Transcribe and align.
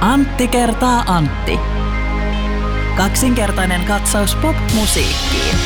Antti 0.00 0.48
kertaa 0.48 1.04
Antti. 1.06 1.60
Kaksinkertainen 2.96 3.84
katsaus 3.84 4.34
pop-musiikkiin. 4.34 5.56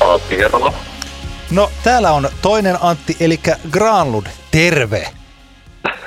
Antti 0.00 0.38
Herrala. 0.38 0.72
No 1.50 1.70
täällä 1.84 2.12
on 2.12 2.28
toinen 2.42 2.76
Antti, 2.82 3.16
eli 3.20 3.40
Granlund. 3.70 4.26
Terve! 4.50 5.08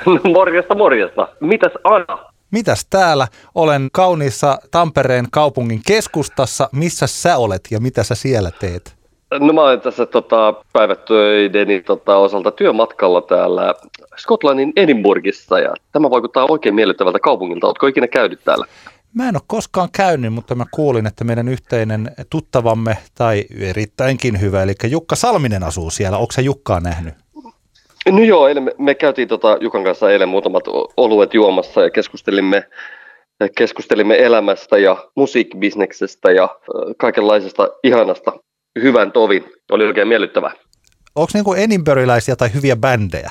No, 0.06 0.18
morjesta, 0.32 0.74
morjesta. 0.74 1.28
Mitäs 1.40 1.72
Anna? 1.84 2.32
Mitäs 2.50 2.86
täällä? 2.90 3.28
Olen 3.54 3.88
kauniissa 3.92 4.58
Tampereen 4.70 5.26
kaupungin 5.30 5.80
keskustassa. 5.86 6.68
Missä 6.72 7.06
sä 7.06 7.36
olet 7.36 7.60
ja 7.70 7.80
mitä 7.80 8.02
sä 8.02 8.14
siellä 8.14 8.50
teet? 8.50 9.01
No 9.40 9.52
mä 9.52 9.62
olen 9.62 9.80
tässä 9.80 10.06
tota, 10.06 10.54
päivätöideni 10.72 11.80
tota, 11.80 12.16
osalta 12.16 12.50
työmatkalla 12.50 13.20
täällä 13.20 13.74
Skotlannin 14.16 14.72
Edinburghissa 14.76 15.58
ja 15.58 15.74
tämä 15.92 16.10
vaikuttaa 16.10 16.46
oikein 16.48 16.74
miellyttävältä 16.74 17.18
kaupungilta. 17.18 17.66
Oletko 17.66 17.86
ikinä 17.86 18.06
käynyt 18.06 18.40
täällä? 18.44 18.66
Mä 19.14 19.28
en 19.28 19.36
ole 19.36 19.42
koskaan 19.46 19.88
käynyt, 19.96 20.32
mutta 20.32 20.54
mä 20.54 20.64
kuulin, 20.70 21.06
että 21.06 21.24
meidän 21.24 21.48
yhteinen 21.48 22.10
tuttavamme, 22.30 22.96
tai 23.14 23.44
erittäinkin 23.60 24.40
hyvä, 24.40 24.62
eli 24.62 24.72
Jukka 24.84 25.16
Salminen 25.16 25.62
asuu 25.62 25.90
siellä. 25.90 26.18
Onko 26.18 26.32
se 26.32 26.42
Jukkaa 26.42 26.80
nähnyt? 26.80 27.14
No 28.10 28.22
joo, 28.22 28.48
eilen 28.48 28.62
me, 28.62 28.72
me 28.78 28.94
käytiin 28.94 29.28
tota 29.28 29.58
Jukan 29.60 29.84
kanssa 29.84 30.10
eilen 30.10 30.28
muutamat 30.28 30.64
oluet 30.96 31.34
juomassa 31.34 31.82
ja 31.82 31.90
keskustelimme, 31.90 32.64
keskustelimme 33.56 34.16
elämästä 34.18 34.78
ja 34.78 34.96
musiikkibisneksestä 35.14 36.32
ja 36.32 36.48
kaikenlaisesta 36.98 37.68
ihanasta 37.84 38.32
hyvän 38.82 39.12
tovin. 39.12 39.44
Oli 39.70 39.86
oikein 39.86 40.08
miellyttävää. 40.08 40.52
Onko 41.14 41.30
niinku 41.34 41.54
Edinburghilaisia 41.54 42.36
tai 42.36 42.54
hyviä 42.54 42.76
bändejä? 42.76 43.30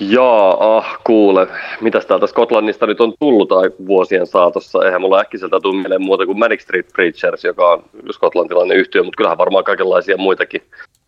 Jaa, 0.00 0.76
ah, 0.76 0.98
kuule. 1.04 1.46
Mitäs 1.80 2.06
täältä 2.06 2.26
Skotlannista 2.26 2.86
nyt 2.86 3.00
on 3.00 3.14
tullut 3.20 3.52
ai 3.52 3.70
vuosien 3.86 4.26
saatossa? 4.26 4.84
Eihän 4.84 5.00
mulla 5.00 5.20
äkkiseltä 5.20 5.60
tule 5.62 5.76
mieleen 5.76 6.02
muuta 6.02 6.26
kuin 6.26 6.38
Manic 6.38 6.60
Street 6.60 6.86
Preachers, 6.92 7.44
joka 7.44 7.72
on 7.72 7.82
skotlantilainen 8.12 8.76
yhtiö, 8.76 9.02
mutta 9.02 9.16
kyllähän 9.16 9.38
varmaan 9.38 9.64
kaikenlaisia 9.64 10.16
muitakin. 10.16 10.62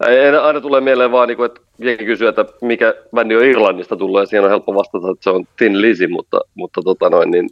Ei, 0.06 0.28
aina 0.28 0.60
tulee 0.60 0.80
mieleen 0.80 1.12
vaan, 1.12 1.28
niin 1.28 1.36
kuin, 1.36 1.46
että 1.46 1.60
jengi 1.78 2.04
kysyy, 2.04 2.28
että 2.28 2.44
mikä 2.60 2.94
bändi 3.14 3.36
on 3.36 3.44
Irlannista 3.44 3.96
tullut, 3.96 4.20
ja 4.20 4.26
siihen 4.26 4.44
on 4.44 4.50
helppo 4.50 4.74
vastata, 4.74 5.10
että 5.10 5.24
se 5.24 5.30
on 5.30 5.44
Tin 5.56 5.82
Lizzy, 5.82 6.06
mutta, 6.06 6.40
mutta 6.54 6.80
tota 6.84 7.10
noin, 7.10 7.30
niin, 7.30 7.48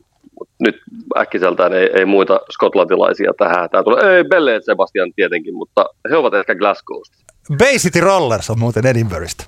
nyt 0.58 0.76
äkkiseltään 1.18 1.72
ei, 1.72 1.90
ei 1.94 2.04
muita 2.04 2.40
skotlantilaisia 2.52 3.32
tähän. 3.38 3.70
Tää 3.70 3.82
tulee, 3.82 4.16
ei, 4.16 4.24
Belle 4.24 4.60
Sebastian 4.62 5.12
tietenkin, 5.16 5.54
mutta 5.54 5.84
he 6.10 6.16
ovat 6.16 6.34
ehkä 6.34 6.54
Glasgowsta. 6.54 7.16
Bay 7.58 7.76
City 7.76 8.00
Rollers 8.00 8.50
on 8.50 8.58
muuten 8.58 8.86
Edinburghista. 8.86 9.44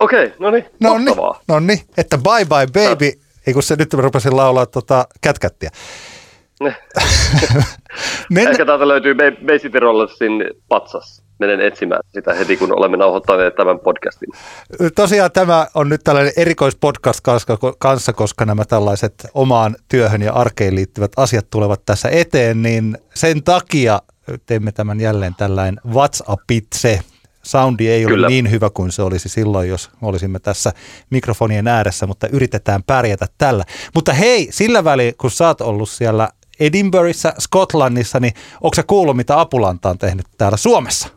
Okei, 0.00 0.32
no 0.38 0.50
niin, 0.50 0.64
No 0.80 0.98
niin, 0.98 1.16
no 1.48 1.60
niin, 1.60 1.80
että 1.96 2.18
bye 2.18 2.44
bye 2.44 2.88
baby, 2.88 3.12
ei 3.46 3.54
kun 3.54 3.62
se 3.62 3.76
nyt 3.76 3.94
mä 3.94 4.02
rupesin 4.02 4.36
laulaa 4.36 4.66
tota 4.66 5.06
kätkättiä. 5.20 5.70
Mennä, 8.30 8.50
Ehkä 8.50 8.64
täältä 8.64 8.88
löytyy 8.88 9.14
Bay 9.14 9.30
Bay 9.46 9.58
City 9.58 9.80
Rollersin 9.80 10.44
patsas. 10.68 11.23
Menen 11.38 11.60
etsimään 11.60 12.00
sitä 12.12 12.34
heti, 12.34 12.56
kun 12.56 12.78
olemme 12.78 12.96
nauhoittaneet 12.96 13.54
tämän 13.54 13.78
podcastin. 13.78 14.28
tosiaan 14.94 15.32
tämä 15.32 15.66
on 15.74 15.88
nyt 15.88 16.00
tällainen 16.04 16.32
erikoispodcast 16.36 17.20
kanssa- 17.78 18.12
koska 18.12 18.44
nämä 18.44 18.64
tällaiset 18.64 19.14
omaan 19.34 19.76
työhön 19.88 20.22
ja 20.22 20.32
arkeen 20.32 20.74
liittyvät 20.74 21.12
asiat 21.16 21.46
tulevat 21.50 21.82
tässä 21.86 22.08
eteen, 22.08 22.62
niin 22.62 22.98
sen 23.14 23.42
takia 23.42 24.02
teemme 24.46 24.72
tämän 24.72 25.00
jälleen 25.00 25.34
tällainen 25.34 25.80
WhatsAppitse. 25.92 27.00
Soundi 27.42 27.88
ei 27.88 28.04
ole 28.04 28.12
Kyllä. 28.12 28.28
niin 28.28 28.50
hyvä 28.50 28.70
kuin 28.70 28.92
se 28.92 29.02
olisi 29.02 29.28
silloin, 29.28 29.68
jos 29.68 29.90
olisimme 30.02 30.38
tässä 30.38 30.72
mikrofonien 31.10 31.68
ääressä, 31.68 32.06
mutta 32.06 32.28
yritetään 32.28 32.82
pärjätä 32.82 33.26
tällä. 33.38 33.64
Mutta 33.94 34.12
hei, 34.12 34.48
sillä 34.50 34.84
väliin, 34.84 35.14
kun 35.18 35.30
sä 35.30 35.46
oot 35.46 35.60
ollut 35.60 35.88
siellä 35.88 36.28
Edinburghissa, 36.60 37.34
Skotlannissa, 37.38 38.20
niin 38.20 38.32
onko 38.60 38.74
sä 38.74 38.82
kuullut, 38.82 39.16
mitä 39.16 39.40
Apulanta 39.40 39.90
on 39.90 39.98
tehnyt 39.98 40.26
täällä 40.38 40.56
Suomessa? 40.56 41.08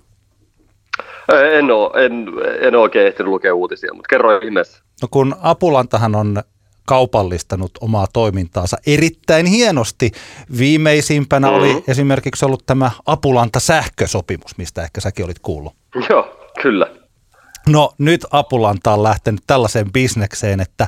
Ö, 1.31 1.57
En 1.59 1.71
ole, 1.71 2.05
en, 2.05 2.27
en 2.61 2.75
ole 2.75 2.81
oikein 2.83 3.07
ehtinyt 3.07 3.29
lukea 3.29 3.55
uutisia, 3.55 3.93
mutta 3.93 4.07
kerro 4.09 4.38
ihmeessä. 4.38 4.81
No 5.01 5.07
kun 5.11 5.35
Apulantahan 5.41 6.15
on 6.15 6.43
kaupallistanut 6.85 7.71
omaa 7.81 8.07
toimintaansa 8.13 8.77
erittäin 8.88 9.45
hienosti. 9.45 10.11
Viimeisimpänä 10.57 11.47
Mhm. 11.47 11.55
oli 11.57 11.83
esimerkiksi 11.87 12.45
ollut 12.45 12.66
tämä 12.66 12.91
Apulanta-sähkösopimus, 13.05 14.57
mistä 14.57 14.83
ehkä 14.83 15.01
säkin 15.01 15.25
olit 15.25 15.39
kuullut. 15.39 15.73
Joo, 16.09 16.39
kyllä. 16.61 16.87
No 17.69 17.91
nyt 17.97 18.25
Apulanta 18.31 18.93
on 18.93 19.03
lähtenyt 19.03 19.41
tällaiseen 19.47 19.91
bisnekseen, 19.91 20.59
että 20.59 20.87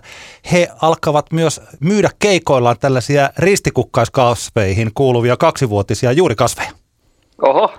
he 0.52 0.68
alkavat 0.82 1.32
myös 1.32 1.62
myydä 1.80 2.10
keikoillaan 2.20 2.76
tällaisia 2.80 3.30
ristikukkaiskasveihin 3.38 4.92
kuuluvia 4.94 5.38
kaksivuotisia 5.38 6.12
juurikasveja. 6.12 6.72
Oho, 7.42 7.72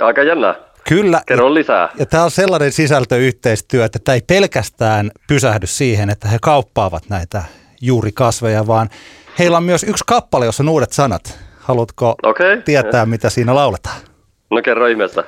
aika 0.00 0.22
jännää. 0.22 0.54
Kyllä. 0.88 1.22
Kerro 1.26 1.54
lisää. 1.54 1.88
Ja 1.98 2.06
tämä 2.06 2.24
on 2.24 2.30
sellainen 2.30 2.72
sisältöyhteistyö, 2.72 3.84
että 3.84 3.98
tämä 3.98 4.14
ei 4.14 4.22
pelkästään 4.26 5.10
pysähdy 5.28 5.66
siihen, 5.66 6.10
että 6.10 6.28
he 6.28 6.38
kauppaavat 6.42 7.02
näitä 7.08 7.42
juurikasveja, 7.80 8.66
vaan 8.66 8.88
heillä 9.38 9.56
on 9.56 9.64
myös 9.64 9.82
yksi 9.82 10.04
kappale, 10.06 10.44
jossa 10.44 10.62
on 10.62 10.68
uudet 10.68 10.92
sanat. 10.92 11.38
Haluatko 11.60 12.14
Okei. 12.22 12.62
tietää, 12.62 13.06
mitä 13.06 13.30
siinä 13.30 13.54
lauletaan? 13.54 13.96
No 14.50 14.62
kerro 14.62 14.86
ihmeessä. 14.86 15.24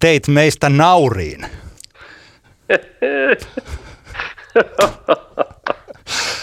Teit 0.00 0.28
meistä 0.28 0.68
nauriin. 0.68 1.46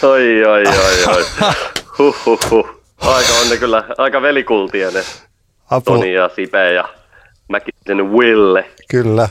Oi, 0.02 0.44
oi, 0.44 0.62
oi, 0.66 1.16
oi. 1.16 1.24
Huh, 1.98 2.16
huh, 2.26 2.50
huh. 2.50 2.82
Aika 3.00 3.32
on 3.42 3.50
ne 3.50 3.56
kyllä, 3.56 3.84
aika 3.98 4.22
velikultia 4.22 4.90
ne 4.90 5.02
Apu, 5.70 5.90
Toni 5.90 6.14
ja 6.14 6.30
Sipe 6.36 6.72
ja 6.72 6.88
Mäkisen 7.88 8.12
Wille. 8.12 8.70
kyllä. 8.88 9.28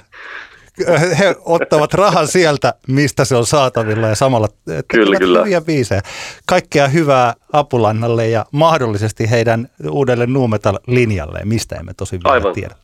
He 1.19 1.35
ottavat 1.45 1.93
rahan 1.93 2.27
sieltä, 2.27 2.73
mistä 2.87 3.25
se 3.25 3.35
on 3.35 3.45
saatavilla 3.45 4.07
ja 4.07 4.15
samalla 4.15 4.47
Kyllä, 4.87 5.17
kyllä. 5.19 5.39
hyviä 5.39 5.61
biisejä. 5.61 6.01
Kaikkea 6.45 6.87
hyvää 6.87 7.33
Apulannalle 7.53 8.27
ja 8.27 8.45
mahdollisesti 8.51 9.31
heidän 9.31 9.69
uudelle 9.89 10.25
Nuumetal-linjalleen, 10.25 11.47
mistä 11.47 11.75
emme 11.75 11.93
tosi 11.97 12.19
vielä 12.23 12.33
Aivan. 12.33 12.53
tiedä. 12.53 12.75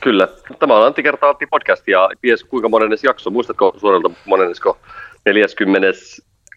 Kyllä. 0.00 0.28
Tämä 0.58 0.76
on 0.76 0.86
Antti 0.86 1.02
kertaa 1.02 1.28
Antti 1.28 1.46
podcast 1.46 1.88
ja 1.88 2.08
ties 2.20 2.44
kuinka 2.44 2.68
monennes 2.68 3.04
jakso. 3.04 3.30
Muistatko 3.30 3.74
suoralta 3.76 4.10
monennesko 4.24 4.78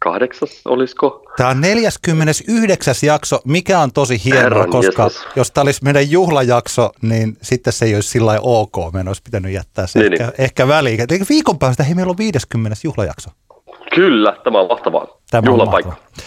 48 0.06 0.48
olisiko? 0.66 1.26
Tämä 1.38 1.50
on 1.50 1.62
49. 1.62 2.96
jakso, 3.04 3.40
mikä 3.46 3.80
on 3.80 3.92
tosi 3.94 4.22
hienoa, 4.26 4.42
Herran 4.44 4.70
koska 4.70 5.04
jestas. 5.04 5.24
jos 5.36 5.52
tämä 5.52 5.62
olisi 5.64 5.84
meidän 5.84 6.12
juhlajakso, 6.12 6.92
niin 7.02 7.38
sitten 7.42 7.74
se 7.74 7.86
ei 7.86 7.96
olisi 7.96 8.10
sillä 8.10 8.40
ok. 8.42 8.78
Meidän 8.94 9.08
olisi 9.08 9.22
pitänyt 9.24 9.52
jättää 9.54 9.88
se 9.88 10.00
Niin, 10.00 10.14
ehkä, 10.14 10.32
ehkä 10.38 10.68
väliin. 10.68 11.02
Eli 11.02 11.20
viikon 11.30 11.60
päästä, 11.60 11.84
hei 11.84 11.96
meillä 11.96 12.10
on 12.10 12.18
50. 12.18 12.78
juhlajakso. 12.84 13.30
Kyllä, 13.96 14.38
tämä 14.44 14.60
on 14.60 14.68
mahtavaa. 14.68 15.08
Tämä 15.32 15.40
on 15.40 15.46
Juhlapaikka. 15.46 15.90
mahtavaa. 15.90 16.22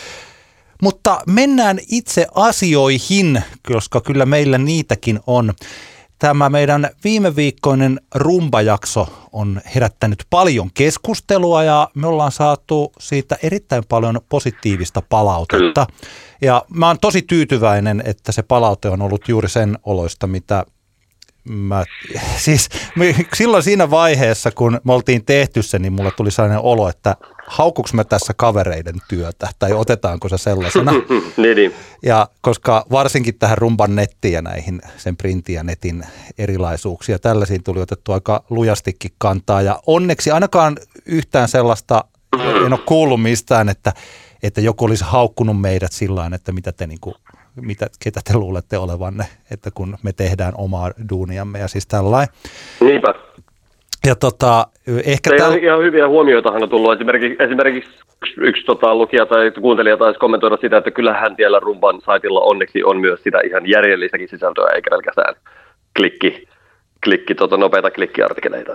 Mutta 0.83 1.21
mennään 1.27 1.79
itse 1.91 2.27
asioihin, 2.35 3.43
koska 3.73 4.01
kyllä 4.01 4.27
meillä 4.27 4.59
niitäkin 4.59 5.21
on. 5.27 5.53
Tämä 6.19 6.49
meidän 6.49 6.91
viime 7.05 7.37
viikkoinen 7.37 8.01
rumbajakso 8.15 9.29
on 9.33 9.61
herättänyt 9.75 10.25
paljon 10.31 10.71
keskustelua 10.75 11.63
ja 11.63 11.89
me 11.95 12.07
ollaan 12.07 12.33
saatu 12.33 12.93
siitä 12.99 13.37
erittäin 13.43 13.83
paljon 13.89 14.21
positiivista 14.29 15.03
palautetta. 15.09 15.87
Ja 16.43 16.65
mä 16.71 16.87
oon 16.87 16.99
tosi 17.01 17.23
tyytyväinen, 17.23 18.03
että 18.07 18.33
se 18.33 18.43
palaute 18.43 18.89
on 18.89 19.03
ollut 19.03 19.29
juuri 19.29 19.49
sen 19.49 19.79
oloista, 19.83 20.27
mitä 20.27 20.65
mä, 21.49 21.85
siis 22.37 22.69
me, 22.97 23.15
silloin 23.35 23.63
siinä 23.63 23.91
vaiheessa, 23.91 24.51
kun 24.51 24.81
me 24.85 24.93
oltiin 24.93 25.25
tehty 25.25 25.63
se, 25.63 25.79
niin 25.79 25.93
mulle 25.93 26.11
tuli 26.11 26.31
sellainen 26.31 26.61
olo, 26.61 26.89
että 26.89 27.17
haukuks 27.47 27.95
mä 27.95 28.05
tässä 28.05 28.35
kavereiden 28.37 28.95
työtä 29.09 29.49
tai 29.59 29.73
otetaanko 29.73 30.29
se 30.29 30.39
sellaisena. 30.39 30.93
niin, 31.37 31.57
niin. 31.57 31.75
Ja 32.03 32.29
koska 32.41 32.87
varsinkin 32.91 33.39
tähän 33.39 33.59
rumban 33.59 33.97
nettiin 33.97 34.35
ja 34.35 34.43
näihin 34.43 34.83
sen 34.97 35.17
printin 35.17 35.55
ja 35.55 35.63
netin 35.63 36.05
erilaisuuksia, 36.39 37.19
tällaisiin 37.19 37.63
tuli 37.63 37.81
otettu 37.81 38.13
aika 38.13 38.45
lujastikin 38.51 39.11
kantaa. 39.19 39.63
Ja 39.63 39.81
onneksi 39.87 40.31
ainakaan 40.31 40.77
yhtään 41.07 41.49
sellaista, 41.49 42.05
en 42.67 42.73
ole 42.73 42.81
kuullut 42.87 43.23
mistään, 43.23 43.69
että, 43.69 43.93
että 44.43 44.61
joku 44.61 44.85
olisi 44.85 45.05
haukkunut 45.05 45.61
meidät 45.61 45.93
sillä 45.93 46.17
tavalla, 46.17 46.37
että 46.37 46.53
mitä 46.53 46.73
te 46.73 46.87
niinku, 46.87 47.11
mitä, 47.11 47.34
ketä 48.05 48.21
te 48.25 48.39
luulette 48.39 48.79
olevanne, 48.79 49.25
että 49.51 49.71
kun 49.75 49.97
me 50.03 50.13
tehdään 50.13 50.53
omaa 50.59 50.91
duuniamme 51.11 51.59
ja 51.59 51.69
siis 51.69 51.87
tällainen. 51.87 52.35
Niinpä. 52.81 53.15
Ja 54.07 54.15
tota, 54.15 54.67
ehkä 55.05 55.31
Se 55.31 55.37
täl... 55.37 55.55
ihan, 55.55 55.83
hyviä 55.83 56.09
huomioitahan 56.09 56.63
on 56.63 56.69
tullut. 56.69 56.93
Esimerkiksi, 56.93 57.43
esimerkiksi 57.43 57.91
yksi, 58.23 58.35
yksi 58.41 58.65
tota, 58.65 58.95
lukija 58.95 59.27
tai 59.27 59.51
kuuntelija 59.51 59.97
taisi 59.97 60.19
kommentoida 60.19 60.57
sitä, 60.61 60.77
että 60.77 60.91
kyllähän 60.91 61.35
siellä 61.37 61.61
Rumban 61.61 62.01
saitilla 62.01 62.41
onneksi 62.41 62.85
on 62.85 63.01
myös 63.01 63.23
sitä 63.23 63.41
ihan 63.45 63.69
järjellistäkin 63.69 64.29
sisältöä, 64.29 64.71
eikä 64.75 64.91
pelkästään 64.91 65.35
klikki, 65.97 66.49
klikki, 67.05 67.35
tuota, 67.35 67.57
nopeita 67.57 67.91
klikkiartikeleita. 67.91 68.75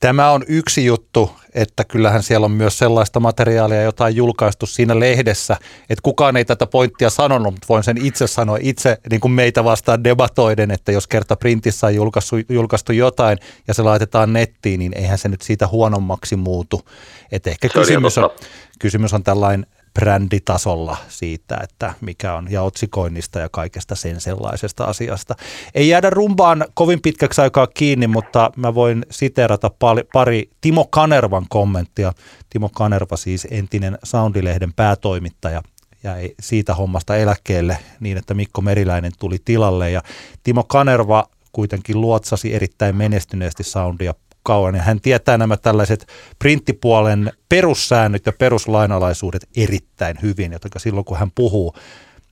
Tämä 0.00 0.30
on 0.30 0.44
yksi 0.48 0.84
juttu, 0.84 1.30
että 1.54 1.84
kyllähän 1.84 2.22
siellä 2.22 2.44
on 2.44 2.50
myös 2.50 2.78
sellaista 2.78 3.20
materiaalia, 3.20 3.82
jota 3.82 4.04
on 4.04 4.16
julkaistu 4.16 4.66
siinä 4.66 5.00
lehdessä, 5.00 5.56
että 5.90 6.02
kukaan 6.02 6.36
ei 6.36 6.44
tätä 6.44 6.66
pointtia 6.66 7.10
sanonut, 7.10 7.54
mutta 7.54 7.66
voin 7.68 7.84
sen 7.84 8.06
itse 8.06 8.26
sanoa 8.26 8.58
itse 8.60 8.98
niin 9.10 9.20
kuin 9.20 9.32
meitä 9.32 9.64
vastaan 9.64 10.04
debatoiden, 10.04 10.70
että 10.70 10.92
jos 10.92 11.06
kerta 11.06 11.36
printissä 11.36 11.86
on 11.86 11.94
julkaistu, 11.94 12.36
julkaistu 12.48 12.92
jotain 12.92 13.38
ja 13.68 13.74
se 13.74 13.82
laitetaan 13.82 14.32
nettiin, 14.32 14.78
niin 14.78 14.92
eihän 14.98 15.18
se 15.18 15.28
nyt 15.28 15.42
siitä 15.42 15.66
huonommaksi 15.66 16.36
muutu. 16.36 16.88
Että 17.32 17.50
ehkä 17.50 17.68
kysymys 17.68 18.18
on, 18.18 18.30
kysymys 18.78 19.14
on 19.14 19.22
tällainen 19.22 19.66
bränditasolla 19.96 20.96
siitä, 21.08 21.58
että 21.62 21.94
mikä 22.00 22.34
on, 22.34 22.46
ja 22.50 22.62
otsikoinnista 22.62 23.38
ja 23.38 23.48
kaikesta 23.48 23.94
sen 23.94 24.20
sellaisesta 24.20 24.84
asiasta. 24.84 25.34
Ei 25.74 25.88
jäädä 25.88 26.10
rumbaan 26.10 26.64
kovin 26.74 27.02
pitkäksi 27.02 27.40
aikaa 27.40 27.66
kiinni, 27.66 28.06
mutta 28.06 28.50
mä 28.56 28.74
voin 28.74 29.06
siteerata 29.10 29.70
pari 30.12 30.50
Timo 30.60 30.84
Kanervan 30.84 31.46
kommenttia. 31.48 32.12
Timo 32.50 32.68
Kanerva 32.68 33.16
siis 33.16 33.46
entinen 33.50 33.98
Soundilehden 34.02 34.72
päätoimittaja 34.72 35.62
jäi 36.04 36.34
siitä 36.40 36.74
hommasta 36.74 37.16
eläkkeelle 37.16 37.78
niin, 38.00 38.16
että 38.16 38.34
Mikko 38.34 38.60
Meriläinen 38.60 39.12
tuli 39.18 39.36
tilalle 39.44 39.90
ja 39.90 40.02
Timo 40.42 40.64
Kanerva 40.64 41.24
kuitenkin 41.52 42.00
luotsasi 42.00 42.54
erittäin 42.54 42.96
menestyneesti 42.96 43.62
soundia 43.64 44.14
kauan 44.46 44.74
ja 44.74 44.82
hän 44.82 45.00
tietää 45.00 45.38
nämä 45.38 45.56
tällaiset 45.56 46.06
printtipuolen 46.38 47.32
perussäännöt 47.48 48.26
ja 48.26 48.32
peruslainalaisuudet 48.32 49.48
erittäin 49.56 50.16
hyvin, 50.22 50.52
joten 50.52 50.70
silloin 50.76 51.04
kun 51.04 51.18
hän 51.18 51.30
puhuu, 51.34 51.74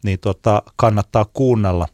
niin 0.04 0.18
tota, 0.20 0.62
kannattaa 0.76 1.24
kuunnella. 1.24 1.88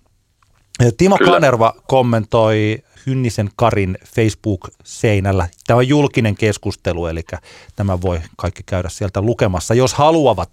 Timo 0.97 1.17
Kyllä. 1.17 1.33
Kanerva 1.33 1.75
kommentoi 1.87 2.79
Hynnisen 3.07 3.51
Karin 3.57 3.99
Facebook-seinällä. 4.07 5.49
Tämä 5.67 5.77
on 5.77 5.89
julkinen 5.89 6.35
keskustelu, 6.35 7.07
eli 7.07 7.23
tämä 7.77 8.01
voi 8.01 8.21
kaikki 8.37 8.63
käydä 8.67 8.89
sieltä 8.89 9.21
lukemassa, 9.21 9.75
jos 9.75 9.95
haluavat 9.95 10.51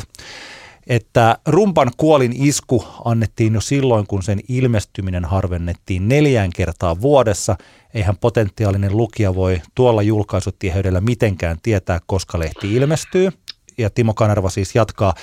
että 0.88 1.38
rumpan 1.46 1.92
kuolin 1.98 2.34
isku 2.36 2.86
annettiin 3.06 3.54
jo 3.54 3.62
silloin, 3.62 4.08
kun 4.08 4.24
sen 4.24 4.40
ilmestyminen 4.50 5.26
harvennettiin 5.26 6.08
neljään 6.08 6.50
kertaa 6.56 7.02
vuodessa. 7.02 7.56
Eihän 7.94 8.18
potentiaalinen 8.18 8.98
lukija 8.98 9.36
voi 9.36 9.62
tuolla 9.76 10.02
julkaisutiheydellä 10.02 11.02
mitenkään 11.02 11.58
tietää, 11.64 12.00
koska 12.06 12.40
lehti 12.40 12.74
ilmestyy. 12.74 13.30
Ja 13.78 13.90
Timo 13.90 14.14
Kanerva 14.14 14.50
siis 14.50 14.76
jatkaa. 14.76 15.14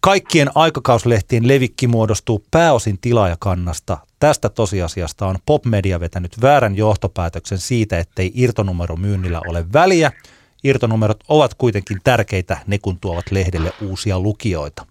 Kaikkien 0.00 0.50
aikakauslehtien 0.54 1.48
levikki 1.48 1.86
muodostuu 1.86 2.44
pääosin 2.50 2.98
tilaajakannasta. 3.00 3.98
Tästä 4.18 4.48
tosiasiasta 4.48 5.26
on 5.26 5.36
Popmedia 5.46 6.00
vetänyt 6.00 6.42
väärän 6.42 6.76
johtopäätöksen 6.76 7.58
siitä, 7.58 7.98
ettei 7.98 8.32
irtonumero 8.34 8.96
myynnillä 8.96 9.40
ole 9.46 9.64
väliä– 9.72 10.12
irtonumerot 10.64 11.24
ovat 11.28 11.54
kuitenkin 11.54 11.98
tärkeitä, 12.04 12.58
ne 12.66 12.78
kun 12.78 13.00
tuovat 13.00 13.30
lehdelle 13.30 13.72
uusia 13.82 14.20
lukijoita. 14.20 14.86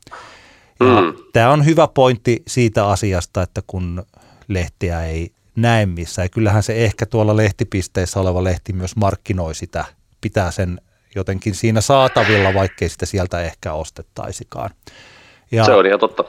Ja 0.80 1.02
mm. 1.02 1.14
Tämä 1.34 1.50
on 1.50 1.66
hyvä 1.66 1.88
pointti 1.88 2.44
siitä 2.48 2.88
asiasta, 2.88 3.42
että 3.42 3.62
kun 3.68 4.06
lehtiä 4.48 5.06
ei 5.06 5.32
näe 5.56 5.86
missä, 5.86 6.22
ja 6.22 6.30
kyllähän 6.30 6.64
se 6.64 6.76
ehkä 6.76 7.06
tuolla 7.06 7.36
lehtipisteissä 7.36 8.20
oleva 8.20 8.44
lehti 8.44 8.74
myös 8.74 8.96
markkinoi 8.96 9.56
sitä, 9.56 9.86
pitää 10.22 10.52
sen 10.52 10.82
jotenkin 11.16 11.56
siinä 11.56 11.82
saatavilla, 11.82 12.54
vaikkei 12.54 12.90
sitä 12.90 13.06
sieltä 13.06 13.42
ehkä 13.42 13.74
ostettaisikaan. 13.74 14.70
Ja, 15.52 15.66
se 15.66 15.74
on 15.74 15.86
ihan 15.86 16.00
totta. 16.00 16.24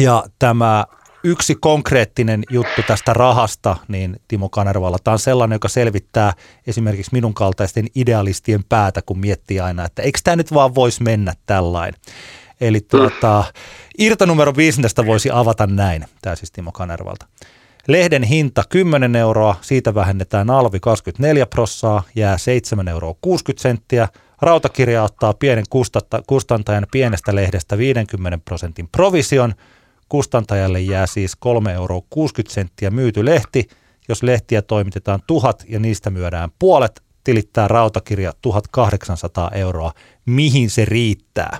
Ja 0.00 0.24
tämä 0.38 0.84
yksi 1.26 1.54
konkreettinen 1.54 2.42
juttu 2.50 2.82
tästä 2.86 3.12
rahasta, 3.12 3.76
niin 3.88 4.16
Timo 4.28 4.48
Kanervalla, 4.48 4.98
tämä 5.04 5.12
on 5.12 5.18
sellainen, 5.18 5.56
joka 5.56 5.68
selvittää 5.68 6.32
esimerkiksi 6.66 7.12
minun 7.12 7.34
kaltaisten 7.34 7.86
idealistien 7.94 8.64
päätä, 8.68 9.02
kun 9.02 9.18
miettii 9.18 9.60
aina, 9.60 9.84
että 9.84 10.02
eikö 10.02 10.18
tämä 10.24 10.36
nyt 10.36 10.54
vaan 10.54 10.74
voisi 10.74 11.02
mennä 11.02 11.34
tällainen. 11.46 12.00
Eli 12.60 12.80
tuota, 12.80 13.44
irtonumero 13.98 14.52
bisnestä 14.52 15.06
voisi 15.06 15.30
avata 15.32 15.66
näin, 15.66 16.04
tämä 16.22 16.36
siis 16.36 16.52
Timo 16.52 16.72
Kanervalta. 16.72 17.26
Lehden 17.88 18.22
hinta 18.22 18.62
10 18.68 19.16
euroa, 19.16 19.56
siitä 19.60 19.94
vähennetään 19.94 20.50
alvi 20.50 20.80
24 20.80 21.46
prossaa, 21.46 22.02
jää 22.14 22.38
7 22.38 22.88
euroa 22.88 23.14
60 23.20 23.62
senttiä. 23.62 24.08
Rautakirja 24.42 25.02
ottaa 25.02 25.34
pienen 25.34 25.64
kustantajan 26.26 26.86
pienestä 26.92 27.34
lehdestä 27.34 27.78
50 27.78 28.38
prosentin 28.44 28.88
provision– 28.88 29.54
Kustantajalle 30.08 30.80
jää 30.80 31.06
siis 31.06 31.36
3,60 31.46 31.72
euroa 31.72 32.02
myyty 32.90 33.24
lehti. 33.24 33.68
Jos 34.08 34.22
lehtiä 34.22 34.62
toimitetaan 34.62 35.20
tuhat 35.26 35.64
ja 35.68 35.78
niistä 35.78 36.10
myydään 36.10 36.50
puolet, 36.58 37.02
tilittää 37.24 37.68
rautakirja 37.68 38.32
1800 38.42 39.50
euroa. 39.54 39.92
Mihin 40.26 40.70
se 40.70 40.84
riittää? 40.84 41.58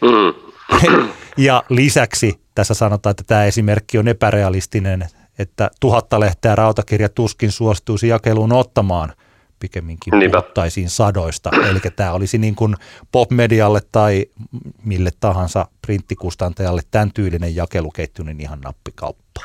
Mm. 0.00 0.34
ja 1.36 1.62
lisäksi 1.68 2.40
tässä 2.54 2.74
sanotaan, 2.74 3.10
että 3.10 3.24
tämä 3.26 3.44
esimerkki 3.44 3.98
on 3.98 4.08
epärealistinen, 4.08 5.08
että 5.38 5.70
tuhatta 5.80 6.20
lehteä 6.20 6.54
rautakirja 6.54 7.08
tuskin 7.08 7.52
suostuisi 7.52 8.08
jakeluun 8.08 8.52
ottamaan– 8.52 9.12
pikemminkin 9.60 10.18
Niinpä. 10.18 10.40
puhuttaisiin 10.40 10.90
sadoista. 10.90 11.50
Eli 11.70 11.78
tämä 11.96 12.12
olisi 12.12 12.38
niin 12.38 12.54
kuin 12.54 12.74
popmedialle 13.12 13.80
tai 13.92 14.26
mille 14.84 15.10
tahansa 15.20 15.66
printtikustantajalle 15.86 16.82
tämän 16.90 17.12
tyylinen 17.14 17.56
jakeluketju, 17.56 18.24
niin 18.24 18.40
ihan 18.40 18.60
nappikauppa. 18.60 19.40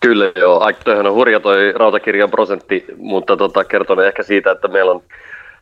Kyllä 0.00 0.32
joo, 0.36 0.72
toihan 0.84 1.06
on 1.06 1.14
hurja 1.14 1.40
toi 1.40 1.72
rautakirjan 1.72 2.30
prosentti, 2.30 2.84
mutta 2.96 3.36
tota, 3.36 3.64
kertoo 3.64 4.00
ehkä 4.00 4.22
siitä, 4.22 4.50
että 4.50 4.68
meillä 4.68 4.92
on 4.92 5.02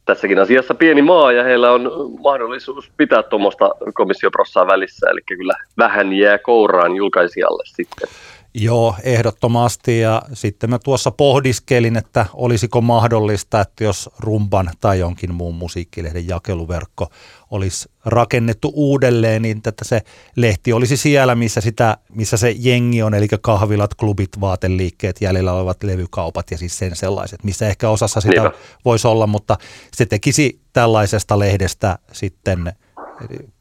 tässäkin 0.05 0.39
asiassa 0.39 0.75
pieni 0.75 1.03
maa 1.03 1.33
ja 1.33 1.45
heillä 1.45 1.73
on 1.73 1.91
mahdollisuus 2.23 2.91
pitää 2.97 3.23
tuommoista 3.23 3.71
komissioprossaa 3.95 4.67
välissä, 4.67 5.11
eli 5.11 5.21
kyllä 5.27 5.55
vähän 5.79 6.13
jää 6.13 6.39
kouraan 6.39 6.97
julkaisijalle 6.97 7.63
sitten. 7.67 8.09
Joo, 8.57 8.95
ehdottomasti. 9.03 10.01
Ja 10.01 10.23
sitten 10.33 10.71
mä 10.71 10.79
tuossa 10.79 11.11
pohdiskelin, 11.11 11.97
että 11.97 12.27
olisiko 12.35 12.81
mahdollista, 12.81 13.61
että 13.61 13.85
jos 13.85 14.11
rumban 14.19 14.71
tai 14.81 14.99
jonkin 14.99 15.35
muun 15.35 15.55
musiikkilehden 15.55 16.29
jakeluverkko 16.29 17.11
olisi 17.51 17.89
rakennettu 18.05 18.73
uudelleen, 18.75 19.43
niin 19.43 19.59
että 19.67 19.85
se 19.85 20.01
lehti 20.37 20.73
olisi 20.73 20.97
siellä, 20.97 21.35
missä, 21.35 21.61
sitä, 21.61 21.97
missä 22.09 22.37
se 22.37 22.55
jengi 22.59 23.03
on, 23.03 23.15
eli 23.15 23.27
kahvilat, 23.41 23.95
klubit, 23.95 24.41
vaateliikkeet, 24.41 25.21
jäljellä 25.21 25.53
olevat 25.53 25.83
levykaupat 25.83 26.51
ja 26.51 26.59
siis 26.59 26.79
sen 26.79 26.97
sellaiset, 26.97 27.45
missä 27.45 27.69
ehkä 27.69 27.91
osassa 27.91 28.21
sitä 28.21 28.43
Niinpä. 28.43 28.59
voisi 28.85 29.07
olla, 29.07 29.27
mutta 29.27 29.59
se 29.95 30.07
tekisi 30.07 30.61
tällaisesta 30.73 31.39
lehdestä 31.39 31.99
sitten 32.13 32.73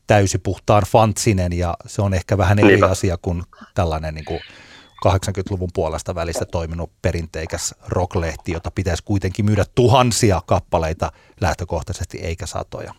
täysipuhtaan 0.08 0.84
fantsinen 0.88 1.54
ja 1.54 1.78
se 1.86 2.02
on 2.02 2.14
ehkä 2.14 2.38
vähän 2.38 2.60
eri 2.60 2.68
Niinpä. 2.68 2.88
asia 2.88 3.18
kuin 3.22 3.44
tällainen 3.76 4.16
niin 4.16 4.26
kuin 4.26 4.40
80-luvun 5.08 5.70
puolesta 5.74 6.16
välistä 6.16 6.46
toiminut 6.46 6.92
perinteikäs 7.02 7.76
rocklehti, 7.88 8.52
jota 8.52 8.72
pitäisi 8.76 9.04
kuitenkin 9.04 9.46
myydä 9.46 9.64
tuhansia 9.76 10.42
kappaleita 10.46 11.12
lähtökohtaisesti 11.42 12.18
eikä 12.18 12.46
satoja. 12.46 12.94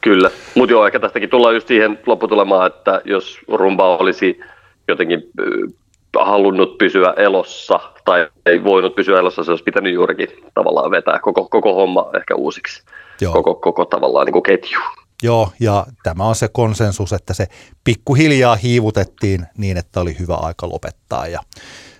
Kyllä, 0.00 0.30
mutta 0.54 0.72
joo, 0.72 0.86
ehkä 0.86 1.00
tästäkin 1.00 1.30
tullaan 1.30 1.54
just 1.54 1.68
siihen 1.68 1.98
lopputulemaan, 2.06 2.66
että 2.66 3.00
jos 3.04 3.38
rumba 3.48 3.96
olisi 3.96 4.40
jotenkin 4.88 5.22
halunnut 6.18 6.78
pysyä 6.78 7.14
elossa 7.16 7.80
tai 8.04 8.28
ei 8.46 8.64
voinut 8.64 8.94
pysyä 8.94 9.18
elossa, 9.18 9.44
se 9.44 9.50
olisi 9.50 9.64
pitänyt 9.64 9.94
juurikin 9.94 10.28
tavallaan 10.54 10.90
vetää 10.90 11.18
koko, 11.18 11.48
koko 11.48 11.74
homma 11.74 12.10
ehkä 12.16 12.34
uusiksi, 12.34 12.82
Joo. 13.20 13.32
koko, 13.32 13.54
koko 13.54 13.84
tavallaan 13.84 14.26
niin 14.26 14.32
kuin 14.32 14.42
ketju. 14.42 14.78
Joo, 15.22 15.52
ja 15.60 15.86
tämä 16.02 16.24
on 16.24 16.34
se 16.34 16.48
konsensus, 16.48 17.12
että 17.12 17.34
se 17.34 17.46
pikkuhiljaa 17.84 18.56
hiivutettiin 18.56 19.46
niin, 19.56 19.76
että 19.76 20.00
oli 20.00 20.16
hyvä 20.18 20.34
aika 20.34 20.68
lopettaa. 20.68 21.26
Ja 21.26 21.40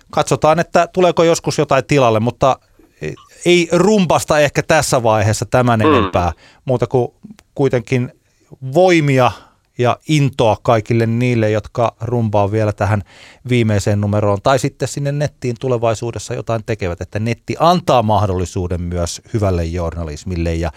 katsotaan, 0.09 0.59
että 0.59 0.87
tuleeko 0.87 1.23
joskus 1.23 1.57
jotain 1.57 1.85
tilalle, 1.85 2.19
mutta 2.19 2.59
ei 3.45 3.69
rumpasta 3.71 4.39
ehkä 4.39 4.63
tässä 4.63 5.03
vaiheessa 5.03 5.45
tämän 5.45 5.79
mm. 5.79 5.85
enempää, 5.85 6.31
muuta 6.65 6.87
kuin 6.87 7.07
kuitenkin 7.55 8.11
voimia 8.73 9.31
ja 9.77 9.97
intoa 10.07 10.57
kaikille 10.63 11.05
niille, 11.05 11.51
jotka 11.51 11.95
rumpaa 12.01 12.51
vielä 12.51 12.73
tähän 12.73 13.01
viimeiseen 13.49 14.01
numeroon 14.01 14.41
tai 14.43 14.59
sitten 14.59 14.87
sinne 14.87 15.11
nettiin 15.11 15.55
tulevaisuudessa 15.59 16.33
jotain 16.33 16.63
tekevät, 16.65 17.01
että 17.01 17.19
netti 17.19 17.55
antaa 17.59 18.03
mahdollisuuden 18.03 18.81
myös 18.81 19.21
hyvälle 19.33 19.65
journalismille 19.65 20.55
ja 20.55 20.71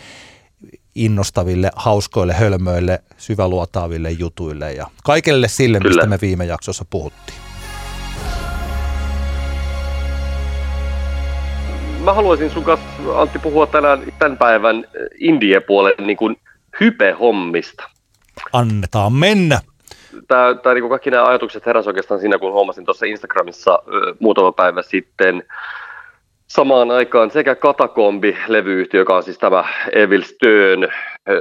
innostaville, 0.94 1.70
hauskoille, 1.76 2.32
hölmöille, 2.32 2.98
syväluotaaville 3.16 4.10
jutuille 4.10 4.72
ja 4.72 4.86
kaikelle 5.04 5.48
sille, 5.48 5.78
Kyllä. 5.78 5.94
mistä 5.94 6.06
me 6.06 6.18
viime 6.20 6.44
jaksossa 6.44 6.84
puhuttiin. 6.90 7.38
Mä 12.04 12.12
haluaisin 12.12 12.50
sun 12.50 12.64
kanssa, 12.64 12.86
Antti, 13.16 13.38
puhua 13.38 13.66
tänään 13.66 14.02
tämän 14.18 14.38
päivän 14.38 14.84
indie-puolen 15.18 15.94
niin 15.98 16.16
kuin 16.16 16.36
hype-hommista. 16.80 17.84
Annetaan 18.52 19.12
mennä. 19.12 19.60
Tämä, 20.28 20.54
tämä 20.62 20.74
niin 20.74 20.88
kaikki 20.88 21.10
nämä 21.10 21.26
ajatukset 21.26 21.66
heräsi 21.66 21.88
oikeastaan 21.88 22.20
siinä, 22.20 22.38
kun 22.38 22.52
huomasin 22.52 22.84
tuossa 22.84 23.06
Instagramissa 23.06 23.78
muutama 24.20 24.52
päivä 24.52 24.82
sitten 24.82 25.42
samaan 26.54 26.90
aikaan 26.90 27.30
sekä 27.30 27.54
Katakombi-levyyhtiö, 27.54 29.00
joka 29.00 29.16
on 29.16 29.22
siis 29.22 29.38
tämä 29.38 29.64
Evil 29.92 30.22
Stern 30.22 30.88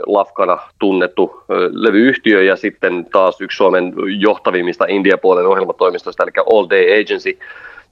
lafkana 0.08 0.58
tunnettu 0.80 1.44
levyyhtiö, 1.72 2.44
ja 2.44 2.56
sitten 2.56 3.06
taas 3.12 3.42
yksi 3.42 3.58
Suomen 3.58 3.94
johtavimmista 4.20 4.86
India-puolen 4.88 5.46
ohjelmatoimistoista, 5.46 6.24
eli 6.24 6.32
All 6.54 6.70
Day 6.70 7.02
Agency, 7.02 7.40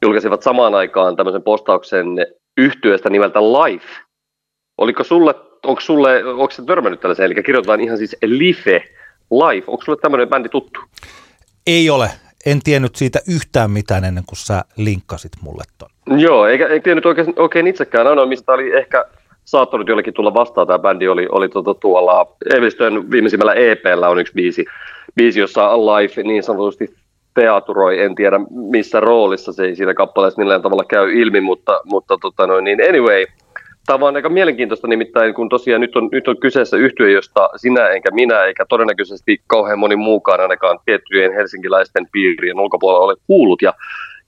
julkaisivat 0.01 0.41
samaan 0.41 0.75
aikaan 0.75 1.15
tämmöisen 1.15 1.43
postauksen 1.43 2.05
yhtiöstä 2.57 3.09
nimeltä 3.09 3.39
Life. 3.39 3.87
Oliko 4.77 5.03
sulle, 5.03 5.35
onko 5.63 5.81
sulle, 5.81 6.25
onko 6.25 6.51
se 6.51 6.65
törmännyt 6.65 6.99
tällaiseen, 6.99 7.31
eli 7.31 7.43
kirjoitetaan 7.43 7.81
ihan 7.81 7.97
siis 7.97 8.17
Life, 8.25 8.83
Life, 9.31 9.71
onko 9.71 9.83
sulle 9.85 9.97
tämmöinen 10.01 10.29
bändi 10.29 10.49
tuttu? 10.49 10.79
Ei 11.67 11.89
ole, 11.89 12.09
en 12.45 12.59
tiennyt 12.63 12.95
siitä 12.95 13.19
yhtään 13.35 13.71
mitään 13.71 14.03
ennen 14.03 14.23
kuin 14.27 14.37
sä 14.37 14.63
linkkasit 14.77 15.31
mulle 15.41 15.63
ton. 15.77 16.19
Joo, 16.19 16.47
eikä, 16.47 16.67
eikä 16.67 16.83
tiennyt 16.83 17.05
oikein, 17.05 17.33
oikein 17.35 17.67
itsekään. 17.67 18.07
Ainoa, 18.07 18.25
mistä 18.25 18.53
oli 18.53 18.77
ehkä 18.77 19.05
saattanut 19.45 19.87
jollekin 19.87 20.13
tulla 20.13 20.33
vastaan 20.33 20.67
tämä 20.67 20.79
bändi, 20.79 21.07
oli, 21.07 21.27
oli 21.31 21.49
tuota, 21.49 21.73
tuolla 21.73 22.35
Evilstön 22.55 23.11
viimeisimmällä 23.11 23.53
EPllä 23.53 24.09
on 24.09 24.19
yksi 24.19 24.33
biisi, 24.33 24.65
biisi 25.15 25.39
jossa 25.39 25.77
Life 25.77 26.23
niin 26.23 26.43
sanotusti 26.43 26.95
teaturoi, 27.33 28.01
en 28.01 28.15
tiedä 28.15 28.39
missä 28.49 28.99
roolissa 28.99 29.53
se 29.53 29.63
ei 29.63 29.75
siinä 29.75 29.93
kappaleessa 29.93 30.41
millään 30.41 30.61
tavalla 30.61 30.83
käy 30.83 31.13
ilmi, 31.13 31.41
mutta, 31.41 31.81
mutta 31.85 32.17
tota 32.21 32.47
noin, 32.47 32.63
niin 32.63 32.79
anyway, 32.89 33.25
Tämä 33.85 34.07
on 34.07 34.15
aika 34.15 34.29
mielenkiintoista 34.29 34.87
nimittäin, 34.87 35.33
kun 35.33 35.49
tosiaan 35.49 35.81
nyt 35.81 35.95
on, 35.95 36.09
nyt 36.11 36.27
on 36.27 36.39
kyseessä 36.39 36.77
yhtiö, 36.77 37.09
josta 37.09 37.49
sinä 37.55 37.87
enkä 37.89 38.11
minä, 38.11 38.43
eikä 38.43 38.65
todennäköisesti 38.69 39.41
kauhean 39.47 39.79
moni 39.79 39.95
muukaan 39.95 40.39
ainakaan 40.39 40.79
tiettyjen 40.85 41.33
helsinkiläisten 41.33 42.07
piirien 42.11 42.59
ulkopuolella 42.59 43.05
ole 43.05 43.15
kuullut. 43.27 43.61
Ja, 43.61 43.73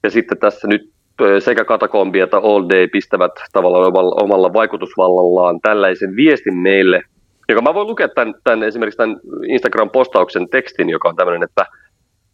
ja 0.02 0.10
sitten 0.10 0.38
tässä 0.38 0.68
nyt 0.68 0.90
sekä 1.38 1.64
Katakombi 1.64 2.20
että 2.20 2.36
All 2.36 2.68
Day 2.68 2.88
pistävät 2.88 3.32
tavallaan 3.52 3.88
omalla, 3.88 4.14
omalla 4.22 4.52
vaikutusvallallaan 4.52 5.60
tällaisen 5.60 6.16
viestin 6.16 6.56
meille, 6.56 7.02
joka 7.48 7.62
mä 7.62 7.74
voin 7.74 7.88
lukea 7.88 8.08
tämän, 8.08 8.34
tämän 8.44 8.62
esimerkiksi 8.62 8.98
tämän 8.98 9.20
Instagram-postauksen 9.48 10.48
tekstin, 10.48 10.90
joka 10.90 11.08
on 11.08 11.16
tämmöinen, 11.16 11.42
että 11.42 11.66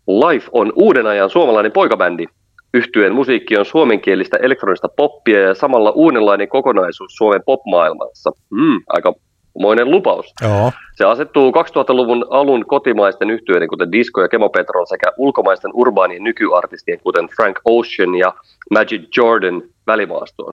Life 0.06 0.48
on 0.52 0.72
uuden 0.74 1.06
ajan 1.06 1.30
suomalainen 1.30 1.72
poikabändi, 1.72 2.26
Yhtyeen 2.74 3.14
musiikki 3.14 3.56
on 3.58 3.64
suomenkielistä 3.64 4.36
elektronista 4.42 4.88
poppia 4.96 5.40
ja 5.40 5.54
samalla 5.54 5.90
uudenlainen 5.90 6.48
kokonaisuus 6.48 7.16
Suomen 7.16 7.42
popmaailmassa. 7.46 8.30
Mm, 8.50 8.80
aika 8.88 9.14
moinen 9.58 9.90
lupaus. 9.90 10.34
Joo. 10.42 10.72
Se 10.96 11.04
asettuu 11.04 11.50
2000-luvun 11.50 12.26
alun 12.30 12.66
kotimaisten 12.66 13.30
yhtyeiden, 13.30 13.68
kuten 13.68 13.92
Disco 13.92 14.20
ja 14.20 14.28
Kemo 14.28 14.48
Petron, 14.48 14.86
sekä 14.86 15.12
ulkomaisten 15.16 15.70
urbaanien 15.74 16.24
nykyartistien, 16.24 17.00
kuten 17.02 17.28
Frank 17.36 17.60
Ocean 17.64 18.14
ja 18.14 18.34
Magic 18.70 19.16
Jordan 19.16 19.62
välimaastoon. 19.86 20.52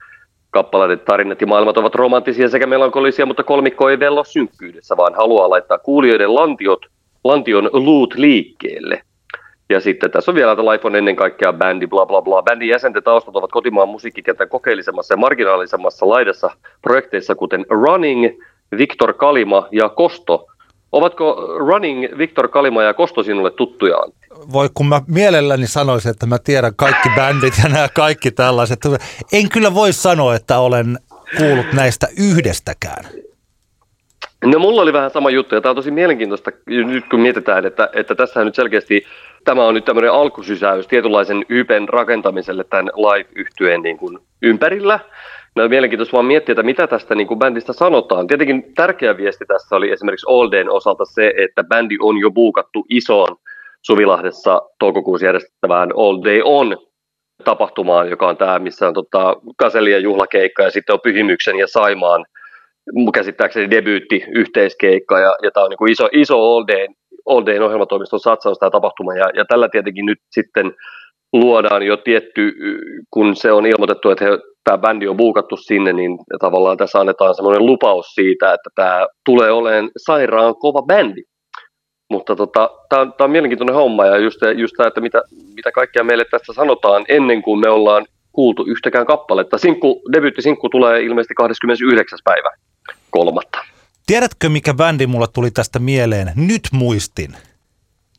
Kappaleiden 0.50 1.00
tarinat 1.00 1.40
ja 1.40 1.46
maailmat 1.46 1.78
ovat 1.78 1.94
romanttisia 1.94 2.48
sekä 2.48 2.66
melankolisia, 2.66 3.26
mutta 3.26 3.44
kolmikko 3.44 3.90
ei 3.90 3.98
vello 3.98 4.24
synkkyydessä, 4.24 4.96
vaan 4.96 5.14
haluaa 5.14 5.50
laittaa 5.50 5.78
kuulijoiden 5.78 6.34
lantiot, 6.34 6.86
lantion 7.24 7.70
luut 7.72 8.14
liikkeelle. 8.14 9.02
Ja 9.70 9.80
sitten 9.80 10.10
tässä 10.10 10.30
on 10.30 10.34
vielä, 10.34 10.52
että 10.52 10.64
Life 10.64 10.86
on 10.86 10.96
ennen 10.96 11.16
kaikkea 11.16 11.52
bändi, 11.52 11.86
bla 11.86 12.06
bla 12.06 12.22
bla. 12.22 12.42
Bändin 12.42 12.68
jäsenten 12.68 13.02
taustat 13.02 13.36
ovat 13.36 13.52
kotimaan 13.52 13.88
musiikkikentän 13.88 14.48
kokeellisemmassa 14.48 15.14
ja 15.14 15.18
marginaalisemmassa 15.18 16.08
laidassa 16.08 16.50
projekteissa, 16.82 17.34
kuten 17.34 17.66
Running, 17.70 18.42
Victor 18.78 19.14
Kalima 19.14 19.68
ja 19.72 19.88
Kosto. 19.88 20.46
Ovatko 20.92 21.46
Running, 21.58 22.18
Victor 22.18 22.48
Kalima 22.48 22.82
ja 22.82 22.94
Kosto 22.94 23.22
sinulle 23.22 23.50
tuttuja, 23.50 23.96
Voi 24.52 24.68
kun 24.74 24.88
mä 24.88 25.00
mielelläni 25.06 25.66
sanoisin, 25.66 26.10
että 26.10 26.26
mä 26.26 26.38
tiedän 26.38 26.72
kaikki 26.76 27.08
bändit 27.16 27.54
ja 27.62 27.68
nämä 27.68 27.88
kaikki 27.94 28.30
tällaiset. 28.30 28.80
En 29.32 29.48
kyllä 29.48 29.74
voi 29.74 29.92
sanoa, 29.92 30.34
että 30.34 30.58
olen 30.58 30.98
kuullut 31.38 31.72
näistä 31.72 32.08
yhdestäkään. 32.18 33.04
No 34.44 34.58
mulla 34.58 34.82
oli 34.82 34.92
vähän 34.92 35.10
sama 35.10 35.30
juttu 35.30 35.54
ja 35.54 35.60
tämä 35.60 35.70
on 35.70 35.76
tosi 35.76 35.90
mielenkiintoista 35.90 36.50
nyt 36.66 37.04
kun 37.10 37.20
mietitään, 37.20 37.66
että, 37.66 37.90
että 37.92 38.14
tässä 38.14 38.44
nyt 38.44 38.54
selkeästi 38.54 39.04
tämä 39.48 39.66
on 39.66 39.74
nyt 39.74 39.84
tämmöinen 39.84 40.12
alkusysäys 40.12 40.86
tietynlaisen 40.86 41.44
YPn 41.48 41.88
rakentamiselle 41.88 42.64
tämän 42.64 42.86
live-yhtyeen 42.86 43.82
niin 43.82 43.98
kuin 43.98 44.18
ympärillä. 44.42 45.00
No 45.56 45.68
mielenkiintoista 45.68 46.12
vaan 46.12 46.26
miettiä, 46.26 46.52
että 46.52 46.62
mitä 46.62 46.86
tästä 46.86 47.14
niin 47.14 47.26
kuin 47.26 47.38
bändistä 47.38 47.72
sanotaan. 47.72 48.26
Tietenkin 48.26 48.74
tärkeä 48.74 49.16
viesti 49.16 49.44
tässä 49.46 49.76
oli 49.76 49.90
esimerkiksi 49.90 50.26
Dayn 50.52 50.70
osalta 50.70 51.04
se, 51.04 51.32
että 51.36 51.64
bändi 51.64 51.96
on 52.00 52.18
jo 52.18 52.30
buukattu 52.30 52.84
isoon 52.88 53.36
Suvilahdessa 53.82 54.62
toukokuussa 54.78 55.26
järjestettävään 55.26 55.90
All 55.96 56.24
Day 56.24 56.40
On 56.44 56.76
tapahtumaan, 57.44 58.10
joka 58.10 58.28
on 58.28 58.36
tämä, 58.36 58.58
missä 58.58 58.88
on 58.88 58.94
tota, 58.94 59.36
Kaselien 59.56 60.02
juhlakeikka 60.02 60.62
ja 60.62 60.70
sitten 60.70 60.92
on 60.92 61.00
Pyhimyksen 61.00 61.56
ja 61.56 61.66
Saimaan 61.66 62.26
käsittääkseni 63.14 63.70
debyytti 63.70 64.24
yhteiskeikka 64.34 65.18
ja, 65.18 65.34
ja 65.42 65.50
tämä 65.50 65.64
on 65.64 65.70
niin 65.70 65.78
kuin 65.78 65.92
iso, 65.92 66.08
iso 66.12 66.56
All 66.56 66.64
Dayn 66.68 66.94
All 67.28 67.46
Dayn 67.46 67.62
ohjelmatoimiston 67.62 68.20
satsaus 68.20 68.58
tämä 68.58 68.70
tapahtuma 68.70 69.14
ja, 69.14 69.30
ja 69.34 69.44
tällä 69.44 69.68
tietenkin 69.68 70.06
nyt 70.06 70.18
sitten 70.30 70.72
luodaan 71.32 71.82
jo 71.82 71.96
tietty, 71.96 72.52
kun 73.10 73.36
se 73.36 73.52
on 73.52 73.66
ilmoitettu, 73.66 74.10
että 74.10 74.24
he, 74.24 74.38
tämä 74.64 74.78
bändi 74.78 75.08
on 75.08 75.16
buukattu 75.16 75.56
sinne, 75.56 75.92
niin 75.92 76.18
tavallaan 76.40 76.76
tässä 76.76 77.00
annetaan 77.00 77.34
semmoinen 77.34 77.66
lupaus 77.66 78.06
siitä, 78.14 78.52
että 78.54 78.70
tämä 78.74 79.06
tulee 79.24 79.50
olemaan 79.50 79.90
sairaan 79.96 80.56
kova 80.56 80.82
bändi. 80.82 81.22
Mutta 82.10 82.36
tota, 82.36 82.70
tämä 82.88 83.02
on, 83.02 83.14
on 83.20 83.30
mielenkiintoinen 83.30 83.74
homma 83.74 84.06
ja 84.06 84.18
just, 84.18 84.38
just 84.56 84.74
tämä, 84.76 84.86
että 84.86 85.00
mitä, 85.00 85.22
mitä 85.54 85.72
kaikkea 85.72 86.04
meille 86.04 86.24
tästä 86.24 86.52
sanotaan 86.52 87.04
ennen 87.08 87.42
kuin 87.42 87.60
me 87.60 87.68
ollaan 87.68 88.06
kuultu 88.32 88.64
yhtäkään 88.68 89.06
kappaletta. 89.06 89.58
Sinkku, 89.58 90.02
sinkku 90.38 90.68
tulee 90.68 91.02
ilmeisesti 91.02 91.34
29. 91.34 92.18
päivä 92.24 92.50
kolmatta. 93.10 93.58
Tiedätkö, 94.08 94.48
mikä 94.48 94.74
bändi 94.74 95.06
mulla 95.06 95.26
tuli 95.26 95.50
tästä 95.50 95.78
mieleen? 95.78 96.32
Nyt 96.36 96.68
muistin. 96.72 97.36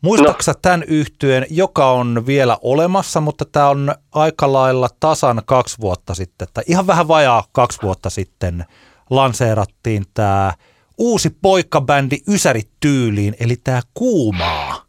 Muistaaksä 0.01 0.51
no. 0.51 0.59
tämän 0.61 0.83
yhtyeen, 0.83 1.45
joka 1.49 1.91
on 1.91 2.23
vielä 2.25 2.57
olemassa, 2.61 3.21
mutta 3.21 3.45
tämä 3.45 3.69
on 3.69 3.95
aika 4.11 4.53
lailla 4.53 4.89
tasan 4.99 5.41
kaksi 5.45 5.77
vuotta 5.81 6.13
sitten, 6.15 6.47
tai 6.53 6.63
ihan 6.67 6.87
vähän 6.87 7.07
vajaa 7.07 7.43
kaksi 7.51 7.79
vuotta 7.81 8.09
sitten 8.09 8.65
lanseerattiin 9.09 10.05
tämä 10.13 10.53
uusi 10.97 11.29
poikkabändi 11.41 12.17
Ysärit 12.27 12.69
tyyliin, 12.79 13.35
eli 13.39 13.55
tämä 13.63 13.81
Kuumaa. 13.93 14.85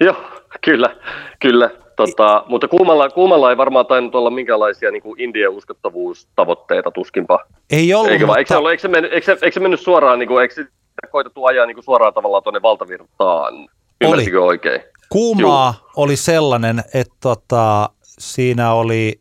Joo, 0.00 0.30
kyllä, 0.64 0.96
kyllä. 1.40 1.70
Tota, 1.98 2.44
mutta 2.48 2.68
kuumalla, 2.68 3.10
kuumalla 3.10 3.50
ei 3.50 3.56
varmaan 3.56 3.86
tainnut 3.86 4.14
olla 4.14 4.30
minkälaisia 4.30 4.90
niin 4.90 5.02
Indian 5.16 5.52
uskottavuustavoitteita 5.52 6.90
tuskinpa. 6.90 7.38
Ei 7.70 7.94
ollut, 7.94 8.12
Eikö, 8.12 8.26
mutta... 8.26 8.38
eikö, 8.38 8.48
se 8.48 8.56
ollut, 8.56 8.70
eikö, 8.70 8.80
se 8.80 8.88
mennyt, 8.88 9.12
eikö, 9.12 9.24
se, 9.24 9.32
eikö 9.32 9.54
se 9.54 9.60
mennyt 9.60 9.80
suoraan, 9.80 10.18
niin 10.18 10.28
kuin, 10.28 10.42
eikö 10.42 10.54
se 10.54 10.66
koitettu 11.10 11.44
ajaa 11.44 11.66
niin 11.66 11.74
kuin 11.74 11.84
suoraan 11.84 12.14
tavallaan 12.14 12.42
tuonne 12.42 12.62
valtavirtaan? 12.62 13.68
Ymmärsikö 14.00 14.38
oli. 14.38 14.48
oikein? 14.48 14.80
Kuumaa 15.08 15.74
Juu. 15.78 15.90
oli 15.96 16.16
sellainen, 16.16 16.82
että 16.94 17.14
tota, 17.20 17.90
siinä 18.02 18.72
oli, 18.72 19.20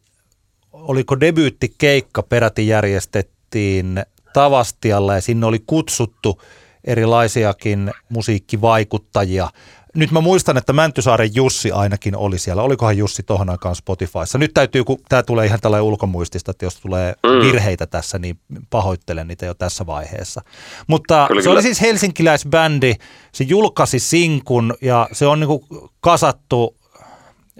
oliko 0.74 1.20
debyyttikeikka 1.20 2.24
peräti 2.24 2.68
järjestettiin 2.68 4.04
Tavastialla 4.34 5.14
ja 5.14 5.22
sinne 5.22 5.46
oli 5.46 5.60
kutsuttu 5.68 6.42
erilaisiakin 6.84 7.92
musiikkivaikuttajia– 8.10 9.48
nyt 9.98 10.12
mä 10.12 10.22
muistan, 10.22 10.58
että 10.58 10.74
Mäntysaaren 10.74 11.36
Jussi 11.36 11.72
ainakin 11.72 12.16
oli 12.16 12.40
siellä. 12.40 12.62
Olikohan 12.62 12.98
Jussi 12.98 13.24
tohon 13.24 13.50
aikaan 13.50 13.76
Spotifyssa? 13.76 14.38
Nyt 14.38 14.54
täytyy, 14.54 14.84
kun 14.84 14.98
tämä 15.10 15.24
tulee 15.24 15.46
ihan 15.46 15.60
tällä 15.60 15.82
ulkomuistista, 15.82 16.52
että 16.52 16.66
jos 16.66 16.76
tulee 16.76 17.14
mm. 17.24 17.46
virheitä 17.46 17.88
tässä, 17.88 18.20
niin 18.20 18.40
pahoittelen 18.70 19.28
niitä 19.28 19.46
jo 19.46 19.54
tässä 19.54 19.86
vaiheessa. 19.86 20.42
Mutta 20.88 21.26
kyllä, 21.28 21.42
se 21.42 21.44
kyllä. 21.44 21.54
oli 21.54 21.62
siis 21.62 21.82
helsinkiläisbändi, 21.82 22.96
se 23.32 23.44
julkaisi 23.44 24.00
sinkun 24.00 24.74
ja 24.82 25.10
se 25.12 25.28
on 25.28 25.40
niinku 25.40 25.66
kasattu 26.00 26.76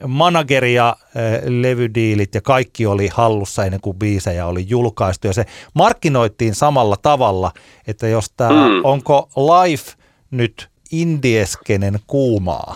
manageri 0.08 0.74
ja 0.74 0.90
äh, 1.00 1.24
levydiilit 1.46 2.36
ja 2.36 2.42
kaikki 2.42 2.86
oli 2.86 3.10
hallussa 3.14 3.66
ennen 3.66 3.82
kuin 3.82 3.98
biisejä 3.98 4.46
oli 4.46 4.66
julkaistu. 4.70 5.28
Ja 5.28 5.34
se 5.34 5.46
markkinoittiin 5.74 6.56
samalla 6.56 6.98
tavalla, 7.02 7.52
että 7.88 8.08
jos 8.08 8.32
tämä, 8.38 8.70
mm. 8.70 8.82
onko 8.84 9.30
live 9.36 9.92
nyt 10.32 10.70
indieskenen 10.92 12.00
kuumaa? 12.08 12.76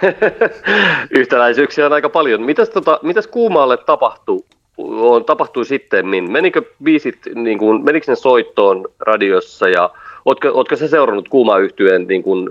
Yhtäläisyyksiä 1.18 1.86
on 1.86 1.92
aika 1.92 2.08
paljon. 2.08 2.42
Mitäs, 2.42 2.68
tota, 2.68 3.00
mitäs 3.02 3.26
kuumaalle 3.26 3.76
tapahtuu? 3.76 4.46
On, 4.78 5.24
tapahtui 5.24 5.64
sitten, 5.64 6.10
niin 6.10 6.32
menikö 6.32 6.62
biisit, 6.82 7.18
niin 7.34 7.58
kuin, 7.58 7.84
menikö 7.84 8.12
ne 8.12 8.16
soittoon 8.16 8.88
radiossa 9.00 9.68
ja 9.68 9.90
ootko, 10.24 10.48
ootko 10.48 10.76
se 10.76 10.88
seurannut 10.88 11.28
kuumaa 11.28 11.58
yhtyeen 11.58 12.06
niin 12.06 12.22
kuin, 12.22 12.50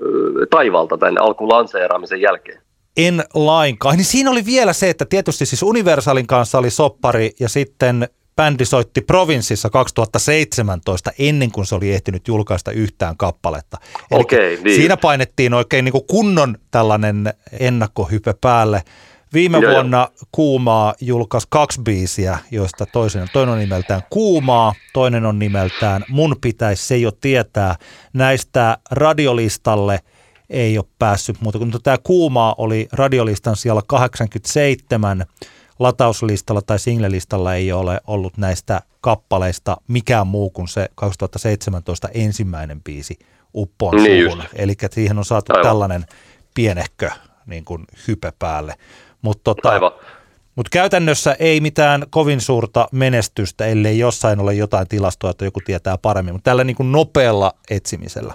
taivalta 0.49 0.97
tämän 0.97 1.21
alkulanseeraamisen 1.21 2.21
jälkeen? 2.21 2.61
En 2.97 3.23
lainkaan. 3.33 3.95
Niin 3.95 4.05
siinä 4.05 4.31
oli 4.31 4.45
vielä 4.45 4.73
se, 4.73 4.89
että 4.89 5.05
tietysti 5.05 5.45
siis 5.45 5.63
Universalin 5.63 6.27
kanssa 6.27 6.57
oli 6.57 6.69
soppari 6.69 7.31
ja 7.39 7.49
sitten 7.49 8.09
bändi 8.39 8.65
soitti 8.65 9.01
Provinssissa 9.01 9.69
2017 9.69 11.11
ennen 11.19 11.51
kuin 11.51 11.65
se 11.65 11.75
oli 11.75 11.91
ehtinyt 11.91 12.27
julkaista 12.27 12.71
yhtään 12.71 13.17
kappaletta. 13.17 13.77
Eli 14.11 14.21
okay, 14.21 14.57
niin. 14.63 14.75
Siinä 14.75 14.97
painettiin 14.97 15.53
oikein 15.53 15.85
niin 15.85 15.91
kuin 15.91 16.07
kunnon 16.07 16.57
tällainen 16.71 17.33
ennakkohype 17.59 18.33
päälle. 18.41 18.83
Viime 19.33 19.57
Joo, 19.57 19.73
vuonna 19.73 20.07
Kuumaa 20.31 20.93
julkaisi 21.01 21.47
kaksi 21.49 21.81
biisiä, 21.81 22.39
joista 22.51 22.85
toinen, 22.85 23.27
toinen 23.33 23.53
on 23.53 23.59
nimeltään 23.59 24.01
Kuumaa, 24.09 24.73
toinen 24.93 25.25
on 25.25 25.39
nimeltään 25.39 26.05
Mun 26.09 26.35
pitäisi 26.41 26.87
se 26.87 26.97
jo 26.97 27.11
tietää. 27.11 27.75
Näistä 28.13 28.77
radiolistalle 28.91 29.99
ei 30.49 30.77
ole 30.77 30.85
päässyt 30.99 31.41
muuta, 31.41 31.57
kun 31.59 31.71
tämä 31.83 31.97
Kuumaa 32.03 32.55
oli 32.57 32.87
radiolistan 32.91 33.55
siellä 33.55 33.81
87, 33.87 35.25
latauslistalla 35.79 36.61
tai 36.61 36.79
singlelistalla 36.79 37.55
ei 37.55 37.71
ole 37.71 38.01
ollut 38.07 38.37
näistä 38.37 38.81
kappaleista 39.01 39.77
mikään 39.87 40.27
muu 40.27 40.49
kuin 40.49 40.67
se 40.67 40.89
2017 40.95 42.09
ensimmäinen 42.13 42.83
biisi 42.83 43.19
Uppoon 43.53 43.95
Niin 43.95 44.31
suuhun. 44.31 44.43
Eli 44.53 44.73
siihen 44.91 45.17
on 45.17 45.25
saatu 45.25 45.53
Aivan. 45.53 45.65
tällainen 45.65 46.05
pienehkö 46.53 47.09
niin 47.45 47.65
kuin 47.65 47.85
hype 48.07 48.33
päälle. 48.39 48.75
Mutta 49.21 49.41
tota, 49.43 49.69
Aivan. 49.69 49.91
mut 50.55 50.69
käytännössä 50.69 51.35
ei 51.39 51.61
mitään 51.61 52.05
kovin 52.09 52.41
suurta 52.41 52.87
menestystä, 52.91 53.65
ellei 53.65 53.99
jossain 53.99 54.39
ole 54.39 54.53
jotain 54.53 54.87
tilastoa, 54.87 55.29
että 55.31 55.45
joku 55.45 55.59
tietää 55.65 55.97
paremmin, 55.97 56.33
mutta 56.33 56.49
tällä 56.49 56.63
niin 56.63 56.75
kuin 56.75 56.91
nopealla 56.91 57.53
etsimisellä. 57.69 58.33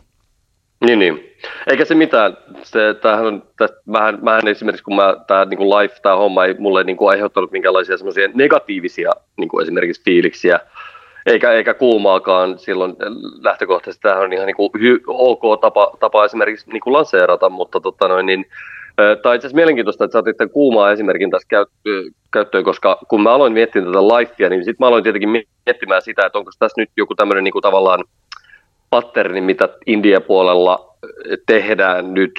Niin, 0.81 0.99
niin. 0.99 1.35
Eikä 1.67 1.85
se 1.85 1.95
mitään. 1.95 2.37
Se, 2.63 2.95
tämähän 2.95 3.27
on, 3.27 3.43
tästä, 3.59 3.77
mähän, 3.87 4.19
mähän 4.23 4.49
esimerkiksi, 4.49 4.85
kun 4.85 4.97
mä, 4.97 5.17
tämä 5.27 5.45
niin 5.45 5.71
live, 5.71 5.95
tämä 6.03 6.17
homma 6.17 6.45
ei 6.45 6.55
mulle 6.59 6.85
niin 6.85 6.97
kuin 6.97 7.11
aiheuttanut 7.11 7.53
minkäänlaisia 7.53 7.97
semmoisia 7.97 8.29
negatiivisia 8.35 9.13
niin 9.37 9.49
kuin 9.49 9.63
esimerkiksi 9.63 10.03
fiiliksiä, 10.05 10.61
eikä, 11.27 11.53
eikä 11.53 11.75
kuumaakaan 11.75 12.59
silloin 12.59 12.97
lähtökohtaisesti. 13.43 14.03
Tämähän 14.03 14.25
on 14.25 14.33
ihan 14.33 14.47
niin 14.47 14.57
kuin 14.57 14.71
hy, 14.81 15.01
ok 15.07 15.61
tapa, 15.61 15.97
tapa 16.01 16.25
esimerkiksi 16.25 16.71
niin 16.71 16.81
kuin 16.81 16.93
lanseerata, 16.93 17.49
mutta 17.49 17.81
tota 17.81 18.09
noin, 18.09 18.27
niin, 18.27 18.47
on 18.99 19.15
itse 19.15 19.29
asiassa 19.29 19.57
mielenkiintoista, 19.57 20.05
että 20.05 20.19
sä 20.19 20.23
tämän 20.37 20.51
kuumaa 20.51 20.93
esimerkin 20.93 21.31
tässä 21.31 21.49
käyttöön, 22.33 22.65
koska 22.65 22.99
kun 23.09 23.23
mä 23.23 23.33
aloin 23.33 23.53
miettiä 23.53 23.83
tätä 23.83 23.99
lifea, 23.99 24.49
niin 24.49 24.65
sitten 24.65 24.85
mä 24.85 24.87
aloin 24.87 25.03
tietenkin 25.03 25.45
miettimään 25.67 26.03
sitä, 26.03 26.27
että 26.27 26.39
onko 26.39 26.51
tässä 26.59 26.81
nyt 26.81 26.91
joku 26.97 27.15
tämmöinen 27.15 27.45
niin 27.45 27.53
kuin 27.53 27.63
tavallaan 27.63 28.05
patterni, 28.95 29.41
mitä 29.41 29.69
India-puolella 29.87 30.97
tehdään 31.47 32.15
nyt, 32.15 32.33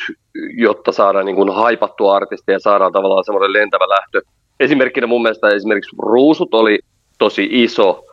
jotta 0.58 0.92
saadaan 0.92 1.26
niin 1.26 1.36
kuin 1.36 1.54
haipattua 1.54 2.16
artistia 2.16 2.56
ja 2.56 2.60
saadaan 2.60 2.92
tavallaan 2.92 3.24
semmoinen 3.24 3.54
lentävä 3.54 3.90
lähtö. 3.90 4.22
Esimerkkinä 4.60 5.08
mun 5.08 5.22
mielestä 5.22 5.48
esimerkiksi 5.48 5.96
Ruusut 6.00 6.54
oli 6.54 6.80
tosi 7.20 7.48
iso 7.52 8.06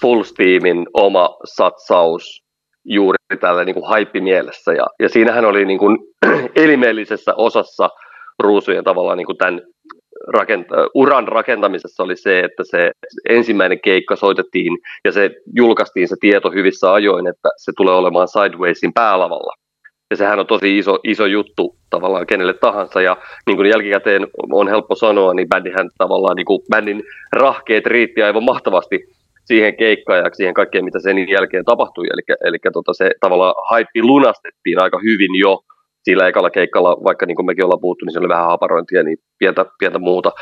Full 0.00 0.22
Steamin 0.22 0.86
oma 0.94 1.36
satsaus 1.44 2.42
juuri 2.84 3.16
tällä 3.40 3.64
niin 3.64 3.74
kuin 3.74 3.88
haippimielessä. 3.88 4.72
Ja, 4.72 4.86
ja 4.98 5.08
siinähän 5.08 5.44
oli 5.44 5.64
niin 5.64 5.78
kuin 5.78 5.98
elimellisessä 6.64 7.34
osassa 7.34 7.90
Ruusujen 8.38 8.84
tavallaan 8.84 9.18
niin 9.18 9.26
kuin 9.26 9.38
tämän 9.38 9.60
rakenta- 10.28 10.88
uran 10.94 11.28
rakentamisessa 11.28 12.02
oli 12.02 12.16
se, 12.16 12.40
että 12.40 12.64
se 12.64 12.90
ensimmäinen 13.28 13.80
keikka 13.80 14.16
soitettiin 14.16 14.78
ja 15.04 15.12
se 15.12 15.30
julkaistiin 15.56 16.08
se 16.08 16.16
tieto 16.20 16.50
hyvissä 16.50 16.92
ajoin, 16.92 17.26
että 17.26 17.48
se 17.56 17.72
tulee 17.76 17.94
olemaan 17.94 18.28
Sidewaysin 18.28 18.92
päälavalla. 18.94 19.52
Ja 20.10 20.16
sehän 20.16 20.38
on 20.38 20.46
tosi 20.46 20.78
iso, 20.78 20.98
iso 21.04 21.26
juttu 21.26 21.76
tavallaan 21.90 22.26
kenelle 22.26 22.54
tahansa 22.54 23.02
ja 23.02 23.16
niin 23.46 23.56
kuin 23.56 23.68
jälkikäteen 23.68 24.26
on 24.52 24.68
helppo 24.68 24.94
sanoa, 24.94 25.34
niin 25.34 25.48
bändihän 25.48 25.90
tavallaan 25.98 26.36
niin 26.36 26.46
kuin 26.46 26.60
bändin 26.70 27.02
rahkeet 27.32 27.86
riitti 27.86 28.22
aivan 28.22 28.44
mahtavasti 28.44 29.00
siihen 29.44 29.76
keikkaan 29.76 30.18
ja 30.18 30.30
siihen 30.32 30.54
kaikkeen, 30.54 30.84
mitä 30.84 31.00
sen 31.00 31.28
jälkeen 31.28 31.64
tapahtui. 31.64 32.06
Eli, 32.12 32.36
eli 32.44 32.56
tota 32.72 32.92
se 32.94 33.10
tavallaan 33.20 33.54
haippi 33.70 34.02
lunastettiin 34.02 34.82
aika 34.82 34.98
hyvin 34.98 35.38
jo 35.38 35.60
sillä 36.02 36.28
ekalla 36.28 36.50
keikalla, 36.50 37.04
vaikka 37.04 37.26
niin 37.26 37.36
kuin 37.36 37.46
mekin 37.46 37.64
ollaan 37.64 37.80
puhuttu, 37.80 38.04
niin 38.04 38.12
se 38.12 38.18
oli 38.18 38.28
vähän 38.28 38.46
haparointia, 38.46 39.02
niin 39.02 39.18
pientä, 39.38 39.64
pientä 39.78 39.98
muuta. 39.98 40.32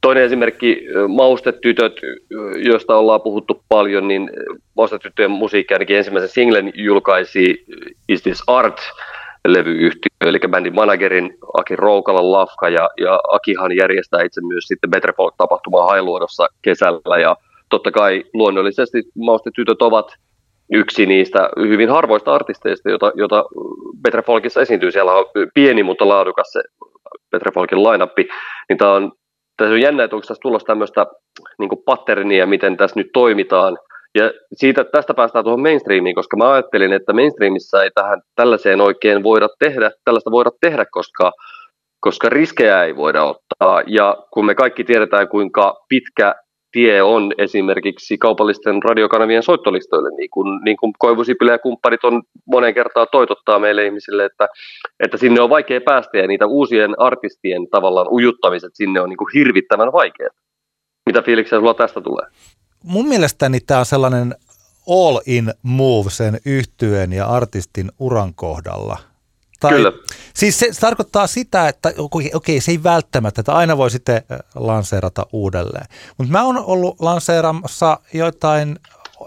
Toinen 0.00 0.24
esimerkki, 0.24 0.86
Maustetytöt, 1.08 2.00
joista 2.64 2.96
ollaan 2.96 3.22
puhuttu 3.22 3.64
paljon, 3.68 4.08
niin 4.08 4.30
Maustetyttöjen 4.76 5.30
musiikki 5.30 5.74
ainakin 5.74 5.96
ensimmäisen 5.96 6.30
singlen 6.30 6.72
julkaisi 6.74 7.64
Is 8.08 8.22
This 8.22 8.42
Art, 8.46 8.80
levyyhtiö, 9.48 10.10
eli 10.20 10.38
bändin 10.48 10.74
managerin 10.74 11.34
Aki 11.58 11.76
Roukalan 11.76 12.32
Lafka, 12.32 12.68
ja, 12.68 12.88
ja 13.00 13.20
Akihan 13.28 13.76
järjestää 13.76 14.22
itse 14.22 14.40
myös 14.40 14.64
sitten 14.64 14.90
Better 14.90 15.12
Folk-tapahtumaa 15.16 15.86
Hailuodossa 15.86 16.48
kesällä, 16.62 17.18
ja 17.20 17.36
totta 17.68 17.90
kai 17.90 18.24
luonnollisesti 18.34 19.02
Maustetytöt 19.18 19.82
ovat 19.82 20.14
yksi 20.72 21.06
niistä 21.06 21.50
hyvin 21.60 21.90
harvoista 21.90 22.34
artisteista, 22.34 22.90
jota, 22.90 23.12
jota 23.14 23.44
Petra 24.02 24.22
Folkissa 24.22 24.60
esiintyy. 24.60 24.90
Siellä 24.90 25.12
on 25.12 25.24
pieni, 25.54 25.82
mutta 25.82 26.08
laadukas 26.08 26.52
se 26.52 26.62
Petra 27.30 27.52
Folkin 27.54 27.82
lainappi. 27.82 28.28
Niin 28.68 28.78
tämä 28.78 28.92
on, 28.92 29.12
tässä 29.56 29.74
on 29.74 29.80
jännä, 29.80 30.04
että 30.04 30.16
onko 30.16 30.26
tässä 30.26 30.42
tulossa 30.42 30.66
tämmöistä 30.66 31.06
niin 31.58 31.70
patternia, 31.84 32.46
miten 32.46 32.76
tässä 32.76 33.00
nyt 33.00 33.10
toimitaan. 33.12 33.78
Ja 34.14 34.32
siitä, 34.52 34.84
tästä 34.84 35.14
päästään 35.14 35.44
tuohon 35.44 35.62
mainstreamiin, 35.62 36.14
koska 36.14 36.36
mä 36.36 36.52
ajattelin, 36.52 36.92
että 36.92 37.12
mainstreamissa 37.12 37.82
ei 37.82 37.90
tähän 37.94 38.20
tällaiseen 38.36 38.80
oikein 38.80 39.22
voida 39.22 39.48
tehdä, 39.58 39.90
tällaista 40.04 40.30
voida 40.30 40.50
tehdä, 40.60 40.86
koska, 40.90 41.32
koska 42.00 42.28
riskejä 42.28 42.84
ei 42.84 42.96
voida 42.96 43.24
ottaa. 43.24 43.82
Ja 43.86 44.16
kun 44.32 44.46
me 44.46 44.54
kaikki 44.54 44.84
tiedetään, 44.84 45.28
kuinka 45.28 45.76
pitkä 45.88 46.34
tie 46.72 47.02
on 47.02 47.32
esimerkiksi 47.38 48.18
kaupallisten 48.18 48.82
radiokanavien 48.82 49.42
soittolistoille, 49.42 50.10
niin 50.16 50.30
kuin, 50.30 50.64
niin 50.64 50.76
kuin 50.76 50.92
Koivu 50.98 51.24
Sipilä 51.24 51.52
ja 51.52 51.58
kumppanit 51.58 52.04
on 52.04 52.22
monen 52.46 52.74
kertaa 52.74 53.06
toitottaa 53.06 53.58
meille 53.58 53.86
ihmisille, 53.86 54.24
että, 54.24 54.48
että 55.00 55.16
sinne 55.16 55.40
on 55.40 55.50
vaikea 55.50 55.80
päästä 55.80 56.18
ja 56.18 56.26
niitä 56.26 56.46
uusien 56.46 57.00
artistien 57.00 57.68
tavallaan 57.70 58.08
ujuttamiset 58.10 58.70
sinne 58.74 59.00
on 59.00 59.08
niin 59.08 59.16
kuin 59.16 59.30
hirvittävän 59.34 59.92
vaikeaa. 59.92 60.30
Mitä 61.06 61.22
fiiliksiä 61.22 61.58
sulla 61.58 61.74
tästä 61.74 62.00
tulee? 62.00 62.26
Mun 62.84 63.08
mielestäni 63.08 63.60
tämä 63.60 63.80
on 63.80 63.86
sellainen 63.86 64.34
all-in 64.88 65.50
move 65.62 66.10
sen 66.10 66.38
yhtyeen 66.46 67.12
ja 67.12 67.26
artistin 67.26 67.90
uran 67.98 68.34
kohdalla– 68.34 68.98
tai, 69.60 69.72
Kyllä. 69.72 69.92
Siis 70.34 70.58
se, 70.58 70.68
se 70.72 70.80
tarkoittaa 70.80 71.26
sitä, 71.26 71.68
että 71.68 71.92
okei, 71.98 72.30
okei, 72.34 72.60
se 72.60 72.70
ei 72.70 72.82
välttämättä, 72.82 73.40
että 73.40 73.52
aina 73.52 73.76
voi 73.76 73.90
sitten 73.90 74.22
lanseerata 74.54 75.26
uudelleen. 75.32 75.86
Mutta 76.18 76.32
mä 76.32 76.44
oon 76.44 76.58
ollut 76.58 77.00
lanseeramassa 77.00 78.00
joitain 78.12 78.78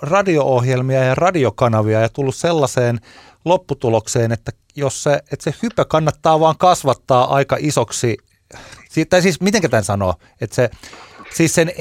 radio-ohjelmia 0.02 1.04
ja 1.04 1.15
radiokanavia 1.15 2.02
ja 2.02 2.10
tullut 2.10 2.36
sellaiseen 2.36 3.00
lopputulokseen, 3.46 4.32
että 4.32 4.52
jos 4.76 5.04
se, 5.04 5.13
että 5.32 5.43
se 5.43 5.56
hypä 5.63 5.86
kannattaa 5.86 6.39
vaan 6.39 6.58
kasvattaa 6.58 7.36
aika 7.36 7.58
isoksi, 7.60 8.17
tai 9.10 9.22
siis 9.22 9.41
miten 9.41 9.62
tämän 9.62 9.84
sanoo, 9.84 10.15
että 10.41 10.56
se, 10.56 10.69
siis 11.34 11.56
sen 11.56 11.72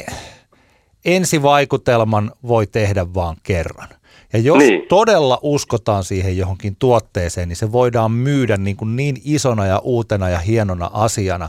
ensivaikutelman 1.04 2.32
voi 2.48 2.66
tehdä 2.66 3.14
vaan 3.14 3.36
kerran. 3.42 3.88
Ja 4.32 4.38
jos 4.38 4.58
niin. 4.58 4.82
todella 4.88 5.38
uskotaan 5.42 6.04
siihen 6.04 6.36
johonkin 6.36 6.76
tuotteeseen, 6.76 7.48
niin 7.48 7.56
se 7.56 7.72
voidaan 7.72 8.12
myydä 8.12 8.56
niin, 8.56 8.76
kuin 8.76 8.96
niin 8.96 9.20
isona 9.24 9.66
ja 9.66 9.78
uutena 9.78 10.28
ja 10.28 10.38
hienona 10.38 10.90
asiana. 10.92 11.48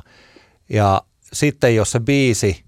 Ja 0.70 1.02
sitten 1.34 1.76
jos 1.76 1.92
se 1.92 2.00
biisi 2.00 2.64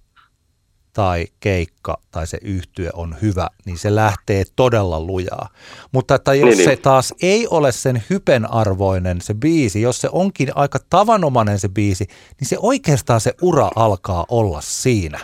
tai 0.94 1.28
keikka 1.40 1.98
tai 2.12 2.28
se 2.28 2.38
yhtye 2.42 2.90
on 2.94 3.16
hyvä, 3.22 3.48
niin 3.66 3.78
se 3.78 3.96
lähtee 3.96 4.44
todella 4.56 5.00
lujaa. 5.00 5.50
Mutta 5.92 6.16
että 6.16 6.34
jos 6.34 6.58
niin, 6.58 6.70
se 6.70 6.76
taas 6.76 7.14
ei 7.22 7.48
ole 7.48 7.72
sen 7.72 8.04
hypen 8.10 8.52
arvoinen 8.52 9.22
se 9.22 9.34
biisi, 9.34 9.82
jos 9.82 10.02
se 10.02 10.10
onkin 10.12 10.58
aika 10.58 10.80
tavanomainen 10.90 11.60
se 11.60 11.70
biisi, 11.70 12.08
niin 12.40 12.48
se 12.48 12.58
oikeastaan 12.60 13.22
se 13.22 13.34
ura 13.42 13.70
alkaa 13.76 14.26
olla 14.30 14.62
siinä. 14.62 15.20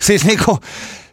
Siis 0.00 0.24
niin 0.24 0.38
kuin, 0.44 0.58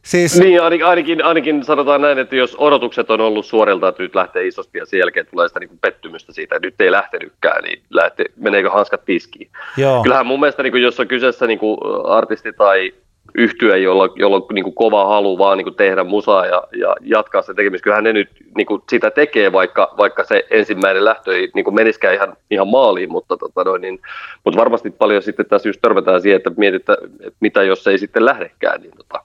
Siis... 0.01 0.39
Niin, 0.39 0.61
ainakin, 0.61 0.85
ainakin, 0.85 1.23
ainakin 1.23 1.63
sanotaan 1.63 2.01
näin, 2.01 2.19
että 2.19 2.35
jos 2.35 2.55
odotukset 2.59 3.11
on 3.11 3.21
ollut 3.21 3.45
suorilta, 3.45 3.87
että 3.87 4.03
nyt 4.03 4.15
lähtee 4.15 4.47
isosti 4.47 4.77
ja 4.77 4.85
sen 4.85 4.99
jälkeen 4.99 5.25
tulee 5.31 5.47
sitä 5.47 5.59
niin 5.59 5.69
kuin 5.69 5.79
pettymystä 5.79 6.33
siitä, 6.33 6.55
että 6.55 6.67
nyt 6.67 6.81
ei 6.81 6.91
lähtenytkään, 6.91 7.63
niin 7.63 7.81
lähte, 7.89 8.25
meneekö 8.35 8.69
hanskat 8.69 9.05
tiskiin. 9.05 9.49
Joo. 9.77 10.03
Kyllähän 10.03 10.25
mun 10.25 10.39
mielestä, 10.39 10.63
niin 10.63 10.71
kuin, 10.71 10.83
jos 10.83 10.99
on 10.99 11.07
kyseessä 11.07 11.47
niin 11.47 11.59
kuin 11.59 11.77
artisti 12.05 12.53
tai 12.53 12.93
yhtyä, 13.35 13.77
jolla, 13.77 14.09
jolla 14.15 14.35
on 14.35 14.45
niin 14.53 14.63
kuin 14.63 14.75
kova 14.75 15.05
halu 15.05 15.37
vaan 15.37 15.57
niin 15.57 15.65
kuin 15.65 15.75
tehdä 15.75 16.03
musaa 16.03 16.45
ja, 16.45 16.63
ja 16.77 16.95
jatkaa 17.01 17.41
sen 17.41 17.55
tekemistä. 17.55 17.83
Kyllähän 17.83 18.03
ne 18.03 18.13
nyt 18.13 18.29
niin 18.57 18.67
kuin 18.67 18.81
sitä 18.89 19.11
tekee, 19.11 19.51
vaikka, 19.51 19.93
vaikka 19.97 20.23
se 20.23 20.45
ensimmäinen 20.49 21.05
lähtö 21.05 21.35
ei 21.35 21.49
niin 21.55 21.63
kuin 21.63 21.75
meniskään 21.75 22.15
ihan, 22.15 22.33
ihan 22.51 22.67
maaliin, 22.67 23.11
mutta, 23.11 23.37
tota 23.37 23.63
noin, 23.63 23.81
niin, 23.81 23.99
mutta 24.43 24.59
varmasti 24.59 24.89
paljon 24.89 25.21
sitten 25.21 25.45
tässä 25.45 25.69
just 25.69 25.81
törmätään 25.81 26.21
siihen, 26.21 26.37
että 26.37 26.51
mietitään, 26.57 26.97
että 27.19 27.37
mitä 27.39 27.63
jos 27.63 27.87
ei 27.87 27.97
sitten 27.97 28.25
lähdekään, 28.25 28.81
niin 28.81 28.93
tota, 28.97 29.23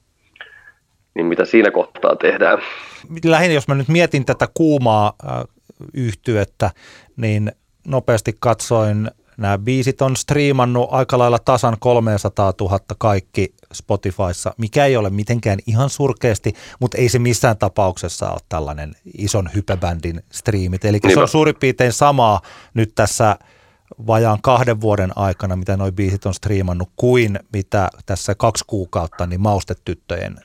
niin 1.17 1.27
mitä 1.27 1.45
siinä 1.45 1.71
kohtaa 1.71 2.17
tehdään? 2.17 2.59
Lähinnä 3.25 3.55
jos 3.55 3.69
mä 3.69 3.75
nyt 3.75 3.89
mietin 3.89 4.25
tätä 4.25 4.49
kuumaa 4.55 5.13
äh, 5.25 5.45
yhtyettä, 5.95 6.71
niin 7.17 7.53
nopeasti 7.87 8.37
katsoin, 8.41 9.11
nämä 9.37 9.59
biisit 9.59 10.03
on 10.03 10.17
striimannut 10.17 10.89
aika 10.91 11.19
lailla 11.19 11.39
tasan 11.39 11.77
300 11.81 12.53
000 12.61 12.81
kaikki 12.99 13.55
Spotifyssa, 13.73 14.55
mikä 14.59 14.85
ei 14.85 14.97
ole 14.97 15.11
mitenkään 15.11 15.59
ihan 15.67 15.91
surkeasti, 15.91 16.53
mutta 16.81 16.99
ei 16.99 17.09
se 17.09 17.19
missään 17.19 17.57
tapauksessa 17.57 18.31
ole 18.31 18.41
tällainen 18.49 18.95
ison 19.19 19.51
hypebändin 19.55 20.23
striimit. 20.33 20.85
Eli 20.85 20.99
se 21.15 21.21
on 21.21 21.29
suurin 21.29 21.57
piirtein 21.61 21.93
samaa 21.93 22.41
nyt 22.75 22.95
tässä 22.95 23.37
vajaan 24.07 24.39
kahden 24.43 24.81
vuoden 24.81 25.19
aikana, 25.19 25.57
mitä 25.57 25.77
noin 25.77 25.95
biisit 25.95 26.27
on 26.27 26.35
striimannut, 26.35 26.89
kuin 26.97 27.39
mitä 27.53 27.91
tässä 28.07 28.35
kaksi 28.35 28.65
kuukautta 28.67 29.27
niin 29.27 29.41
maustetyttöjen 29.41 30.37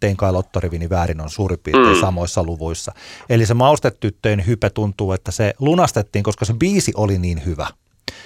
tein 0.00 0.16
kai 0.16 0.32
lottorivini 0.32 0.90
väärin 0.90 1.20
on 1.20 1.30
suurin 1.30 1.58
piirtein 1.58 1.96
mm. 1.96 2.00
samoissa 2.00 2.42
luvuissa. 2.44 2.92
Eli 3.28 3.46
se 3.46 3.54
maustetyttöjen 3.54 4.46
hype 4.46 4.70
tuntuu, 4.70 5.12
että 5.12 5.30
se 5.30 5.54
lunastettiin, 5.58 6.22
koska 6.22 6.44
se 6.44 6.54
biisi 6.54 6.92
oli 6.96 7.18
niin 7.18 7.44
hyvä. 7.46 7.66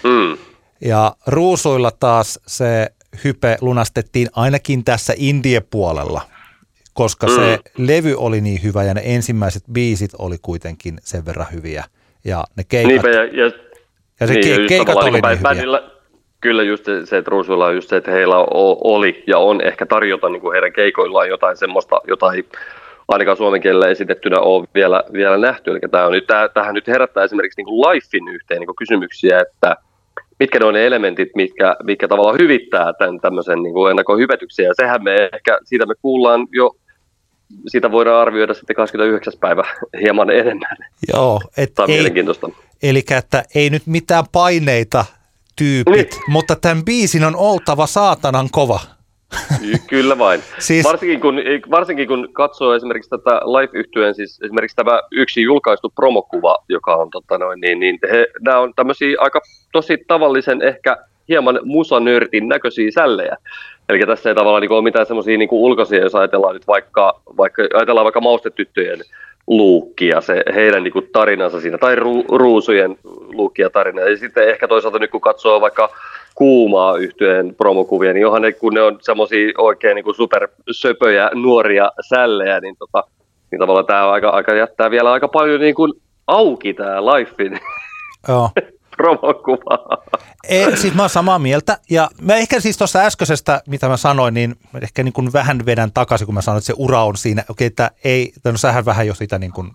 Mm. 0.04 0.38
Ja 0.80 1.16
ruusuilla 1.26 1.90
taas 1.90 2.40
se 2.46 2.90
hype 3.24 3.59
lunastettiin 3.61 4.28
ainakin 4.32 4.85
tässä 4.85 5.12
indie-puolella, 5.16 6.20
koska 6.92 7.26
mm. 7.26 7.35
se 7.35 7.59
levy 7.78 8.14
oli 8.18 8.40
niin 8.40 8.62
hyvä 8.62 8.85
ja 8.85 8.94
ne 8.94 9.02
ensimmäiset 9.04 9.62
biisit 9.72 10.11
oli 10.18 10.37
kuitenkin 10.42 10.98
sen 11.04 11.24
verran 11.24 11.46
hyviä. 11.52 11.85
Ja 12.24 12.44
ne 12.56 12.64
keikat, 12.64 12.90
Niinpä, 12.90 13.09
ja, 13.09 13.24
ja, 13.24 13.52
ja 14.20 14.26
se 14.26 14.35
niin, 14.35 14.61
ke- 14.61 14.68
keikat 14.68 14.96
oli 14.96 15.11
niin 15.11 15.38
hyviä. 15.38 15.95
Kyllä 16.40 16.62
just 16.62 16.85
se, 17.05 17.16
että 17.16 17.31
Ruusuilla 17.31 17.66
on 17.66 17.75
just 17.75 17.88
se, 17.88 17.96
että 17.96 18.11
heillä 18.11 18.37
oli 18.85 19.25
ja 19.27 19.38
on 19.38 19.61
ehkä 19.61 19.87
tarjota 19.87 20.29
niin 20.29 20.40
kuin 20.40 20.53
heidän 20.53 20.72
keikoillaan 20.72 21.29
jotain 21.29 21.57
semmoista, 21.57 22.01
jota 22.09 22.33
ei 22.33 22.44
ainakaan 23.09 23.37
suomen 23.37 23.61
kielellä 23.61 23.88
esitettynä 23.88 24.40
ole 24.40 24.66
vielä, 24.75 25.05
vielä 25.12 25.38
nähty. 25.38 25.70
Eli 25.70 25.81
tämä 25.90 26.07
on 26.07 26.12
nyt, 26.12 26.27
tähän 26.55 26.75
nyt 26.75 26.87
herättää 26.87 27.25
esimerkiksi 27.25 27.61
niin 27.61 27.66
kuin 27.66 27.81
Lifein 27.81 28.29
yhteen 28.29 28.61
niin 28.61 28.66
kuin 28.66 28.77
kysymyksiä, 28.77 29.40
että 29.40 29.77
mitkä 30.38 30.59
ne 30.59 30.64
on 30.64 30.75
ne 30.75 30.87
elementit, 30.87 31.29
mitkä, 31.35 31.77
mitkä 31.83 32.09
tavallaan 32.09 32.38
hyvittää 32.38 32.92
tämän 32.92 33.20
tämmöisen 33.20 33.62
niin 33.62 33.75
kuin 33.75 33.90
ennakkohyvetyksen. 33.90 34.64
Ja 34.64 34.75
sehän 34.75 35.05
me 35.05 35.31
ehkä, 35.33 35.59
siitä 35.64 35.87
me 35.87 35.94
kuullaan 36.03 36.46
jo 36.53 36.77
siitä 37.66 37.92
voidaan 37.92 38.22
arvioida 38.22 38.55
sitten 38.55 38.77
29. 38.77 39.33
päivä 39.40 39.64
hieman 40.01 40.31
enemmän. 40.31 40.77
Joo, 41.12 41.40
et 41.57 41.75
Tämä 41.75 41.85
on 41.85 41.90
ei, 41.90 41.96
mielenkiintoista. 41.96 42.51
Eli 42.83 43.05
että 43.11 43.44
ei 43.55 43.70
nyt 43.70 43.83
mitään 43.87 44.25
paineita 44.33 45.05
tyypit, 45.59 46.11
niin. 46.12 46.23
mutta 46.29 46.57
tämän 46.57 46.85
biisin 46.85 47.25
on 47.25 47.37
oltava 47.37 47.87
saatanan 47.87 48.49
kova. 48.53 48.81
Kyllä 49.87 50.19
vain. 50.19 50.40
siis... 50.59 50.85
varsinkin, 50.85 51.21
kun, 51.21 51.40
varsinkin 51.71 52.09
kun 52.09 52.29
katsoo 52.33 52.75
esimerkiksi 52.75 53.11
tätä 53.11 53.31
live 53.31 53.79
yhtyeen 53.79 54.14
siis 54.14 54.40
esimerkiksi 54.45 54.77
tämä 54.77 55.01
yksi 55.11 55.42
julkaistu 55.42 55.90
promokuva, 55.90 56.57
joka 56.69 56.97
on 56.97 57.11
tota 57.11 57.38
noin, 57.38 57.61
niin, 57.61 57.81
niin 57.81 57.99
he, 58.11 58.27
nämä 58.40 58.59
on 58.59 58.73
tämmöisiä 58.77 59.16
aika 59.21 59.40
tosi 59.73 59.99
tavallisen 60.09 60.62
ehkä 60.62 60.97
hieman 61.29 61.61
musanörtin 61.64 62.49
näköisiä 62.49 62.90
sällejä. 62.95 63.37
Eli 63.88 64.07
tässä 64.07 64.29
ei 64.29 64.35
tavallaan 64.35 64.61
niin 64.61 64.73
ole 64.73 64.83
mitään 64.83 65.07
semmoisia 65.07 65.38
niin 65.38 65.49
ulkoisia, 65.53 66.03
jos 66.03 66.14
ajatellaan 66.14 66.55
nyt 66.55 66.66
vaikka, 66.66 67.21
vaikka 67.37 67.62
ajatellaan 67.75 68.05
vaikka 68.05 68.21
maustetyttöjen 68.21 69.01
luukkia, 69.46 70.20
se 70.20 70.42
heidän 70.54 70.82
niin 70.82 70.92
kuin 70.92 71.09
tarinansa 71.12 71.61
siinä, 71.61 71.78
tai 71.78 71.96
ru, 71.96 72.24
ruusujen 72.28 72.98
luukkia 73.32 73.70
tarina. 73.70 74.00
Ja 74.00 74.16
sitten 74.16 74.48
ehkä 74.48 74.68
toisaalta 74.68 74.98
nyt 74.98 75.11
kun 75.11 75.20
katsoo 75.20 75.61
vaikka 75.61 75.88
kuumaa 76.35 76.96
yhtyeen 76.96 77.54
promokuvia, 77.54 78.12
niin 78.12 78.22
johan 78.22 78.42
ne, 78.42 78.52
kun 78.52 78.74
ne 78.74 78.82
on 78.82 78.98
semmoisia 79.00 79.52
oikein 79.59 79.94
niin 79.94 80.14
supersöpöjä 80.16 81.30
nuoria 81.35 81.90
sällejä, 82.09 82.61
niin, 82.61 82.76
tota, 82.78 83.04
niin 83.50 83.59
tavallaan 83.59 83.87
tämä 83.87 84.11
aika, 84.11 84.28
aika 84.28 84.54
jättää 84.54 84.90
vielä 84.90 85.12
aika 85.12 85.28
paljon 85.28 85.61
niin 85.61 85.74
kuin 85.74 85.92
auki 86.26 86.74
tämä 86.74 87.04
Lifein 87.04 87.61
Joo. 88.28 88.50
promokuvaa. 88.96 89.96
Ei, 90.48 90.76
siis 90.76 90.94
mä 90.94 91.02
oon 91.02 91.11
samaa 91.11 91.38
mieltä. 91.38 91.78
Ja 91.90 92.11
mä 92.20 92.35
ehkä 92.35 92.61
siis 92.61 92.78
tuossa 92.78 93.00
äskeisestä, 93.00 93.62
mitä 93.68 93.88
mä 93.88 93.96
sanoin, 93.96 94.35
niin 94.35 94.56
ehkä 94.82 95.02
niin 95.02 95.12
kuin 95.12 95.32
vähän 95.32 95.66
vedän 95.66 95.92
takaisin, 95.92 96.26
kun 96.26 96.35
mä 96.35 96.42
sanoin, 96.42 96.59
että 96.59 96.66
se 96.66 96.74
ura 96.76 97.04
on 97.04 97.16
siinä. 97.16 97.44
Okei, 97.48 97.66
että 97.66 97.90
ei, 98.04 98.32
no 98.44 98.56
sähän 98.56 98.85
vähän 98.85 99.06
jo 99.06 99.14
sitä 99.14 99.38
niin 99.38 99.52
kuin, 99.52 99.70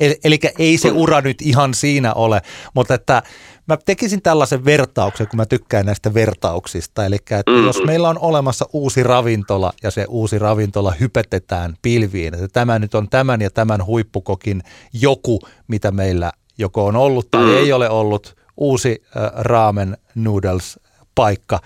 eli, 0.00 0.20
eli 0.24 0.38
ei 0.58 0.78
se 0.78 0.90
ura 0.90 1.20
nyt 1.20 1.42
ihan 1.42 1.74
siinä 1.74 2.14
ole, 2.14 2.42
mutta 2.74 2.94
että 2.94 3.22
mä 3.68 3.76
tekisin 3.76 4.22
tällaisen 4.22 4.64
vertauksen, 4.64 5.28
kun 5.28 5.36
mä 5.36 5.46
tykkään 5.46 5.86
näistä 5.86 6.14
vertauksista. 6.14 7.06
Eli 7.06 7.16
että 7.16 7.42
mm-hmm. 7.46 7.66
jos 7.66 7.82
meillä 7.86 8.08
on 8.08 8.18
olemassa 8.18 8.66
uusi 8.72 9.02
ravintola 9.02 9.72
ja 9.82 9.90
se 9.90 10.06
uusi 10.08 10.38
ravintola 10.38 10.94
hypetetään 11.00 11.74
pilviin, 11.82 12.34
että 12.34 12.48
tämä 12.52 12.78
nyt 12.78 12.94
on 12.94 13.08
tämän 13.08 13.40
ja 13.40 13.50
tämän 13.50 13.86
huippukokin 13.86 14.62
joku, 14.92 15.40
mitä 15.68 15.90
meillä 15.90 16.32
joko 16.58 16.86
on 16.86 16.96
ollut 16.96 17.30
tai 17.30 17.42
mm-hmm. 17.42 17.56
ei 17.56 17.72
ole 17.72 17.90
ollut– 17.90 18.34
uusi 18.56 19.02
ramen 19.34 19.96
noodles 20.14 20.80
paikka. 21.14 21.60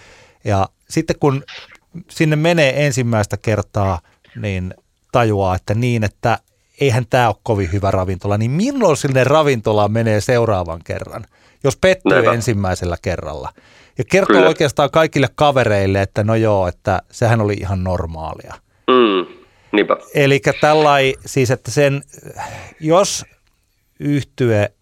Ja 0.44 0.68
sitten 0.88 1.16
kun 1.20 1.44
sinne 2.10 2.36
menee 2.36 2.86
ensimmäistä 2.86 3.36
kertaa, 3.36 4.00
niin 4.36 4.74
tajuaa, 5.12 5.54
että 5.56 5.74
niin, 5.74 6.04
että 6.04 6.38
eihän 6.80 7.06
tämä 7.10 7.28
ole 7.28 7.36
kovin 7.42 7.72
hyvä 7.72 7.90
ravintola, 7.90 8.38
niin 8.38 8.50
milloin 8.50 8.96
sinne 8.96 9.24
ravintolaan 9.24 9.92
menee 9.92 10.20
seuraavan 10.20 10.80
kerran, 10.84 11.24
jos 11.64 11.76
pettyy 11.76 12.22
Näin. 12.22 12.34
ensimmäisellä 12.34 12.96
kerralla. 13.02 13.52
Ja 13.98 14.04
kertoo 14.04 14.36
Kyllä. 14.36 14.48
oikeastaan 14.48 14.90
kaikille 14.90 15.28
kavereille, 15.34 16.02
että 16.02 16.24
no 16.24 16.34
joo, 16.34 16.68
että 16.68 17.02
sehän 17.10 17.40
oli 17.40 17.54
ihan 17.54 17.84
normaalia. 17.84 18.54
Mm, 18.90 19.36
Eli 20.14 20.40
tällai, 20.60 21.14
siis 21.26 21.50
että 21.50 21.70
sen, 21.70 22.02
jos 22.80 23.24
yhtye 24.00 24.72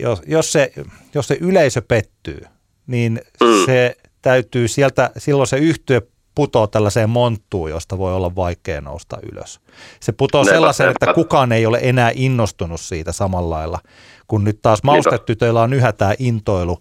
jos, 0.00 0.22
jos, 0.26 0.52
se, 0.52 0.72
jos 1.14 1.28
se 1.28 1.38
yleisö 1.40 1.82
pettyy, 1.88 2.40
niin 2.86 3.20
mm. 3.40 3.66
se 3.66 3.96
täytyy 4.22 4.68
sieltä, 4.68 5.10
silloin 5.18 5.46
se 5.46 5.56
yhtyö 5.56 6.00
putoo 6.34 6.66
tällaiseen 6.66 7.10
monttuun, 7.10 7.70
josta 7.70 7.98
voi 7.98 8.14
olla 8.14 8.36
vaikea 8.36 8.80
nousta 8.80 9.18
ylös. 9.32 9.60
Se 10.00 10.12
putoo 10.12 10.44
sellaisen, 10.44 10.90
että 10.90 11.14
kukaan 11.14 11.52
ei 11.52 11.66
ole 11.66 11.78
enää 11.82 12.12
innostunut 12.14 12.80
siitä 12.80 13.12
samalla 13.12 13.56
lailla, 13.56 13.78
kun 14.26 14.44
nyt 14.44 14.58
taas 14.62 14.82
maustetytöillä 14.82 15.62
on 15.62 15.72
yhä 15.72 15.92
tämä 15.92 16.14
intoilu 16.18 16.80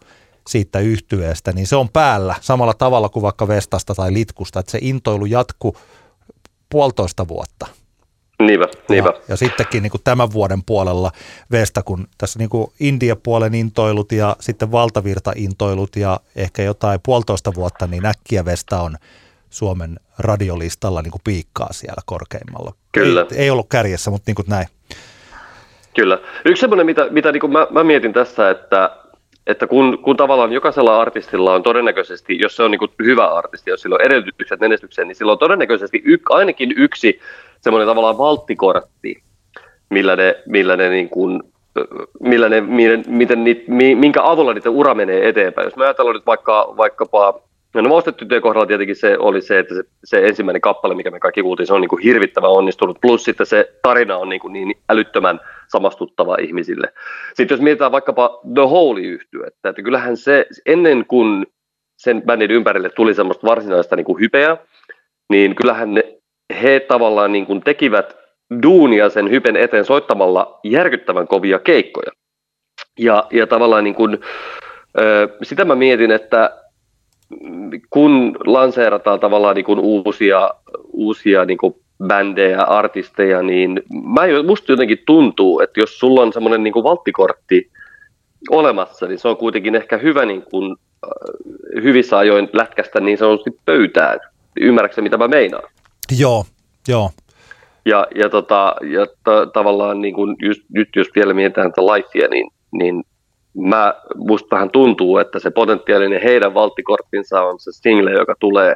siitä 0.49 0.79
yhtyeestä, 0.79 1.51
niin 1.51 1.67
se 1.67 1.75
on 1.75 1.89
päällä 1.89 2.35
samalla 2.41 2.73
tavalla 2.73 3.09
kuin 3.09 3.23
vaikka 3.23 3.47
Vestasta 3.47 3.95
tai 3.95 4.13
Litkusta, 4.13 4.59
että 4.59 4.71
se 4.71 4.79
intoilu 4.81 5.25
jatkuu 5.25 5.77
puolitoista 6.69 7.27
vuotta– 7.27 7.67
Niinpä, 8.39 8.67
niinpä. 8.89 9.09
Ja, 9.09 9.21
ja 9.27 9.35
sittenkin 9.35 9.83
niin 9.83 9.91
kuin 9.91 10.01
tämän 10.03 10.33
vuoden 10.33 10.63
puolella 10.65 11.11
Vesta, 11.51 11.83
kun 11.83 12.07
tässä 12.17 12.39
niin 12.39 12.49
kuin 12.49 12.67
India-puolen 12.79 13.53
intoilut 13.53 14.11
ja 14.11 14.35
sitten 14.39 14.71
valtavirta-intoilut 14.71 15.95
ja 15.95 16.19
ehkä 16.35 16.61
jotain 16.61 16.99
puolitoista 17.05 17.51
vuotta, 17.55 17.87
niin 17.87 18.05
äkkiä 18.05 18.45
Vesta 18.45 18.81
on 18.81 18.95
Suomen 19.49 19.99
radiolistalla 20.19 21.01
niin 21.01 21.11
kuin 21.11 21.21
piikkaa 21.23 21.73
siellä 21.73 22.01
korkeimmalla. 22.05 22.73
Kyllä. 22.91 23.25
Ei, 23.31 23.37
ei 23.37 23.49
ollut 23.49 23.69
kärjessä, 23.69 24.11
mutta 24.11 24.23
niin 24.29 24.35
kuin 24.35 24.49
näin. 24.49 24.67
Kyllä. 25.95 26.19
Yksi 26.45 26.61
semmoinen, 26.61 26.85
mitä, 26.85 27.07
mitä 27.09 27.31
niin 27.31 27.41
kuin 27.41 27.51
mä, 27.51 27.67
mä 27.71 27.83
mietin 27.83 28.13
tässä, 28.13 28.49
että, 28.49 28.97
että 29.47 29.67
kun, 29.67 29.99
kun 30.03 30.17
tavallaan 30.17 30.53
jokaisella 30.53 31.01
artistilla 31.01 31.53
on 31.53 31.63
todennäköisesti, 31.63 32.39
jos 32.39 32.55
se 32.55 32.63
on 32.63 32.71
niin 32.71 32.79
kuin 32.79 32.91
hyvä 33.03 33.27
artisti, 33.27 33.69
jos 33.69 33.81
sillä 33.81 33.95
on 33.95 34.05
edellytykset 34.05 34.59
menestykseen, 34.59 35.07
niin 35.07 35.15
sillä 35.15 35.31
on 35.31 35.39
todennäköisesti 35.39 36.01
y, 36.05 36.17
ainakin 36.29 36.73
yksi 36.77 37.19
semmoinen 37.63 37.87
tavallaan 37.87 38.17
valttikortti, 38.17 39.23
millä 39.89 40.15
ne, 40.15 40.35
millä 40.45 40.77
ne 40.77 40.89
niin 40.89 41.09
kuin, 41.09 41.43
millä 42.19 42.49
ne, 42.49 42.61
miten, 42.61 43.03
miten 43.07 43.39
minkä 43.97 44.23
avulla 44.23 44.53
niiden 44.53 44.71
ura 44.71 44.93
menee 44.93 45.29
eteenpäin. 45.29 45.65
Jos 45.65 45.75
me 45.75 45.85
ajatellaan 45.85 46.15
nyt 46.15 46.25
vaikka, 46.25 46.73
vaikkapa, 46.77 47.39
no 47.73 47.89
Maustetyttöjen 47.89 48.41
kohdalla 48.41 48.65
tietenkin 48.65 48.95
se 48.95 49.17
oli 49.17 49.41
se, 49.41 49.59
että 49.59 49.75
se, 49.75 49.83
se 50.03 50.27
ensimmäinen 50.27 50.61
kappale, 50.61 50.95
mikä 50.95 51.11
me 51.11 51.19
kaikki 51.19 51.41
kuultiin, 51.41 51.67
se 51.67 51.73
on 51.73 51.81
niin 51.81 51.89
kuin 51.89 52.03
hirvittävän 52.03 52.51
onnistunut, 52.51 53.01
plus 53.01 53.23
sitten 53.23 53.45
se 53.45 53.73
tarina 53.81 54.17
on 54.17 54.29
niin, 54.29 54.39
kuin 54.39 54.53
niin 54.53 54.75
älyttömän 54.89 55.39
samastuttava 55.71 56.37
ihmisille. 56.41 56.93
Sitten 57.33 57.55
jos 57.55 57.61
mietitään 57.61 57.91
vaikkapa 57.91 58.39
The 58.53 58.61
Holy 58.61 59.01
yhtyä, 59.01 59.47
että 59.47 59.83
kyllähän 59.83 60.17
se 60.17 60.45
ennen 60.65 61.05
kuin 61.05 61.45
sen 61.97 62.21
bändin 62.21 62.51
ympärille 62.51 62.89
tuli 62.89 63.13
semmoista 63.13 63.47
varsinaista 63.47 63.95
niin 63.95 64.05
kuin 64.05 64.19
hypeä, 64.19 64.57
niin 65.29 65.55
kyllähän 65.55 65.93
ne 65.93 66.17
he 66.61 66.79
tavallaan 66.79 67.31
niin 67.31 67.45
kuin 67.45 67.61
tekivät 67.61 68.17
duunia 68.63 69.09
sen 69.09 69.29
hypen 69.29 69.55
eteen 69.55 69.85
soittamalla 69.85 70.59
järkyttävän 70.63 71.27
kovia 71.27 71.59
keikkoja. 71.59 72.11
Ja, 72.99 73.27
ja 73.31 73.47
tavallaan 73.47 73.83
niin 73.83 73.95
kuin, 73.95 74.19
sitä 75.43 75.65
mä 75.65 75.75
mietin, 75.75 76.11
että 76.11 76.57
kun 77.89 78.37
lanseerataan 78.45 79.19
tavallaan 79.19 79.55
niin 79.55 79.65
kuin 79.65 79.79
uusia, 79.79 80.49
uusia 80.91 81.45
niin 81.45 81.57
kuin 81.57 81.75
bändejä, 82.07 82.61
artisteja, 82.61 83.41
niin 83.41 83.81
mä, 84.03 84.21
musta 84.47 84.71
jotenkin 84.71 85.03
tuntuu, 85.05 85.59
että 85.59 85.79
jos 85.79 85.99
sulla 85.99 86.21
on 86.21 86.33
semmoinen 86.33 86.63
niin 86.63 86.73
kuin 86.73 86.83
valttikortti 86.83 87.71
olemassa, 88.49 89.07
niin 89.07 89.19
se 89.19 89.27
on 89.27 89.37
kuitenkin 89.37 89.75
ehkä 89.75 89.97
hyvä 89.97 90.25
niin 90.25 90.41
kuin, 90.41 90.75
hyvissä 91.83 92.17
ajoin 92.17 92.49
lätkästä 92.53 92.99
niin 92.99 93.17
sanotusti 93.17 93.51
pöytään. 93.65 94.19
Ymmärrätkö 94.61 95.01
mitä 95.01 95.17
mä 95.17 95.27
meinaan? 95.27 95.63
Joo, 96.19 96.45
joo. 96.87 97.11
Ja, 97.85 98.07
ja, 98.15 98.29
tota, 98.29 98.75
ja 98.81 99.07
ta, 99.23 99.45
tavallaan 99.45 100.01
niin 100.01 100.13
kun 100.13 100.35
just, 100.41 100.61
nyt 100.69 100.89
jos 100.95 101.07
vielä 101.15 101.33
mietitään 101.33 101.71
tätä 101.71 101.81
lifea, 101.81 102.27
niin, 102.27 102.51
niin 102.71 103.03
mä, 103.57 103.93
musta 104.15 104.55
vähän 104.55 104.69
tuntuu, 104.69 105.17
että 105.17 105.39
se 105.39 105.51
potentiaalinen 105.51 106.21
heidän 106.23 106.53
valttikorttinsa 106.53 107.41
on 107.41 107.59
se 107.59 107.71
single, 107.71 108.11
joka 108.11 108.35
tulee. 108.39 108.75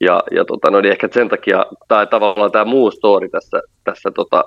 Ja, 0.00 0.22
ja 0.30 0.44
tota, 0.44 0.70
no, 0.70 0.80
niin 0.80 0.92
ehkä 0.92 1.08
sen 1.12 1.28
takia, 1.28 1.66
tai 1.88 2.06
tavallaan 2.06 2.52
tämä 2.52 2.64
muu 2.64 2.90
story 2.90 3.28
tässä, 3.28 3.62
tässä 3.84 4.10
tota, 4.10 4.44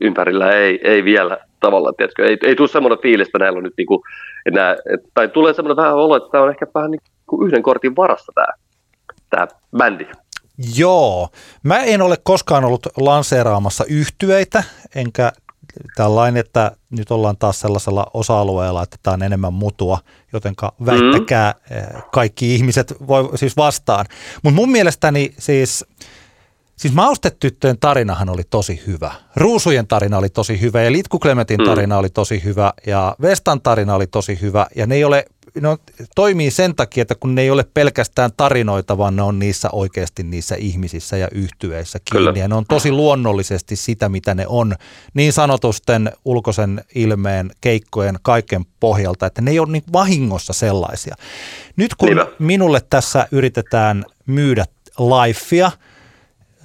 ympärillä 0.00 0.52
ei, 0.52 0.80
ei 0.84 1.04
vielä 1.04 1.38
tavallaan, 1.60 1.94
tiedätkö, 1.96 2.26
ei, 2.26 2.36
ei 2.42 2.56
tule 2.56 2.68
semmoinen 2.68 2.98
fiilis, 3.02 3.28
että 3.28 3.38
näillä 3.38 3.56
on 3.56 3.62
nyt 3.62 3.74
niinku, 3.76 4.02
enää, 4.46 4.76
tai 5.14 5.28
tulee 5.28 5.54
semmoinen 5.54 5.76
vähän 5.76 5.94
olo, 5.94 6.16
että 6.16 6.28
tämä 6.32 6.44
on 6.44 6.50
ehkä 6.50 6.66
vähän 6.74 6.90
niin 6.90 7.00
kuin 7.26 7.48
yhden 7.48 7.62
kortin 7.62 7.96
varassa 7.96 8.32
tämä, 8.34 8.46
tämä 9.30 9.46
bändi. 9.78 10.06
Joo, 10.74 11.28
mä 11.62 11.78
en 11.78 12.02
ole 12.02 12.16
koskaan 12.22 12.64
ollut 12.64 12.86
lanseeraamassa 12.96 13.84
yhtyeitä, 13.84 14.64
enkä 14.94 15.32
tällainen, 15.96 16.40
että 16.40 16.72
nyt 16.90 17.10
ollaan 17.10 17.36
taas 17.36 17.60
sellaisella 17.60 18.06
osa-alueella, 18.14 18.82
että 18.82 18.96
tämä 19.02 19.14
on 19.14 19.22
enemmän 19.22 19.52
mutua, 19.52 19.98
jotenka 20.32 20.72
väittäkää 20.86 21.54
mm. 21.70 22.02
kaikki 22.12 22.54
ihmiset 22.54 22.94
voi 23.06 23.38
siis 23.38 23.56
vastaan. 23.56 24.06
Mutta 24.42 24.56
mun 24.56 24.70
mielestäni 24.70 25.34
siis, 25.38 25.84
siis 26.76 26.94
Maustetyttöjen 26.94 27.78
tarinahan 27.78 28.28
oli 28.28 28.42
tosi 28.50 28.82
hyvä. 28.86 29.12
Ruusujen 29.36 29.86
tarina 29.86 30.18
oli 30.18 30.28
tosi 30.28 30.60
hyvä 30.60 30.82
ja 30.82 30.92
Litku 30.92 31.18
Clementin 31.18 31.60
mm. 31.60 31.64
tarina 31.66 31.94
mm. 31.94 31.98
oli 31.98 32.10
tosi 32.10 32.44
hyvä 32.44 32.72
ja 32.86 33.16
Vestan 33.22 33.60
tarina 33.60 33.94
oli 33.94 34.06
tosi 34.06 34.38
hyvä 34.40 34.66
ja 34.76 34.86
ne 34.86 34.94
ei 34.94 35.04
ole 35.04 35.24
ne 35.54 35.68
toimii 36.14 36.50
sen 36.50 36.74
takia, 36.74 37.02
että 37.02 37.14
kun 37.14 37.34
ne 37.34 37.42
ei 37.42 37.50
ole 37.50 37.66
pelkästään 37.74 38.30
tarinoita, 38.36 38.98
vaan 38.98 39.16
ne 39.16 39.22
on 39.22 39.38
niissä 39.38 39.68
oikeasti 39.72 40.22
niissä 40.22 40.54
ihmisissä 40.58 41.16
ja 41.16 41.28
yhtyeissä 41.32 41.98
kiinni. 41.98 42.26
Kyllä. 42.26 42.38
Ja 42.38 42.48
ne 42.48 42.54
on 42.54 42.64
tosi 42.68 42.92
luonnollisesti 42.92 43.76
sitä, 43.76 44.08
mitä 44.08 44.34
ne 44.34 44.46
on 44.46 44.74
niin 45.14 45.32
sanotusten 45.32 46.12
ulkoisen 46.24 46.84
ilmeen, 46.94 47.50
keikkojen, 47.60 48.18
kaiken 48.22 48.64
pohjalta, 48.80 49.26
että 49.26 49.42
ne 49.42 49.50
ei 49.50 49.58
ole 49.58 49.72
niin 49.72 49.84
vahingossa 49.92 50.52
sellaisia. 50.52 51.14
Nyt 51.76 51.94
kun 51.94 52.06
Niinpä. 52.06 52.26
minulle 52.38 52.80
tässä 52.90 53.28
yritetään 53.32 54.04
myydä 54.26 54.64
lifea– 54.98 55.70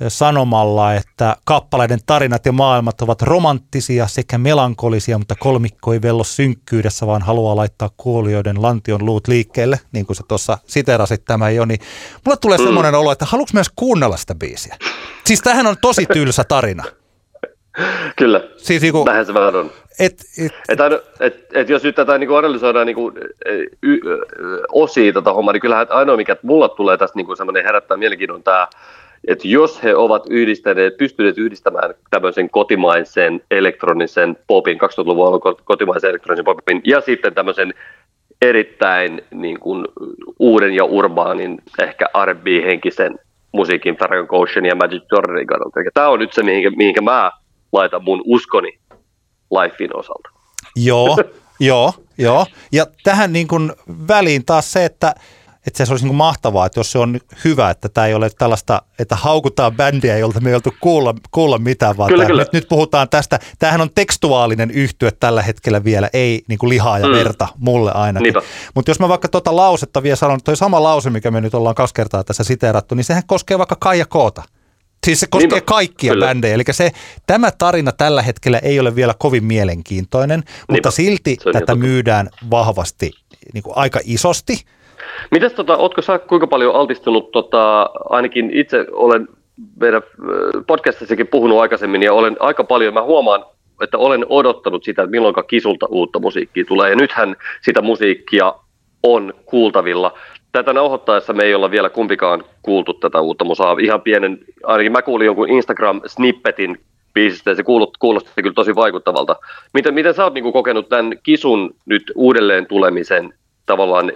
sanomalla, 0.07 0.93
että 0.93 1.35
kappaleiden 1.45 1.99
tarinat 2.05 2.45
ja 2.45 2.51
maailmat 2.51 3.01
ovat 3.01 3.21
romanttisia 3.21 4.07
sekä 4.07 4.37
melankolisia, 4.37 5.17
mutta 5.17 5.35
kolmikko 5.39 5.93
ei 5.93 6.01
vello 6.01 6.23
synkkyydessä, 6.23 7.07
vaan 7.07 7.21
haluaa 7.21 7.55
laittaa 7.55 7.89
kuolijoiden 7.97 8.61
lantion 8.61 9.05
luut 9.05 9.27
liikkeelle, 9.27 9.79
niin 9.91 10.05
kuin 10.05 10.15
sä 10.15 10.23
tuossa 10.27 10.57
siterasit 10.67 11.25
tämä 11.25 11.49
jo, 11.49 11.65
niin 11.65 11.79
mulle 12.25 12.37
tulee 12.41 12.57
mm. 12.57 12.63
semmoinen 12.63 12.95
olo, 12.95 13.11
että 13.11 13.25
haluatko 13.25 13.51
myös 13.53 13.69
kuunnella 13.75 14.17
sitä 14.17 14.35
biisiä? 14.35 14.75
Siis 15.25 15.41
tähän 15.41 15.67
on 15.67 15.75
tosi 15.81 16.05
tylsä 16.05 16.43
tarina. 16.43 16.83
Kyllä, 18.17 18.43
siis 18.57 18.81
niinku, 18.81 19.03
näinhän 19.03 19.25
se 19.25 19.33
vähän 19.33 19.55
on. 19.55 19.71
Et, 19.99 20.13
et, 20.37 20.51
et, 20.69 20.79
et, 21.19 21.45
et 21.53 21.69
jos 21.69 21.83
nyt 21.83 21.95
tätä 21.95 22.17
niinku 22.17 22.35
analysoidaan 22.35 22.85
niinku, 22.85 23.11
y, 23.83 23.99
osia 24.71 25.13
tätä 25.13 25.33
hommaa, 25.33 25.53
niin 25.53 25.61
kyllähän 25.61 25.87
ainoa, 25.89 26.17
mikä 26.17 26.35
mulla 26.43 26.69
tulee 26.69 26.97
tässä 26.97 27.15
niinku 27.15 27.35
semmoinen 27.35 27.63
herättää 27.63 27.97
mielenkiinnon 27.97 28.43
tämä 28.43 28.67
että 29.27 29.47
jos 29.47 29.83
he 29.83 29.95
ovat 29.95 30.23
yhdistäneet, 30.29 30.97
pystyneet 30.97 31.37
yhdistämään 31.37 31.93
tämmöisen 32.09 32.49
kotimaisen 32.49 33.41
elektronisen 33.51 34.37
popin, 34.47 34.77
2000-luvun 34.81 35.27
alun 35.27 35.41
kotimaisen 35.63 36.09
elektronisen 36.09 36.45
popin, 36.45 36.81
ja 36.83 37.01
sitten 37.01 37.33
tämmöisen 37.33 37.73
erittäin 38.41 39.21
niin 39.31 39.59
kuin, 39.59 39.87
uuden 40.39 40.73
ja 40.73 40.85
urbaanin, 40.85 41.61
ehkä 41.79 42.05
R&B-henkisen 42.25 43.19
musiikin 43.51 43.97
Farragon 43.97 44.41
Ocean 44.41 44.65
ja 44.65 44.75
Magic 44.75 45.03
Jordanin 45.11 45.47
kannalta. 45.47 45.79
Tämä 45.93 46.09
on 46.09 46.19
nyt 46.19 46.33
se, 46.33 46.43
mihinkä, 46.43 46.69
mihinkä 46.69 47.01
mä 47.01 47.31
laitan 47.71 48.03
mun 48.03 48.21
uskoni 48.25 48.77
Lifein 49.51 49.95
osalta. 49.95 50.29
Joo, 50.75 51.17
joo, 51.59 51.93
joo. 52.17 52.45
Ja 52.71 52.85
tähän 53.03 53.33
niin 53.33 53.47
kuin 53.47 53.71
väliin 54.07 54.45
taas 54.45 54.73
se, 54.73 54.85
että 54.85 55.15
että 55.67 55.85
se 55.85 55.93
olisi 55.93 56.05
niin 56.05 56.15
mahtavaa, 56.15 56.65
että 56.65 56.79
jos 56.79 56.91
se 56.91 56.97
on 56.97 57.19
hyvä, 57.45 57.69
että 57.69 57.89
tämä 57.89 58.07
ei 58.07 58.13
ole 58.13 58.29
tällaista, 58.29 58.81
että 58.99 59.15
haukutaan 59.15 59.75
bändiä, 59.75 60.17
jolta 60.17 60.39
me 60.39 60.49
ei 60.49 60.55
oltu 60.55 60.73
kuulla, 60.81 61.15
kuulla 61.31 61.57
mitään, 61.57 61.97
vaan 61.97 62.07
kyllä, 62.07 62.23
tämä, 62.23 62.27
kyllä. 62.27 62.41
Nyt, 62.41 62.53
nyt 62.53 62.69
puhutaan 62.69 63.09
tästä. 63.09 63.39
Tämähän 63.59 63.81
on 63.81 63.89
tekstuaalinen 63.95 64.71
yhtye 64.71 65.11
tällä 65.11 65.41
hetkellä 65.41 65.83
vielä, 65.83 66.09
ei 66.13 66.43
niin 66.47 66.59
kuin 66.59 66.69
lihaa 66.69 66.99
ja 66.99 67.07
mm. 67.07 67.13
verta, 67.13 67.47
mulle 67.57 67.91
ainakin. 67.91 68.33
Mutta 68.75 68.91
jos 68.91 68.99
mä 68.99 69.09
vaikka 69.09 69.27
tuota 69.27 69.55
lausetta 69.55 70.03
vielä 70.03 70.15
sanon, 70.15 70.39
toi 70.43 70.57
sama 70.57 70.83
lause, 70.83 71.09
mikä 71.09 71.31
me 71.31 71.41
nyt 71.41 71.55
ollaan 71.55 71.75
kaksi 71.75 71.93
kertaa 71.93 72.23
tässä 72.23 72.43
siteerattu, 72.43 72.95
niin 72.95 73.03
sehän 73.03 73.23
koskee 73.27 73.57
vaikka 73.57 73.75
Kaija 73.79 74.05
Koota. 74.05 74.43
Siis 75.05 75.19
se 75.19 75.27
koskee 75.29 75.47
Niinpä. 75.47 75.65
kaikkia 75.65 76.13
Kyllä. 76.13 76.25
bändejä. 76.25 76.53
Eli 76.53 76.63
se, 76.71 76.91
tämä 77.27 77.51
tarina 77.51 77.91
tällä 77.91 78.21
hetkellä 78.21 78.59
ei 78.59 78.79
ole 78.79 78.95
vielä 78.95 79.13
kovin 79.19 79.43
mielenkiintoinen, 79.43 80.39
Niinpä. 80.39 80.73
mutta 80.73 80.91
silti 80.91 81.37
tätä 81.53 81.75
myydään 81.75 82.29
vahvasti 82.51 83.11
niin 83.53 83.63
kuin 83.63 83.77
aika 83.77 83.99
isosti– 84.03 84.59
Mites 85.31 85.53
tota, 85.53 85.77
ootko 85.77 86.01
sä 86.01 86.19
kuinka 86.19 86.47
paljon 86.47 86.75
altistunut, 86.75 87.31
tota, 87.31 87.89
ainakin 88.09 88.51
itse 88.53 88.85
olen 88.91 89.27
meidän 89.79 90.01
podcastissakin 90.67 91.27
puhunut 91.27 91.59
aikaisemmin 91.59 92.03
ja 92.03 92.13
olen 92.13 92.37
aika 92.39 92.63
paljon, 92.63 92.93
mä 92.93 93.03
huomaan, 93.03 93.45
että 93.83 93.97
olen 93.97 94.25
odottanut 94.29 94.83
sitä, 94.83 95.01
että 95.01 95.11
milloin 95.11 95.35
kisulta 95.47 95.85
uutta 95.89 96.19
musiikkia 96.19 96.65
tulee 96.65 96.89
ja 96.89 96.95
nythän 96.95 97.35
sitä 97.61 97.81
musiikkia 97.81 98.53
on 99.03 99.33
kuultavilla. 99.45 100.17
Tätä 100.51 100.73
nauhoittaessa 100.73 101.33
me 101.33 101.43
ei 101.43 101.55
olla 101.55 101.71
vielä 101.71 101.89
kumpikaan 101.89 102.43
kuultu 102.61 102.93
tätä 102.93 103.21
uutta 103.21 103.45
musaa. 103.45 103.75
Ihan 103.79 104.01
pienen, 104.01 104.39
ainakin 104.63 104.91
mä 104.91 105.01
kuulin 105.01 105.25
jonkun 105.25 105.49
Instagram-snippetin 105.49 106.77
biisistä 107.13 107.51
ja 107.51 107.55
se 107.55 107.63
kuulosti 107.99 108.41
kyllä 108.41 108.53
tosi 108.53 108.75
vaikuttavalta. 108.75 109.35
Miten, 109.73 109.93
miten 109.93 110.13
sä 110.13 110.23
oot 110.23 110.33
niin 110.33 110.53
kokenut 110.53 110.89
tämän 110.89 111.13
kisun 111.23 111.75
nyt 111.85 112.03
uudelleen 112.15 112.65
tulemisen 112.65 113.33
tavallaan 113.65 114.11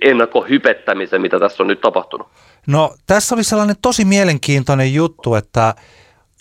ennakkohypettämisen, 0.00 1.22
mitä 1.22 1.38
tässä 1.38 1.62
on 1.62 1.66
nyt 1.66 1.80
tapahtunut? 1.80 2.26
No 2.66 2.94
tässä 3.06 3.34
oli 3.34 3.44
sellainen 3.44 3.76
tosi 3.82 4.04
mielenkiintoinen 4.04 4.94
juttu, 4.94 5.34
että 5.34 5.74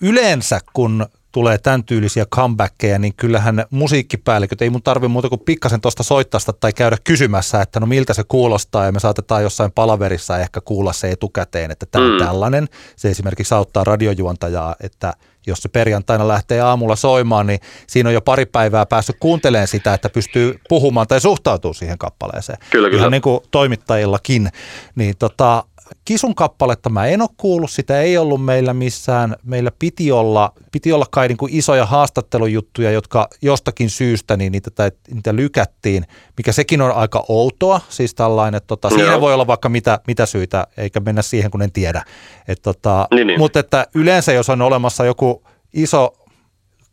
yleensä 0.01 0.59
kun 0.73 1.05
tulee 1.31 1.57
tämän 1.57 1.83
tyylisiä 1.83 2.25
comebackkejä, 2.25 2.99
niin 2.99 3.13
kyllähän 3.15 3.65
musiikkipäälliköt, 3.69 4.61
ei 4.61 4.69
mun 4.69 4.83
tarvi 4.83 5.07
muuta 5.07 5.29
kuin 5.29 5.41
pikkasen 5.45 5.81
tuosta 5.81 6.03
soittasta 6.03 6.53
tai 6.53 6.73
käydä 6.73 6.97
kysymässä, 7.03 7.61
että 7.61 7.79
no 7.79 7.85
miltä 7.85 8.13
se 8.13 8.23
kuulostaa 8.27 8.85
ja 8.85 8.91
me 8.91 8.99
saatetaan 8.99 9.43
jossain 9.43 9.71
palaverissa 9.71 10.39
ehkä 10.39 10.61
kuulla 10.61 10.93
se 10.93 11.11
etukäteen, 11.11 11.71
että 11.71 11.85
tämä 11.85 12.07
mm. 12.07 12.25
tällainen. 12.25 12.67
Se 12.95 13.09
esimerkiksi 13.09 13.53
auttaa 13.53 13.83
radiojuontajaa, 13.83 14.75
että 14.81 15.13
jos 15.47 15.59
se 15.59 15.69
perjantaina 15.69 16.27
lähtee 16.27 16.61
aamulla 16.61 16.95
soimaan, 16.95 17.47
niin 17.47 17.59
siinä 17.87 18.09
on 18.09 18.13
jo 18.13 18.21
pari 18.21 18.45
päivää 18.45 18.85
päässyt 18.85 19.15
kuuntelemaan 19.19 19.67
sitä, 19.67 19.93
että 19.93 20.09
pystyy 20.09 20.59
puhumaan 20.69 21.07
tai 21.07 21.21
suhtautuu 21.21 21.73
siihen 21.73 21.97
kappaleeseen. 21.97 22.57
Kyllä, 22.69 22.89
kyllä. 22.89 22.99
Ihan 22.99 23.11
niin 23.11 23.21
kuin 23.21 23.39
toimittajillakin. 23.51 24.49
Niin 24.95 25.17
tota, 25.17 25.63
Kisun 26.05 26.35
kappaletta 26.35 26.89
mä 26.89 27.05
en 27.05 27.21
ole 27.21 27.29
kuullut, 27.37 27.71
sitä 27.71 28.01
ei 28.01 28.17
ollut 28.17 28.45
meillä 28.45 28.73
missään. 28.73 29.35
Meillä 29.43 29.71
piti 29.79 30.11
olla, 30.11 30.53
piti 30.71 30.93
olla 30.93 31.05
kai 31.11 31.27
niin 31.27 31.37
kuin 31.37 31.55
isoja 31.55 31.85
haastattelujuttuja, 31.85 32.91
jotka 32.91 33.27
jostakin 33.41 33.89
syystä 33.89 34.37
niin 34.37 34.51
niitä, 34.51 34.91
niitä 35.13 35.35
lykättiin, 35.35 36.05
mikä 36.37 36.51
sekin 36.51 36.81
on 36.81 36.91
aika 36.91 37.25
outoa. 37.27 37.81
Siis 37.89 38.15
tällainen, 38.15 38.57
että 38.57 38.67
tota, 38.67 38.89
siinä 38.89 39.21
voi 39.21 39.33
olla 39.33 39.47
vaikka 39.47 39.69
mitä, 39.69 39.99
mitä 40.07 40.25
syitä, 40.25 40.67
eikä 40.77 40.99
mennä 40.99 41.21
siihen, 41.21 41.51
kun 41.51 41.61
en 41.61 41.71
tiedä. 41.71 42.03
Et 42.47 42.61
tota, 42.61 43.07
niin, 43.11 43.27
niin. 43.27 43.39
Mutta 43.39 43.59
että 43.59 43.87
yleensä, 43.95 44.33
jos 44.33 44.49
on 44.49 44.61
olemassa 44.61 45.05
joku 45.05 45.43
iso, 45.73 46.13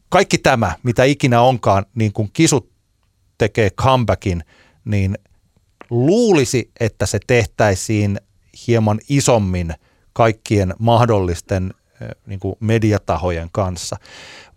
kaikki 0.08 0.38
tämä, 0.38 0.72
mitä 0.82 1.04
ikinä 1.04 1.40
onkaan, 1.40 1.87
niin 1.94 2.12
kun 2.12 2.28
kisut 2.32 2.70
tekee 3.38 3.70
comebackin, 3.70 4.44
niin 4.84 5.18
luulisi, 5.90 6.70
että 6.80 7.06
se 7.06 7.18
tehtäisiin 7.26 8.20
hieman 8.66 9.00
isommin 9.08 9.74
kaikkien 10.12 10.74
mahdollisten 10.78 11.74
niin 12.26 12.40
kuin 12.40 12.54
mediatahojen 12.60 13.48
kanssa. 13.52 13.96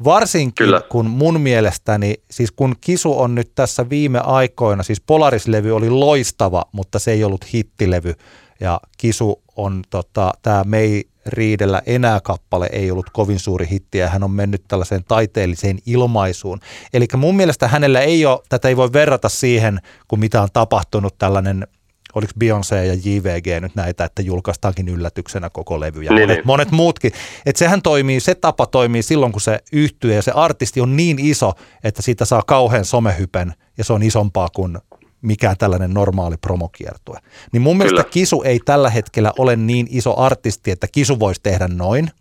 Varsinkin 0.04 0.66
Kyllä. 0.66 0.82
kun 0.90 1.06
mun 1.10 1.42
mielestäni, 1.42 2.16
siis 2.32 2.52
kun 2.52 2.76
Kisu 2.82 3.20
on 3.20 3.36
nyt 3.36 3.52
tässä 3.56 3.90
viime 3.90 4.20
aikoina, 4.20 4.84
siis 4.84 5.02
Polaris-levy 5.02 5.72
oli 5.72 5.90
loistava, 5.90 6.66
mutta 6.72 7.00
se 7.00 7.12
ei 7.12 7.24
ollut 7.24 7.54
hittilevy 7.54 8.14
ja 8.60 8.80
Kisu 8.98 9.42
on, 9.56 9.82
tota, 9.90 10.32
tämä 10.42 10.64
Mei 10.64 11.08
riidellä 11.26 11.82
enää 11.86 12.20
kappale 12.22 12.70
ei 12.72 12.92
ollut 12.92 13.10
kovin 13.10 13.40
suuri 13.40 13.68
hitti 13.72 13.98
ja 13.98 14.10
hän 14.10 14.24
on 14.24 14.32
mennyt 14.32 14.64
tällaiseen 14.68 15.04
taiteelliseen 15.08 15.80
ilmaisuun. 15.86 16.60
Eli 16.94 17.08
mun 17.18 17.36
mielestä 17.36 17.68
hänellä 17.68 18.02
ei 18.02 18.26
ole, 18.26 18.40
tätä 18.50 18.68
ei 18.68 18.78
voi 18.78 18.94
verrata 18.94 19.30
siihen, 19.30 19.80
kun 20.08 20.20
mitä 20.20 20.42
on 20.42 20.50
tapahtunut 20.54 21.18
tällainen 21.18 21.68
oliko 22.16 22.34
Beyoncé 22.40 22.76
ja 22.76 22.94
JVG 22.94 23.62
nyt 23.62 23.76
näitä, 23.76 24.06
että 24.06 24.22
julkaistaankin 24.22 24.90
yllätyksenä 24.90 25.50
koko 25.50 25.80
levy 25.80 26.04
ja 26.04 26.12
niin, 26.12 26.22
monet, 26.22 26.38
niin. 26.38 26.48
monet 26.48 26.72
muutkin. 26.72 27.12
Että 27.46 27.60
sehän 27.60 27.82
toimii, 27.82 28.20
se 28.20 28.36
tapa 28.36 28.66
toimii 28.66 29.04
silloin, 29.04 29.32
kun 29.32 29.42
se 29.42 29.60
yhtyy 29.72 30.14
ja 30.14 30.22
se 30.22 30.32
artisti 30.32 30.82
on 30.82 30.96
niin 30.98 31.20
iso, 31.20 31.54
että 31.84 32.02
siitä 32.02 32.26
saa 32.26 32.44
kauhean 32.48 32.86
somehypen 32.86 33.54
ja 33.78 33.84
se 33.84 33.94
on 33.94 34.04
isompaa 34.04 34.50
kuin 34.56 34.78
mikään 35.22 35.58
tällainen 35.58 35.94
normaali 35.94 36.38
promokiertue. 36.38 37.20
Niin 37.52 37.62
mun 37.62 37.78
Kyllä. 37.78 37.92
mielestä 37.92 38.12
Kisu 38.12 38.44
ei 38.44 38.60
tällä 38.66 38.90
hetkellä 38.90 39.34
ole 39.38 39.56
niin 39.56 39.88
iso 39.90 40.20
artisti, 40.20 40.72
että 40.72 40.88
Kisu 40.92 41.20
voisi 41.20 41.42
tehdä 41.44 41.68
noin. 41.68 42.12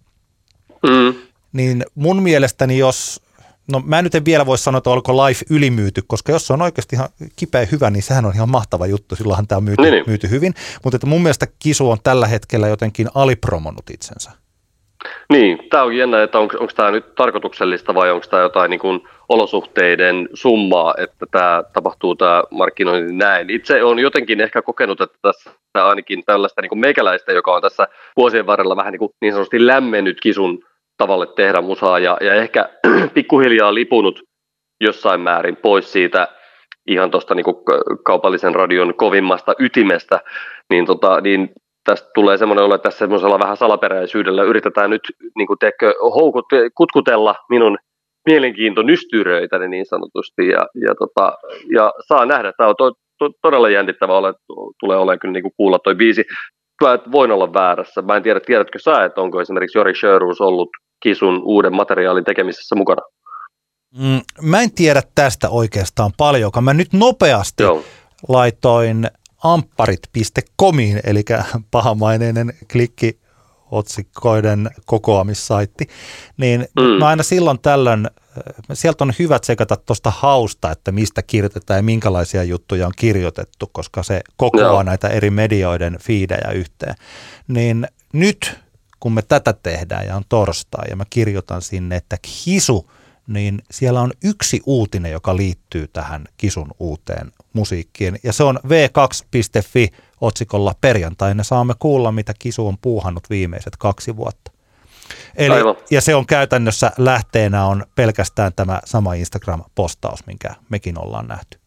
Mm. 0.82 1.14
Niin 1.52 1.84
mun 1.94 2.22
mielestäni, 2.22 2.78
jos 2.78 3.22
no 3.70 3.82
mä 3.86 4.02
nyt 4.02 4.14
en 4.14 4.24
vielä 4.24 4.46
voi 4.46 4.58
sanoa, 4.58 4.78
että 4.78 4.90
olko 4.90 5.26
life 5.26 5.44
ylimyyty, 5.50 6.02
koska 6.06 6.32
jos 6.32 6.46
se 6.46 6.52
on 6.52 6.62
oikeasti 6.62 6.96
ihan 6.96 7.08
kipeä 7.36 7.66
hyvä, 7.72 7.90
niin 7.90 8.02
sehän 8.02 8.24
on 8.24 8.34
ihan 8.34 8.50
mahtava 8.50 8.86
juttu, 8.86 9.16
silloinhan 9.16 9.46
tämä 9.46 9.56
on 9.56 9.64
myyty, 9.64 9.82
niin, 9.82 9.92
niin. 9.92 10.04
myyty 10.06 10.30
hyvin. 10.30 10.54
Mutta 10.84 10.96
että 10.96 11.06
mun 11.06 11.22
mielestä 11.22 11.46
Kisu 11.58 11.90
on 11.90 11.98
tällä 12.02 12.26
hetkellä 12.26 12.68
jotenkin 12.68 13.08
alipromonut 13.14 13.90
itsensä. 13.90 14.30
Niin, 15.32 15.58
tämä 15.70 15.82
on 15.82 15.96
jännä, 15.96 16.22
että 16.22 16.38
onko, 16.38 16.56
onko 16.58 16.72
tämä 16.76 16.90
nyt 16.90 17.14
tarkoituksellista 17.14 17.94
vai 17.94 18.10
onko 18.10 18.26
tämä 18.30 18.42
jotain 18.42 18.70
niin 18.70 18.80
kuin 18.80 19.00
olosuhteiden 19.28 20.28
summaa, 20.34 20.94
että 20.98 21.26
tämä 21.30 21.62
tapahtuu 21.72 22.14
tämä 22.14 22.42
markkinointi 22.50 23.12
näin. 23.12 23.50
Itse 23.50 23.82
olen 23.82 23.98
jotenkin 23.98 24.40
ehkä 24.40 24.62
kokenut, 24.62 25.00
että 25.00 25.18
tässä 25.22 25.50
ainakin 25.74 26.24
tällaista 26.26 26.62
niin 26.62 26.68
kuin 26.68 26.78
meikäläistä, 26.78 27.32
joka 27.32 27.54
on 27.54 27.62
tässä 27.62 27.88
vuosien 28.16 28.46
varrella 28.46 28.76
vähän 28.76 28.92
niin, 28.92 28.98
kuin 28.98 29.12
niin 29.20 29.32
sanotusti 29.32 29.66
lämmennyt 29.66 30.20
kisun 30.20 30.64
tavalle 31.00 31.26
tehdä 31.36 31.60
musaa 31.60 31.98
ja, 31.98 32.16
ja 32.20 32.34
ehkä 32.34 32.68
pikkuhiljaa 33.14 33.74
lipunut 33.74 34.22
jossain 34.80 35.20
määrin 35.20 35.56
pois 35.56 35.92
siitä 35.92 36.28
ihan 36.86 37.10
tuosta 37.10 37.34
niin 37.34 37.44
kaupallisen 38.04 38.54
radion 38.54 38.94
kovimmasta 38.94 39.54
ytimestä, 39.58 40.20
niin, 40.70 40.86
tota, 40.86 41.20
niin 41.20 41.48
tästä 41.84 42.08
tulee 42.14 42.36
semmoinen 42.36 42.64
olo, 42.64 42.74
että 42.74 42.88
tässä 42.88 42.98
semmoisella 42.98 43.38
vähän 43.38 43.56
salaperäisyydellä 43.56 44.42
yritetään 44.42 44.90
nyt 44.90 45.02
niin 45.36 45.46
kuin 45.46 45.58
teekö, 45.58 45.94
houkut, 46.00 46.46
kutkutella 46.74 47.34
minun 47.48 47.78
mielenkiinto 48.26 48.82
nystyröitä 48.82 49.58
niin 49.58 49.86
sanotusti 49.86 50.48
ja, 50.48 50.66
ja, 50.86 50.94
tota, 50.94 51.38
ja 51.74 51.92
saa 52.08 52.26
nähdä, 52.26 52.52
tämä 52.56 52.68
on 52.68 52.74
to, 52.78 52.92
to, 53.18 53.30
todella 53.42 53.70
jännittävä 53.70 54.18
ole, 54.18 54.34
tulee 54.80 54.96
olemaan 54.96 55.18
kyllä 55.18 55.32
niin 55.32 55.42
kuin 55.42 55.54
kuulla 55.56 55.78
toi 55.78 55.94
biisi. 55.94 56.24
Mä 56.84 56.98
voin 57.12 57.32
olla 57.32 57.52
väärässä. 57.52 58.02
Mä 58.02 58.16
en 58.16 58.22
tiedä, 58.22 58.40
tiedätkö 58.40 58.78
sä, 58.78 59.04
että 59.04 59.20
onko 59.20 59.40
esimerkiksi 59.40 59.78
Jori 59.78 59.94
Sjöruus 59.94 60.40
ollut 60.40 60.68
Kisun 61.00 61.42
uuden 61.44 61.74
materiaalin 61.74 62.24
tekemisessä 62.24 62.74
mukana? 62.74 63.02
Mm, 63.98 64.20
mä 64.42 64.60
en 64.60 64.72
tiedä 64.72 65.02
tästä 65.14 65.48
oikeastaan 65.48 66.12
paljonkaan. 66.16 66.64
Mä 66.64 66.74
nyt 66.74 66.92
nopeasti 66.92 67.62
Joo. 67.62 67.84
laitoin 68.28 69.10
ampparit.comiin, 69.44 71.00
eli 71.04 71.24
pahamaineinen 71.70 72.52
klikki 72.72 73.20
otsikoiden 73.70 74.70
kokoamissaitti, 74.84 75.86
niin 76.36 76.68
mm. 76.76 76.82
mä 76.82 77.08
aina 77.08 77.22
silloin 77.22 77.58
tällöin, 77.58 78.08
sieltä 78.72 79.04
on 79.04 79.12
hyvät 79.18 79.44
sekata 79.44 79.76
tuosta 79.76 80.12
hausta, 80.16 80.70
että 80.70 80.92
mistä 80.92 81.22
kirjoitetaan 81.22 81.78
ja 81.78 81.82
minkälaisia 81.82 82.42
juttuja 82.42 82.86
on 82.86 82.92
kirjoitettu, 82.96 83.70
koska 83.72 84.02
se 84.02 84.20
kokoaa 84.36 84.64
Joo. 84.64 84.82
näitä 84.82 85.08
eri 85.08 85.30
medioiden 85.30 85.98
fiidejä 86.00 86.50
yhteen. 86.54 86.94
Niin 87.48 87.86
nyt, 88.12 88.58
kun 89.00 89.12
me 89.12 89.22
tätä 89.22 89.52
tehdään 89.52 90.06
ja 90.06 90.16
on 90.16 90.24
torstai 90.28 90.90
ja 90.90 90.96
mä 90.96 91.04
kirjoitan 91.10 91.62
sinne, 91.62 91.96
että 91.96 92.16
hisu, 92.46 92.90
niin 93.26 93.62
siellä 93.70 94.00
on 94.00 94.12
yksi 94.24 94.60
uutinen, 94.66 95.12
joka 95.12 95.36
liittyy 95.36 95.88
tähän 95.88 96.24
kisun 96.36 96.70
uuteen 96.78 97.32
musiikkiin. 97.52 98.18
Ja 98.22 98.32
se 98.32 98.44
on 98.44 98.60
v2.fi 98.64 99.88
otsikolla 100.20 100.74
perjantaina 100.80 101.42
saamme 101.42 101.74
kuulla, 101.78 102.12
mitä 102.12 102.34
Kisu 102.38 102.66
on 102.66 102.78
puuhannut 102.78 103.30
viimeiset 103.30 103.76
kaksi 103.76 104.16
vuotta. 104.16 104.52
Eli, 105.36 105.54
ja 105.90 106.00
se 106.00 106.14
on 106.14 106.26
käytännössä 106.26 106.92
lähteenä 106.98 107.66
on 107.66 107.86
pelkästään 107.94 108.52
tämä 108.56 108.80
sama 108.84 109.14
Instagram-postaus, 109.14 110.26
minkä 110.26 110.54
mekin 110.68 110.98
ollaan 110.98 111.26
nähty. 111.26 111.58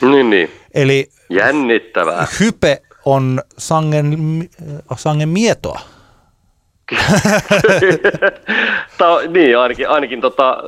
Niin, 0.00 0.30
niin. 0.30 0.50
Eli 0.74 1.10
Jännittävää. 1.30 2.26
hype 2.40 2.82
on 3.04 3.42
sangen, 3.58 4.18
sangen 4.96 5.28
mietoa. 5.28 5.80
Tämä 8.98 9.10
on, 9.10 9.32
niin, 9.32 9.58
ainakin, 9.58 9.88
ainakin 9.88 10.20
tota, 10.20 10.62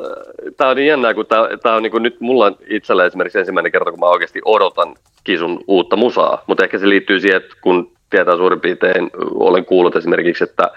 tämä 0.57 0.71
on 0.71 0.77
niin 0.77 0.89
jännää, 0.89 1.15
kun 1.15 1.27
tämä, 1.27 1.49
tämä 1.63 1.75
on 1.75 1.83
niin 1.83 1.91
kuin 1.91 2.03
nyt 2.03 2.21
mulla 2.21 2.53
itsellä 2.67 3.05
esimerkiksi 3.05 3.39
ensimmäinen 3.39 3.73
kerta, 3.73 3.91
kun 3.91 4.01
mä 4.01 4.07
oikeasti 4.07 4.41
odotan 4.45 4.95
Kisun 5.25 5.65
uutta 5.67 5.97
musaa, 5.97 6.43
mutta 6.47 6.65
ehkä 6.65 6.79
se 6.79 6.89
liittyy 6.89 7.21
siihen, 7.21 7.37
että 7.37 7.57
kun 7.61 7.93
tietää 8.11 8.37
suurin 8.37 8.61
piirtein, 8.61 9.11
olen 9.35 9.65
kuullut 9.65 9.97
esimerkiksi, 9.97 10.45
että 10.45 10.71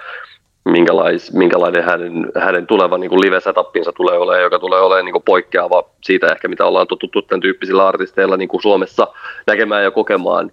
minkälais, 0.65 1.33
minkälainen 1.33 1.83
hänen, 1.83 2.31
hänen 2.35 2.67
tuleva 2.67 2.97
niin 2.97 3.21
live-setupinsa 3.21 3.91
tulee 3.91 4.17
olemaan, 4.17 4.43
joka 4.43 4.59
tulee 4.59 4.81
olemaan 4.81 5.05
niin 5.05 5.13
kuin 5.13 5.23
poikkeava 5.23 5.83
siitä 6.03 6.27
ehkä, 6.27 6.47
mitä 6.47 6.65
ollaan 6.65 6.87
totuttu 6.87 7.21
tämän 7.21 7.41
tyyppisillä 7.41 7.87
artisteilla 7.87 8.37
niin 8.37 8.49
kuin 8.49 8.61
Suomessa 8.61 9.07
näkemään 9.47 9.83
ja 9.83 9.91
kokemaan. 9.91 10.51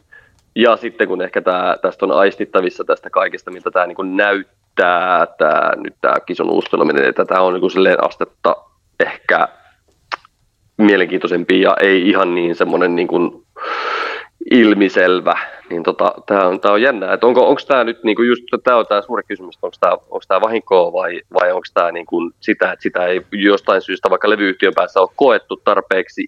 Ja 0.56 0.76
sitten 0.76 1.08
kun 1.08 1.22
ehkä 1.22 1.42
tämä, 1.42 1.76
tästä 1.82 2.06
on 2.06 2.12
aistittavissa 2.12 2.84
tästä 2.84 3.10
kaikesta, 3.10 3.50
mitä 3.50 3.70
tämä 3.70 3.86
niin 3.86 4.16
näyttää, 4.16 5.26
tämä, 5.38 5.72
nyt 5.76 5.94
tämä 6.00 6.14
kison 6.26 6.50
uusteleminen, 6.50 7.04
että 7.04 7.24
tämä 7.24 7.40
on 7.40 7.54
niin 7.54 8.04
astetta 8.04 8.56
ehkä 9.00 9.48
mielenkiintoisempi 10.76 11.60
ja 11.60 11.76
ei 11.80 12.08
ihan 12.08 12.34
niin 12.34 12.54
semmoinen 12.54 12.96
niin 12.96 13.08
kuin 13.08 13.44
ilmiselvä, 14.50 15.38
niin 15.70 15.82
tota, 15.82 16.14
tämä 16.26 16.46
on, 16.46 16.60
tää 16.60 16.72
on 16.72 16.82
jännää, 16.82 17.12
että 17.12 17.26
onko 17.26 17.48
onko 17.48 17.60
tämä 17.68 17.84
nyt 17.84 18.04
niinku 18.04 18.22
just, 18.22 18.42
tämä 18.64 18.76
on 18.76 18.86
tämä 18.86 19.02
suuri 19.02 19.22
kysymys, 19.28 19.58
onko 19.62 19.76
tämä 19.80 19.92
onko 19.92 20.22
tää 20.28 20.40
vahinkoa 20.40 20.92
vai, 20.92 21.20
vai 21.40 21.52
onko 21.52 21.66
tämä 21.74 21.92
niinku 21.92 22.30
sitä, 22.40 22.72
että 22.72 22.82
sitä 22.82 23.06
ei 23.06 23.22
jostain 23.32 23.82
syystä 23.82 24.10
vaikka 24.10 24.30
levyyhtiön 24.30 24.74
päässä 24.74 25.00
ole 25.00 25.08
koettu 25.16 25.56
tarpeeksi 25.56 26.26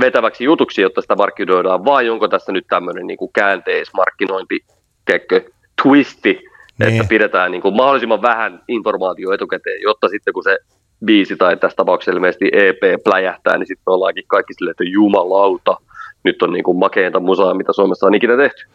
vetäväksi 0.00 0.44
jutuksi, 0.44 0.82
jotta 0.82 1.00
sitä 1.00 1.16
markkinoidaan, 1.16 1.84
vai 1.84 2.10
onko 2.10 2.28
tässä 2.28 2.52
nyt 2.52 2.66
tämmöinen 2.68 3.06
niinku 3.06 3.28
käänteismarkkinointi, 3.28 4.64
teekö, 5.04 5.40
twisti, 5.82 6.44
niin. 6.78 6.92
että 6.92 7.08
pidetään 7.08 7.50
niinku 7.50 7.70
mahdollisimman 7.70 8.22
vähän 8.22 8.62
informaatio 8.68 9.32
etukäteen, 9.32 9.82
jotta 9.82 10.08
sitten 10.08 10.34
kun 10.34 10.44
se 10.44 10.58
biisi 11.04 11.36
tai 11.36 11.56
tässä 11.56 11.76
tapauksessa 11.76 12.12
ilmeisesti 12.12 12.50
EP 12.52 13.02
pläjähtää, 13.04 13.58
niin 13.58 13.66
sitten 13.66 13.82
me 13.86 13.92
ollaankin 13.92 14.24
kaikki 14.26 14.54
silleen, 14.54 14.70
että 14.70 14.84
jumalauta, 14.84 15.76
nyt 16.22 16.42
on 16.42 16.52
niin 16.52 16.64
kuin 16.64 16.78
makeinta 16.78 17.20
musaa, 17.20 17.54
mitä 17.54 17.72
Suomessa 17.72 18.06
on 18.06 18.14
ikinä 18.14 18.36
tehty. 18.36 18.66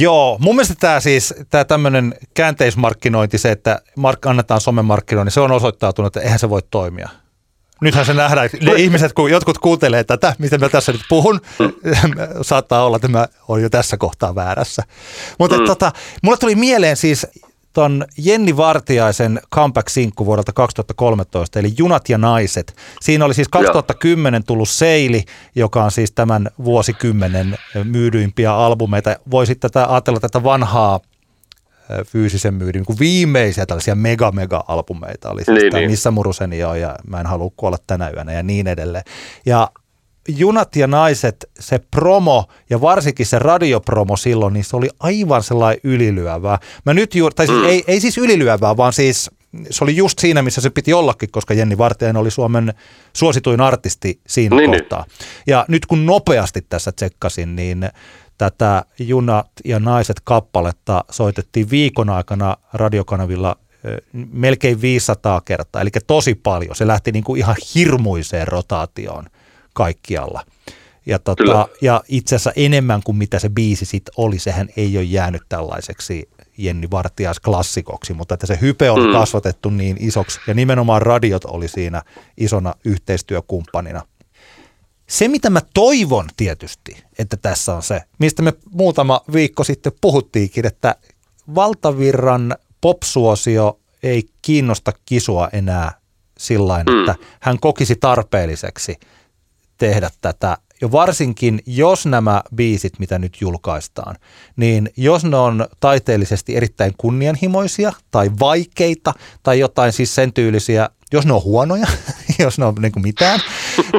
Joo, 0.00 0.38
mun 0.40 0.54
mielestä 0.54 0.74
tämä 0.80 1.00
siis, 1.00 1.34
tämä 1.50 1.64
tämmöinen 1.64 2.14
käänteismarkkinointi, 2.34 3.38
se, 3.38 3.50
että 3.50 3.80
mark- 3.96 4.26
annetaan 4.26 4.60
somemarkkinointi, 4.60 5.30
se 5.30 5.40
on 5.40 5.52
osoittautunut, 5.52 6.06
että 6.06 6.20
eihän 6.20 6.38
se 6.38 6.50
voi 6.50 6.60
toimia. 6.70 7.08
Nythän 7.80 8.06
se 8.06 8.14
nähdään, 8.14 8.50
ne 8.62 8.72
ihmiset, 8.72 9.12
kun 9.12 9.30
jotkut 9.30 9.58
kuuntelee 9.58 10.04
tätä, 10.04 10.34
mitä 10.38 10.58
mä 10.58 10.68
tässä 10.68 10.92
nyt 10.92 11.00
puhun, 11.08 11.40
mm. 11.58 11.72
saattaa 12.42 12.84
olla, 12.84 12.96
että 12.96 13.08
mä 13.08 13.26
olen 13.48 13.62
jo 13.62 13.70
tässä 13.70 13.96
kohtaa 13.96 14.34
väärässä. 14.34 14.82
Mutta 15.38 15.58
mm. 15.58 15.64
tota, 15.64 15.92
mulle 16.22 16.38
tuli 16.38 16.54
mieleen 16.54 16.96
siis 16.96 17.26
ton 17.72 18.04
Jenni 18.18 18.56
Vartiaisen 18.56 19.40
comeback-sinkku 19.54 20.26
vuodelta 20.26 20.52
2013, 20.52 21.58
eli 21.58 21.74
Junat 21.78 22.08
ja 22.08 22.18
naiset. 22.18 22.76
Siinä 23.00 23.24
oli 23.24 23.34
siis 23.34 23.48
2010 23.48 24.44
tullut 24.44 24.68
Seili, 24.68 25.24
joka 25.54 25.84
on 25.84 25.90
siis 25.90 26.12
tämän 26.12 26.50
vuosikymmenen 26.64 27.58
myydyimpiä 27.84 28.54
albumeita. 28.54 29.16
Voisi 29.30 29.54
tätä 29.54 29.86
ajatella 29.92 30.20
tätä 30.20 30.42
vanhaa 30.42 31.00
fyysisen 32.06 32.54
myydin 32.54 32.84
niin 32.88 32.98
viimeisiä 32.98 33.66
tällaisia 33.66 33.94
mega-mega-albumeita 33.94 35.30
oli 35.30 35.44
siis 35.44 35.58
niin, 35.58 35.72
niin. 35.72 35.90
Missä 35.90 36.10
muruseni 36.10 36.64
on 36.64 36.80
ja 36.80 36.96
Mä 37.06 37.20
en 37.20 37.26
halua 37.26 37.50
kuolla 37.56 37.78
tänä 37.86 38.10
yönä 38.10 38.32
ja 38.32 38.42
niin 38.42 38.66
edelleen. 38.66 39.04
Ja 39.46 39.70
Junat 40.28 40.76
ja 40.76 40.86
naiset, 40.86 41.50
se 41.60 41.80
promo 41.90 42.44
ja 42.70 42.80
varsinkin 42.80 43.26
se 43.26 43.38
radiopromo 43.38 44.16
silloin, 44.16 44.54
niin 44.54 44.64
se 44.64 44.76
oli 44.76 44.88
aivan 45.00 45.42
sellainen 45.42 45.80
ylilyövää. 45.84 46.58
Mä 46.86 46.94
nyt 46.94 47.14
juuri, 47.14 47.34
tai 47.34 47.46
siis 47.46 47.58
mm. 47.58 47.64
ei, 47.64 47.84
ei 47.86 48.00
siis 48.00 48.18
ylilyövää, 48.18 48.76
vaan 48.76 48.92
siis 48.92 49.30
se 49.70 49.84
oli 49.84 49.96
just 49.96 50.18
siinä, 50.18 50.42
missä 50.42 50.60
se 50.60 50.70
piti 50.70 50.92
ollakin, 50.92 51.30
koska 51.30 51.54
Jenni 51.54 51.78
Vartijainen 51.78 52.20
oli 52.20 52.30
Suomen 52.30 52.74
suosituin 53.12 53.60
artisti 53.60 54.20
siinä 54.26 54.56
niin, 54.56 54.70
niin. 54.70 54.80
kohtaa. 54.80 55.04
Niin. 55.08 55.28
Ja 55.46 55.64
nyt 55.68 55.86
kun 55.86 56.06
nopeasti 56.06 56.66
tässä 56.68 56.92
tsekkasin, 56.92 57.56
niin 57.56 57.90
tätä 58.40 58.84
Junat 58.98 59.50
ja 59.64 59.78
naiset 59.80 60.16
kappaletta 60.24 61.04
soitettiin 61.10 61.70
viikon 61.70 62.10
aikana 62.10 62.56
radiokanavilla 62.72 63.56
melkein 64.32 64.80
500 64.80 65.40
kertaa, 65.40 65.82
eli 65.82 65.90
tosi 66.06 66.34
paljon. 66.34 66.76
Se 66.76 66.86
lähti 66.86 67.12
niin 67.12 67.24
kuin 67.24 67.38
ihan 67.38 67.56
hirmuiseen 67.74 68.48
rotaatioon 68.48 69.24
kaikkialla. 69.74 70.44
Ja, 71.06 71.18
tota, 71.18 71.68
ja 71.80 72.02
itse 72.08 72.36
asiassa 72.36 72.52
enemmän 72.56 73.02
kuin 73.04 73.16
mitä 73.16 73.38
se 73.38 73.48
biisi 73.48 73.84
sitten 73.84 74.14
oli, 74.16 74.38
sehän 74.38 74.68
ei 74.76 74.96
ole 74.96 75.04
jäänyt 75.04 75.42
tällaiseksi 75.48 76.28
Jenni 76.58 76.90
Vartias 76.90 77.40
klassikoksi, 77.40 78.14
mutta 78.14 78.34
että 78.34 78.46
se 78.46 78.58
hype 78.60 78.90
oli 78.90 79.06
mm. 79.06 79.12
kasvatettu 79.12 79.70
niin 79.70 79.96
isoksi 80.00 80.40
ja 80.46 80.54
nimenomaan 80.54 81.02
radiot 81.02 81.44
oli 81.44 81.68
siinä 81.68 82.02
isona 82.36 82.74
yhteistyökumppanina. 82.84 84.02
Se, 85.10 85.28
mitä 85.28 85.50
mä 85.50 85.60
toivon 85.74 86.28
tietysti, 86.36 87.04
että 87.18 87.36
tässä 87.36 87.74
on 87.74 87.82
se, 87.82 88.02
mistä 88.18 88.42
me 88.42 88.52
muutama 88.70 89.20
viikko 89.32 89.64
sitten 89.64 89.92
puhuttiinkin, 90.00 90.66
että 90.66 90.94
valtavirran 91.54 92.56
popsuosio 92.80 93.80
ei 94.02 94.28
kiinnosta 94.42 94.92
kisua 95.06 95.48
enää 95.52 95.92
sillä 96.38 96.84
mm. 96.84 97.00
että 97.00 97.14
hän 97.40 97.58
kokisi 97.60 97.96
tarpeelliseksi– 97.96 98.96
tehdä 99.80 100.10
tätä. 100.20 100.58
Ja 100.80 100.92
varsinkin, 100.92 101.60
jos 101.66 102.06
nämä 102.06 102.42
biisit, 102.54 102.98
mitä 102.98 103.18
nyt 103.18 103.36
julkaistaan, 103.40 104.16
niin 104.56 104.90
jos 104.96 105.24
ne 105.24 105.36
on 105.36 105.68
taiteellisesti 105.80 106.56
erittäin 106.56 106.94
kunnianhimoisia 106.98 107.92
tai 108.10 108.30
vaikeita 108.40 109.14
tai 109.42 109.58
jotain 109.58 109.92
siis 109.92 110.14
sen 110.14 110.32
tyylisiä, 110.32 110.88
jos 111.12 111.26
ne 111.26 111.32
on 111.32 111.42
huonoja, 111.42 111.86
jos 112.46 112.58
ne 112.58 112.64
on 112.64 112.74
niin 112.74 112.92
kuin 112.92 113.02
mitään, 113.02 113.40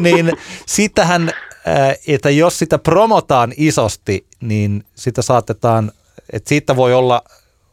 niin 0.02 0.34
sitähän, 0.66 1.30
äh, 1.68 1.96
että 2.08 2.30
jos 2.30 2.60
sitä 2.60 2.78
promotaan 2.78 3.54
isosti, 3.58 4.28
niin 4.42 4.84
sitä 4.96 5.22
saatetaan, 5.22 5.92
että 6.34 6.50
siitä 6.50 6.76
voi 6.76 6.94
olla 6.94 7.24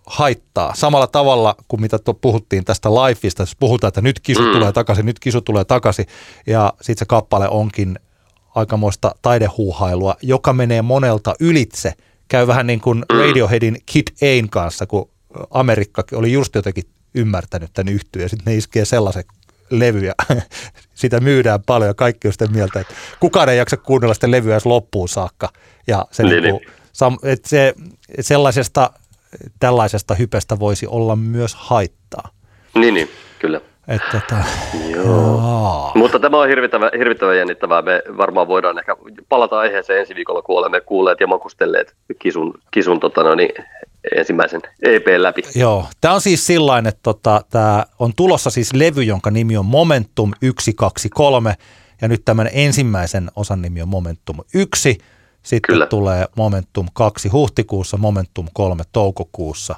haittaa. 0.07 0.75
Samalla 0.75 1.07
tavalla 1.07 1.55
kuin 1.69 1.81
mitä 1.81 1.99
tuo 1.99 2.15
puhuttiin 2.15 2.65
tästä 2.65 2.89
lifeista, 2.91 3.43
jos 3.43 3.57
puhutaan, 3.57 3.89
että 3.89 4.01
nyt 4.01 4.21
kisu 4.21 4.43
Mm. 4.43 4.53
tulee 4.53 4.73
takaisin, 4.73 5.07
nyt 5.07 5.19
kisu 5.19 5.41
tulee 5.41 5.65
takaisin, 5.65 6.07
ja 6.47 6.73
sitten 6.81 6.99
se 6.99 7.05
kappale 7.05 7.49
onkin 7.49 7.99
aikamoista 8.55 9.15
taidehuuhailua, 9.23 10.17
joka 10.23 10.53
menee 10.53 10.83
monelta 10.83 11.35
ylitse. 11.41 11.93
Käy 12.29 12.47
vähän 12.47 12.67
niin 12.67 12.81
kuin 12.81 13.05
Radioheadin 13.19 13.77
Kid 13.87 14.07
Ain 14.23 14.51
kanssa, 14.51 14.87
kun 14.87 15.11
Amerikka 15.51 16.05
oli 16.13 16.33
just 16.33 16.55
jotenkin 16.55 16.85
ymmärtänyt 17.15 17.71
tämän 17.73 17.95
yhtyön, 17.95 18.23
ja 18.23 18.29
sitten 18.29 18.53
ne 18.53 18.57
iskee 18.57 18.85
sellaisen 18.85 19.25
levyjä. 19.71 20.13
Sitä 20.95 21.21
myydään 21.21 21.61
paljon 21.67 21.89
ja 21.91 21.95
kaikki 21.95 22.29
on 22.29 22.33
sitä 22.33 22.47
mieltä, 22.47 22.81
että 22.81 22.95
kukaan 23.21 23.49
ei 23.49 23.59
jaksa 23.59 23.77
kuunnella 23.77 24.15
sitä 24.15 24.31
levyä 24.31 24.55
edes 24.55 24.67
loppuun 24.67 25.09
saakka. 25.09 25.49
Ja 25.87 26.05
se, 26.11 26.23
Niin, 26.23 26.43
niin, 26.43 26.55
niin. 26.55 26.71
Sam, 26.93 27.17
et 27.23 27.45
se 27.45 27.75
sellaisesta, 28.21 28.91
tällaisesta 29.61 30.15
hypestä 30.15 30.59
voisi 30.59 30.87
olla 30.87 31.17
myös 31.17 31.55
haittaa. 31.55 32.29
Niin, 32.75 32.95
niin, 32.95 33.09
kyllä. 33.39 33.61
Et, 33.89 34.03
tota, 34.13 34.37
Joo. 34.91 35.93
Mutta 35.95 36.19
tämä 36.19 36.41
on 36.41 36.49
hirvittävän, 36.49 36.91
hirvittävän 36.99 37.37
jännittävää. 37.37 37.83
Me 37.83 38.03
varmaan 38.17 38.49
voidaan 38.49 38.79
ehkä 38.79 38.97
palata 39.29 39.59
aiheeseen 39.59 40.01
ensi 40.01 40.15
viikolla, 40.15 40.43
kun 40.43 40.59
olemme 40.59 40.81
kuulleet 40.81 41.21
ja 41.21 41.27
makustelleet 41.27 41.95
kisun, 42.19 42.55
kisun 42.71 43.01
tota, 43.01 43.23
no 43.23 43.35
niin, 43.35 43.65
ensimmäisen 44.17 44.61
EP 44.83 45.07
läpi. 45.17 45.43
Joo, 45.55 45.87
tämä 46.01 46.15
on 46.15 46.21
siis 46.21 46.47
sillain, 46.47 46.87
että 46.87 47.01
tota, 47.03 47.45
tämä 47.51 47.87
on 47.99 48.13
tulossa 48.17 48.51
siis 48.51 48.73
levy, 48.73 49.03
jonka 49.03 49.31
nimi 49.31 49.57
on 49.57 49.67
Momentum 49.67 50.33
123, 50.41 51.55
ja 52.01 52.09
nyt 52.09 52.25
tämän 52.25 52.51
ensimmäisen 52.53 53.31
osan 53.37 53.63
nimi 53.63 53.83
on 53.83 53.89
Momentum 53.89 54.37
1, 54.55 54.99
sitten 55.43 55.73
Kyllä. 55.73 55.87
tulee 55.87 56.27
Momentum 56.37 56.87
2 56.93 57.29
huhtikuussa, 57.29 57.97
Momentum 57.97 58.47
3 58.53 58.83
toukokuussa, 58.93 59.75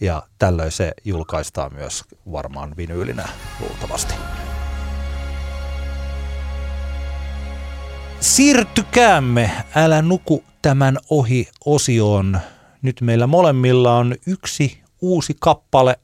ja 0.00 0.22
tällöin 0.38 0.72
se 0.72 0.92
julkaistaan 1.04 1.74
myös 1.74 2.04
varmaan 2.32 2.76
vinyylinä 2.76 3.28
luultavasti. 3.60 4.14
Siirtykäämme 8.20 9.50
Älä 9.74 10.02
nuku 10.02 10.44
tämän 10.62 10.96
ohi 11.10 11.48
osioon. 11.64 12.40
Nyt 12.82 13.00
meillä 13.00 13.26
molemmilla 13.26 13.96
on 13.96 14.14
yksi 14.26 14.80
uusi 15.02 15.36
kappale 15.40 15.94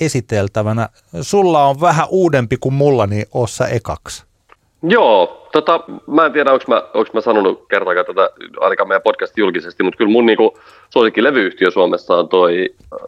esiteltävänä. 0.00 0.88
Sulla 1.20 1.64
on 1.64 1.80
vähän 1.80 2.06
uudempi 2.10 2.56
kuin 2.60 2.74
mulla, 2.74 3.06
niin 3.06 3.26
ossa 3.34 3.68
ekaksi. 3.68 4.24
Joo, 4.82 5.48
tota, 5.52 5.80
mä 6.06 6.26
en 6.26 6.32
tiedä, 6.32 6.52
onko 6.52 6.64
mä, 6.68 6.82
onks 6.94 7.12
mä 7.12 7.20
sanonut 7.20 7.68
kertaakaan 7.68 8.06
tätä, 8.06 8.30
ainakaan 8.60 8.88
meidän 8.88 9.02
podcast 9.02 9.38
julkisesti, 9.38 9.82
mutta 9.82 9.98
kyllä 9.98 10.10
mun 10.10 10.26
niinku, 10.26 10.58
suosikki 10.90 11.22
levyyhtiö 11.22 11.70
Suomessa 11.70 12.16
on 12.16 12.28
toi 12.28 12.74
äh, 12.92 12.98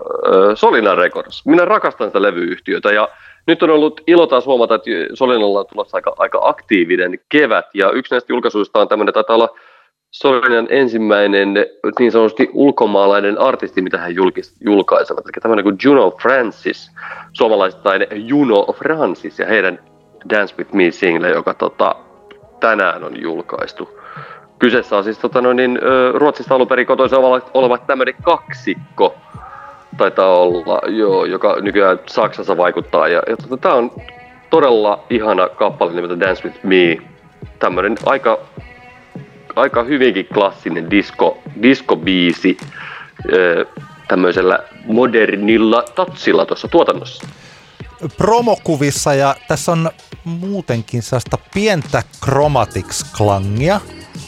Solina 0.55 0.95
Records. 0.95 1.47
Minä 1.47 1.65
rakastan 1.65 2.09
sitä 2.09 2.23
levyyhtiötä 2.23 2.93
ja 2.93 3.09
nyt 3.47 3.63
on 3.63 3.71
ollut 3.71 4.01
ilo 4.07 4.27
taas 4.27 4.47
huomata, 4.47 4.75
että 4.75 4.91
Solinalla 5.15 5.61
on 5.61 5.67
tulossa 5.67 5.97
aika, 5.97 6.15
aika 6.19 6.39
aktiivinen 6.43 7.19
kevät 7.29 7.67
ja 7.75 7.91
yksi 7.91 8.15
näistä 8.15 8.33
julkaisuista 8.33 8.81
on 8.81 8.89
tämmöinen, 8.89 9.15
taitaa 9.15 9.37
olla 9.37 9.55
Solinan 10.11 10.67
ensimmäinen 10.71 11.55
niin 11.99 12.13
sanotusti 12.13 12.51
ulkomaalainen 12.53 13.39
artisti, 13.39 13.83
mitä 13.83 13.99
hän 13.99 14.15
julkis, 14.15 14.57
julkaisevat, 14.61 15.25
eli 15.25 15.33
tämmöinen 15.43 15.63
kuin 15.63 15.77
Juno 15.85 16.11
Francis, 16.23 16.91
suomalaistain 17.33 18.07
Juno 18.15 18.67
Francis 18.73 19.39
ja 19.39 19.47
heidän 19.47 19.79
Dance 20.31 20.55
With 20.59 20.73
Me 20.73 20.91
single, 20.91 21.31
joka 21.31 21.55
tota, 21.55 21.95
tänään 22.61 23.05
on 23.05 23.23
julkaistu. 23.23 23.99
Kyseessä 24.59 24.97
on 24.97 25.05
siis 25.05 25.19
tota, 25.19 25.41
no, 25.41 25.53
niin, 25.53 25.79
Ruotsista 26.15 26.55
alun 26.55 26.69
perin 26.69 26.87
kotoisin 26.87 27.19
oleva, 27.19 27.41
oleva 27.55 27.79
tämmöinen 27.79 28.15
kaksikko, 28.23 29.15
taitaa 29.97 30.39
olla, 30.39 30.81
joo, 30.87 31.25
joka 31.25 31.57
nykyään 31.61 32.01
Saksassa 32.07 32.57
vaikuttaa. 32.57 33.09
Ja, 33.09 33.23
ja 33.29 33.37
tota, 33.37 33.57
tämä 33.57 33.75
on 33.75 33.91
todella 34.51 35.05
ihana 35.11 35.49
kappale 35.49 35.93
nimeltä 35.93 36.21
Dance 36.21 36.49
With 36.49 36.65
Me. 36.65 36.99
Tämmöinen 37.59 37.97
aika, 38.07 38.39
aika 39.59 39.85
hyvinkin 39.85 40.27
klassinen 40.35 40.91
disco, 40.91 41.39
disco-biisi 41.63 42.57
ö, 43.33 43.67
tämmöisellä 44.09 44.59
modernilla 44.85 45.83
tatsilla 45.95 46.47
tuossa 46.47 46.69
tuotannossa. 46.69 47.27
Promokuvissa 48.17 49.15
ja 49.15 49.37
tässä 49.49 49.73
on 49.73 49.91
muutenkin 50.25 51.03
sellaista 51.03 51.39
pientä 51.55 52.03
chromatics-klangia, 52.25 53.81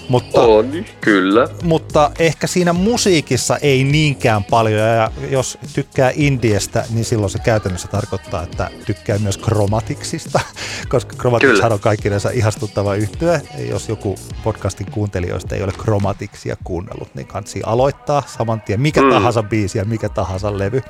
mutta 0.08 0.40
On, 0.40 0.84
kyllä. 1.00 1.48
mutta 1.62 2.10
ehkä 2.18 2.46
siinä 2.46 2.72
musiikissa 2.72 3.56
ei 3.56 3.84
niinkään 3.84 4.44
paljon. 4.44 4.80
Ja 4.88 5.10
jos 5.30 5.58
tykkää 5.74 6.12
indiestä, 6.14 6.84
niin 6.90 7.04
silloin 7.04 7.30
se 7.30 7.38
käytännössä 7.38 7.88
tarkoittaa, 7.88 8.42
että 8.42 8.70
tykkää 8.86 9.18
myös 9.18 9.38
Chromaticsista, 9.38 10.40
koska 10.88 11.16
Chromatics 11.16 11.52
Kyllä. 11.52 11.74
on 11.74 11.80
kaikkinensa 11.80 12.30
ihastuttava 12.30 12.94
yhtyö. 12.94 13.40
Jos 13.68 13.88
joku 13.88 14.18
podcastin 14.44 14.90
kuuntelijoista 14.90 15.54
ei 15.54 15.62
ole 15.62 15.72
Chromaticsia 15.72 16.56
kuunnellut, 16.64 17.14
niin 17.14 17.26
kansi 17.26 17.60
aloittaa 17.66 18.22
saman 18.26 18.60
tien 18.60 18.80
mikä 18.80 19.02
Mm. 19.02 19.10
tahansa 19.10 19.42
biisi 19.42 19.78
ja 19.78 19.84
mikä 19.84 20.08
tahansa 20.08 20.58
levy. 20.58 20.82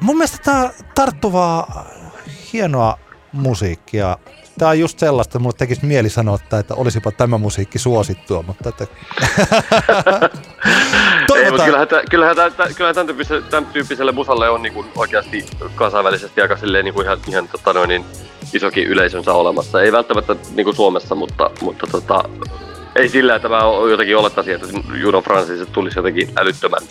Mun 0.00 0.16
mielestä 0.16 0.38
tämä 0.44 0.70
tarttuvaa, 0.94 1.86
hienoa 2.52 2.98
musiikkia. 3.32 4.18
Tämä 4.58 4.70
on 4.70 4.78
just 4.78 4.98
sellaista, 4.98 5.38
mulle 5.38 5.54
tekisi 5.58 5.86
mieli 5.86 6.08
sanoa, 6.08 6.38
että, 6.52 6.74
olisipa 6.74 7.10
tämä 7.10 7.38
musiikki 7.38 7.78
suosittua, 7.78 8.42
mutta 8.42 8.68
että... 8.68 8.86
Ei, 11.36 11.50
mutta 11.50 11.64
kyllähän, 11.64 11.88
tä- 11.88 12.02
kyllähän, 12.10 12.36
tä- 12.36 12.50
tä- 12.50 12.68
kyllähän 12.76 12.94
tämän, 12.94 13.06
tyyppiselle, 13.06 13.42
tämän 13.50 13.66
tyyppiselle 13.72 14.12
musalle 14.12 14.50
on 14.50 14.62
niin 14.62 14.72
kuin 14.72 14.86
oikeasti 14.96 15.46
kansainvälisesti 15.74 16.40
aika 16.40 16.56
silleen 16.56 16.84
niin 16.84 16.94
kuin 16.94 17.04
ihan, 17.04 17.18
ihan 17.28 17.48
tota 17.48 17.72
noin, 17.72 17.88
niin 17.88 18.04
isokin 18.54 18.86
yleisönsä 18.86 19.32
olemassa. 19.32 19.82
Ei 19.82 19.92
välttämättä 19.92 20.36
niin 20.54 20.64
kuin 20.64 20.76
Suomessa, 20.76 21.14
mutta, 21.14 21.50
mutta 21.60 21.86
tota, 21.86 22.24
ei 22.96 23.08
sillä, 23.08 23.34
että 23.34 23.48
mä 23.48 23.60
jotenkin 23.90 24.16
olettaisin, 24.16 24.54
että 24.54 24.66
Juno 24.94 25.22
Francis 25.22 25.68
tulisi 25.72 25.98
jotenkin 25.98 26.30
älyttömän, 26.36 26.82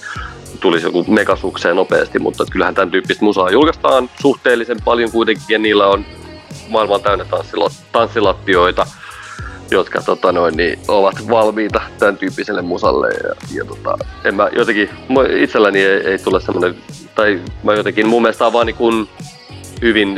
tulisi 0.60 0.86
joku 0.86 1.06
megasukseen 1.08 1.76
nopeasti, 1.76 2.20
mutta 2.20 2.46
kyllähän 2.52 2.76
tämän 2.76 2.92
tyyppistä 2.92 3.26
musaa 3.26 3.52
julkaistaan 3.52 4.10
suhteellisen 4.22 4.78
paljon 4.86 5.12
kuitenkin, 5.12 5.44
ja 5.50 5.60
niillä 5.60 5.88
on 5.88 6.06
maailman 6.70 7.02
täynnä 7.02 7.26
tanssila- 7.32 7.84
tanssilattioita, 7.92 8.86
jotka 9.72 10.02
tota 10.02 10.32
noin, 10.32 10.58
niin, 10.58 10.80
ovat 10.88 11.30
valmiita 11.30 11.82
tämän 12.00 12.18
tyyppiselle 12.18 12.62
musalle. 12.62 13.08
Ja, 13.08 13.36
ja 13.56 13.66
tota, 13.66 13.98
en 14.24 14.36
mä 14.36 14.50
jotenkin, 14.52 14.90
itselläni 15.38 15.80
ei, 15.80 16.08
ei 16.08 16.18
tule 16.18 16.42
semmoinen, 16.42 16.76
tai 17.16 17.42
mä 17.64 17.74
jotenkin, 17.74 18.08
mun 18.08 18.22
mielestä 18.22 18.48
on 18.48 18.54
vaan 18.54 18.68
niin 18.68 18.76
kuin 18.76 19.10
hyvin, 19.82 20.16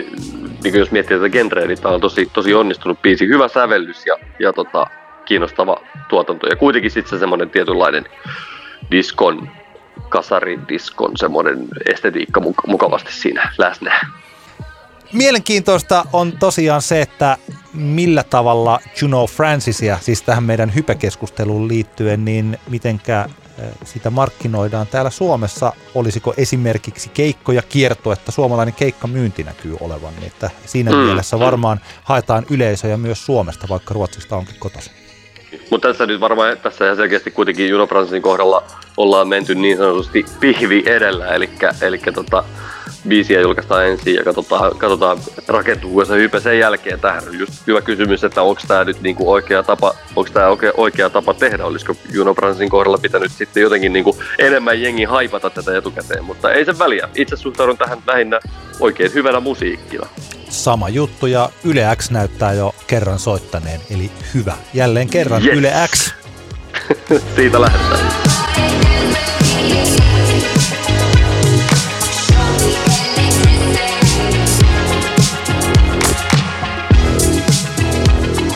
niin 0.64 0.72
kuin 0.74 0.80
jos 0.80 0.91
miettii 0.91 1.18
tätä 1.18 1.30
genreä, 1.30 1.68
niin 1.68 1.82
tää 1.82 1.91
on 1.91 2.02
tosi, 2.02 2.30
tosi 2.34 2.54
onnistunut 2.54 3.02
biisi, 3.02 3.28
hyvä 3.28 3.48
sävellys 3.48 4.06
ja, 4.06 4.18
ja 4.39 4.54
tota, 4.54 4.88
kiinnostava 5.26 5.82
tuotanto. 6.10 6.48
Ja 6.48 6.56
kuitenkin 6.56 6.91
sitten 6.91 7.10
se 7.10 7.20
semmoinen 7.20 7.50
tietynlainen 7.50 8.06
diskon, 8.91 9.50
kasaridiskon 10.10 11.18
semmoinen 11.18 11.68
estetiikka 11.86 12.39
muk- 12.39 12.68
mukavasti 12.68 13.14
siinä 13.14 13.52
läsnä. 13.58 14.00
Mielenkiintoista 15.14 16.05
on 16.14 16.34
tosiaan 16.39 16.82
se, 16.82 17.01
että 17.01 17.38
millä 17.74 18.24
tavalla 18.24 18.80
Juno 19.01 19.28
Francisia, 19.28 19.97
siis 20.01 20.22
tähän 20.22 20.43
meidän 20.43 20.76
hypekeskusteluun 20.76 21.68
liittyen, 21.68 22.26
niin 22.26 22.58
mitenkä 22.70 23.30
sitä 23.84 24.10
markkinoidaan 24.10 24.88
täällä 24.88 25.10
Suomessa. 25.10 25.74
Olisiko 25.95 26.34
esimerkiksi 26.38 27.10
keikkoja 27.10 27.62
kierto, 27.62 28.12
että 28.12 28.32
suomalainen 28.32 28.74
keikkamyynti 28.74 29.43
näkyy 29.43 29.78
olevan, 29.82 30.14
niin 30.16 30.28
että 30.28 30.49
siinä 30.66 30.91
Mm, 30.91 30.97
mielessä 30.97 31.39
varmaan 31.39 31.80
haetaan 32.03 32.45
yleisöjä 32.49 32.97
myös 32.97 33.26
Suomesta, 33.26 33.68
vaikka 33.70 33.93
Ruotsista 33.93 34.36
onkin 34.36 34.55
kotoisin. 34.60 34.93
Mutta 35.72 35.88
tässä 35.88 36.05
nyt 36.05 36.20
varmaan 36.20 36.58
tässä 36.58 36.86
ihan 36.86 36.97
selkeästi 36.97 37.32
kuitenkin 37.32 37.70
Juno 37.70 37.88
Francesin 37.88 38.22
kohdalla 38.22 38.64
ollaan 38.97 39.28
menty 39.28 39.55
niin 39.55 39.78
sanotusti 39.78 40.26
pihvi 40.39 40.84
edellä, 40.86 41.28
eli, 41.28 41.49
eli 41.82 41.97
tota, 42.14 42.43
biisiä 43.08 43.41
julkaistaan 43.41 43.88
ensin 43.88 44.16
ja 44.16 44.24
katsotaan, 44.24 44.78
katsotaan 44.78 45.18
rakentuuko 45.47 46.05
se 46.05 46.16
hype 46.16 46.39
sen 46.39 46.60
jälkeen. 46.60 46.99
Tähän 46.99 47.28
on 47.28 47.39
just 47.39 47.53
hyvä 47.68 47.82
kysymys, 47.82 48.24
että 48.24 48.41
onko 48.41 48.62
tämä 48.68 48.84
nyt 48.84 49.01
niinku 49.01 49.32
oikea 49.32 49.64
tapa, 49.64 49.93
onko 50.16 50.30
tämä 50.34 50.47
oikea, 50.47 50.72
oikea 50.78 51.10
tapa 51.10 51.34
tehdä, 51.34 51.66
olisiko 51.66 51.95
Juno 52.14 52.34
Francesin 52.34 52.70
kohdalla 52.70 52.97
pitänyt 52.97 53.32
sitten 53.32 53.62
jotenkin 53.62 53.93
niinku 53.93 54.18
enemmän 54.39 54.82
jengi 54.82 55.03
haipata 55.03 55.49
tätä 55.49 55.78
etukäteen, 55.78 56.26
mutta 56.26 56.51
ei 56.51 56.66
se 56.66 56.80
väliä. 56.80 57.10
Itse 57.16 57.36
suhtaudun 57.36 57.78
tähän 57.78 57.97
lähinnä 58.08 58.39
oikein 58.80 59.14
hyvänä 59.14 59.39
musiikkina. 59.39 60.08
Sama 60.49 60.89
juttu 60.89 61.26
ja 61.28 61.49
Yle 61.64 61.95
X 61.95 62.12
näyttää 62.12 62.53
jo 62.53 62.76
kerran 62.88 63.20
soittaneen, 63.20 63.82
eli 63.89 64.12
hyvä. 64.34 64.53
Jälleen 64.74 65.10
kerran 65.10 65.45
Yes. 65.45 65.58
Yle 65.58 65.72
X. 65.91 66.14
Siitä 67.36 67.62
lähdetään. 67.62 68.08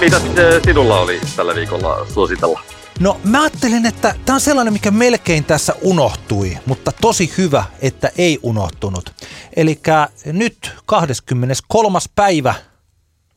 Mitä 0.02 0.22
sinulla 0.66 1.00
oli 1.00 1.22
tällä 1.36 1.56
viikolla 1.56 2.06
suositella? 2.14 2.62
No 3.00 3.22
mä 3.24 3.42
ajattelin, 3.42 3.86
että 3.86 4.16
tämä 4.26 4.36
on 4.36 4.42
sellainen, 4.42 4.74
mikä 4.74 4.92
melkein 4.92 5.44
tässä 5.44 5.74
unohtui, 5.82 6.58
mutta 6.66 6.92
tosi 7.02 7.34
hyvä, 7.38 7.64
että 7.82 8.12
ei 8.18 8.40
unohtunut. 8.44 9.14
Eli 9.56 9.80
nyt 10.26 10.72
23. 10.86 12.00
päivä 12.16 12.54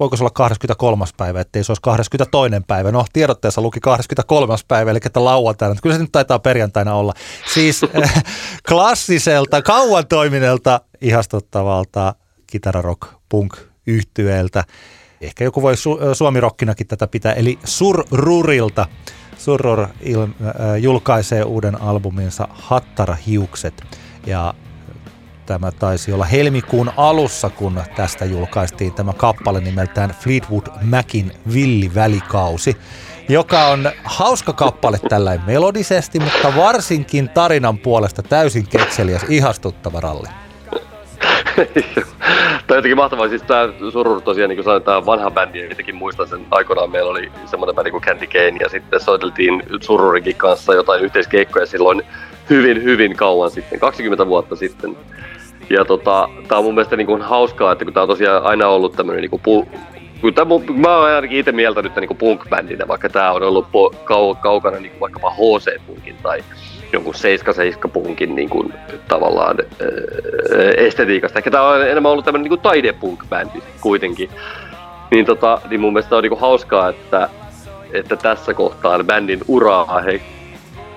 voiko 0.01 0.17
se 0.17 0.23
olla 0.23 0.31
23. 0.31 1.05
päivä, 1.17 1.41
ettei 1.41 1.65
se 1.65 1.73
olisi 1.73 1.83
22. 1.83 2.51
päivä. 2.67 2.93
No, 2.93 3.05
tiedotteessa 3.13 3.61
luki 3.61 3.81
23. 3.81 4.55
päivä, 4.69 4.91
eli 4.91 5.01
että 5.07 5.25
lauantaina. 5.25 5.75
Kyllä 5.83 5.97
se 5.97 6.03
nyt 6.03 6.13
taitaa 6.13 6.39
perjantaina 6.39 6.95
olla. 6.95 7.13
Siis 7.55 7.81
klassiselta, 8.69 9.63
kauan 9.63 10.07
toiminelta, 10.07 10.81
ihastuttavalta 11.01 12.15
kitararock 12.47 13.09
punk 13.29 13.57
yhtyeeltä. 13.87 14.65
Ehkä 15.25 15.45
joku 15.45 15.63
voi 15.63 15.75
su- 15.75 16.15
suomirokkinakin 16.15 16.87
tätä 16.87 17.07
pitää, 17.07 17.33
eli 17.33 17.59
Surrurilta. 17.65 18.87
Surrur 19.39 19.87
il- 20.03 20.21
äh, 20.21 20.77
julkaisee 20.81 21.43
uuden 21.45 21.83
albuminsa 21.83 22.49
Hattara 22.53 23.15
hiukset. 23.27 23.85
Ja 24.27 24.55
Tämä 25.47 25.71
taisi 25.73 26.13
olla 26.13 26.25
helmikuun 26.25 26.91
alussa, 26.97 27.51
kun 27.51 27.81
tästä 27.97 28.25
julkaistiin 28.25 28.93
tämä 28.93 29.13
kappale 29.13 29.61
nimeltään 29.61 30.11
Fleetwood 30.21 30.67
Macin 30.83 31.33
Villi-välikausi, 31.55 32.77
joka 33.29 33.67
on 33.67 33.91
hauska 34.05 34.53
kappale 34.53 34.99
tällä 35.09 35.39
melodisesti, 35.47 36.21
mutta 36.21 36.57
varsinkin 36.57 37.29
tarinan 37.29 37.79
puolesta 37.79 38.23
täysin 38.23 38.67
kekseliäs, 38.67 39.23
ihastuttava 39.29 40.01
ralli. 40.01 40.29
Tämä 41.45 42.71
on 42.71 42.77
jotenkin 42.77 42.97
mahtavaa. 42.97 43.29
Siis 43.29 43.43
tämä 43.43 43.69
Surur 43.93 44.21
tosiaan, 44.21 44.49
niin 44.49 44.57
kuin 44.57 44.65
sanoin, 44.65 44.83
tämä 44.83 45.07
vanha 45.07 45.31
bändi, 45.31 45.59
ja 45.59 45.69
jotenkin 45.69 45.95
muistan 45.95 46.29
sen 46.29 46.47
aikoinaan, 46.51 46.91
meillä 46.91 47.11
oli 47.11 47.33
semmoinen 47.47 47.75
bändi 47.75 47.91
kuin 47.91 48.03
Candy 48.03 48.27
Cane, 48.27 48.57
ja 48.61 48.69
sitten 48.69 49.01
soiteltiin 49.01 49.63
Sururikin 49.81 50.37
kanssa 50.37 50.75
jotain 50.75 51.05
yhteiskeikkoja 51.05 51.67
silloin 51.67 52.03
hyvin, 52.51 52.83
hyvin 52.83 53.17
kauan 53.17 53.51
sitten, 53.51 53.81
20 53.81 54.27
vuotta 54.27 54.57
sitten. 54.57 54.97
Ja 55.71 55.85
tota, 55.85 56.29
tää 56.49 56.59
on 56.59 56.65
mun 56.65 56.75
mielestä 56.75 56.97
niin 56.97 57.07
kuin 57.07 57.23
hauskaa, 57.23 57.73
että 57.73 57.85
kun 57.85 57.95
tää 57.95 58.03
on 58.03 58.09
tosiaan 58.09 58.43
aina 58.43 58.69
ollut 58.69 58.97
tämmönen 58.97 59.21
niin 59.21 59.31
kuin 59.31 59.43
pu, 59.43 59.69
kun 60.21 60.81
mä 60.81 60.97
oon 60.97 61.11
ainakin 61.11 61.39
itse 61.39 61.53
mieltänyt 61.53 61.97
niin 61.97 62.19
punk-bändinä, 62.19 62.89
vaikka 62.89 63.09
tää 63.09 63.33
on 63.33 63.43
ollut 63.43 63.67
kau, 64.05 64.35
kaukana 64.35 64.77
niin 64.77 64.91
kuin 64.91 65.01
vaikkapa 65.01 65.31
HC-punkin 65.31 66.17
tai 66.23 66.45
jonkun 66.95 67.15
7-7-punkin 67.15 68.35
niin 68.35 68.49
kuin, 68.49 68.75
tavallaan 69.09 69.57
öö, 69.81 70.71
estetiikasta. 70.77 71.39
Ehkä 71.39 71.51
tää 71.51 71.63
on 71.63 71.89
enemmän 71.89 72.13
ollut 72.13 72.25
tämmönen 72.25 72.51
niin 72.51 72.61
taidepunk-bändi 72.61 73.63
kuitenkin. 73.81 74.31
Niin, 75.11 75.27
tota, 75.27 75.61
niin 75.71 75.81
mun 75.81 75.93
mielestä 75.93 76.17
on 76.17 76.23
niin 76.23 76.31
kuin 76.31 76.41
hauskaa, 76.41 76.89
että, 76.89 77.29
että 77.93 78.17
tässä 78.17 78.55
kohtaa 78.55 79.05
bändin 79.05 79.41
uraa 79.49 80.01
he 80.01 80.21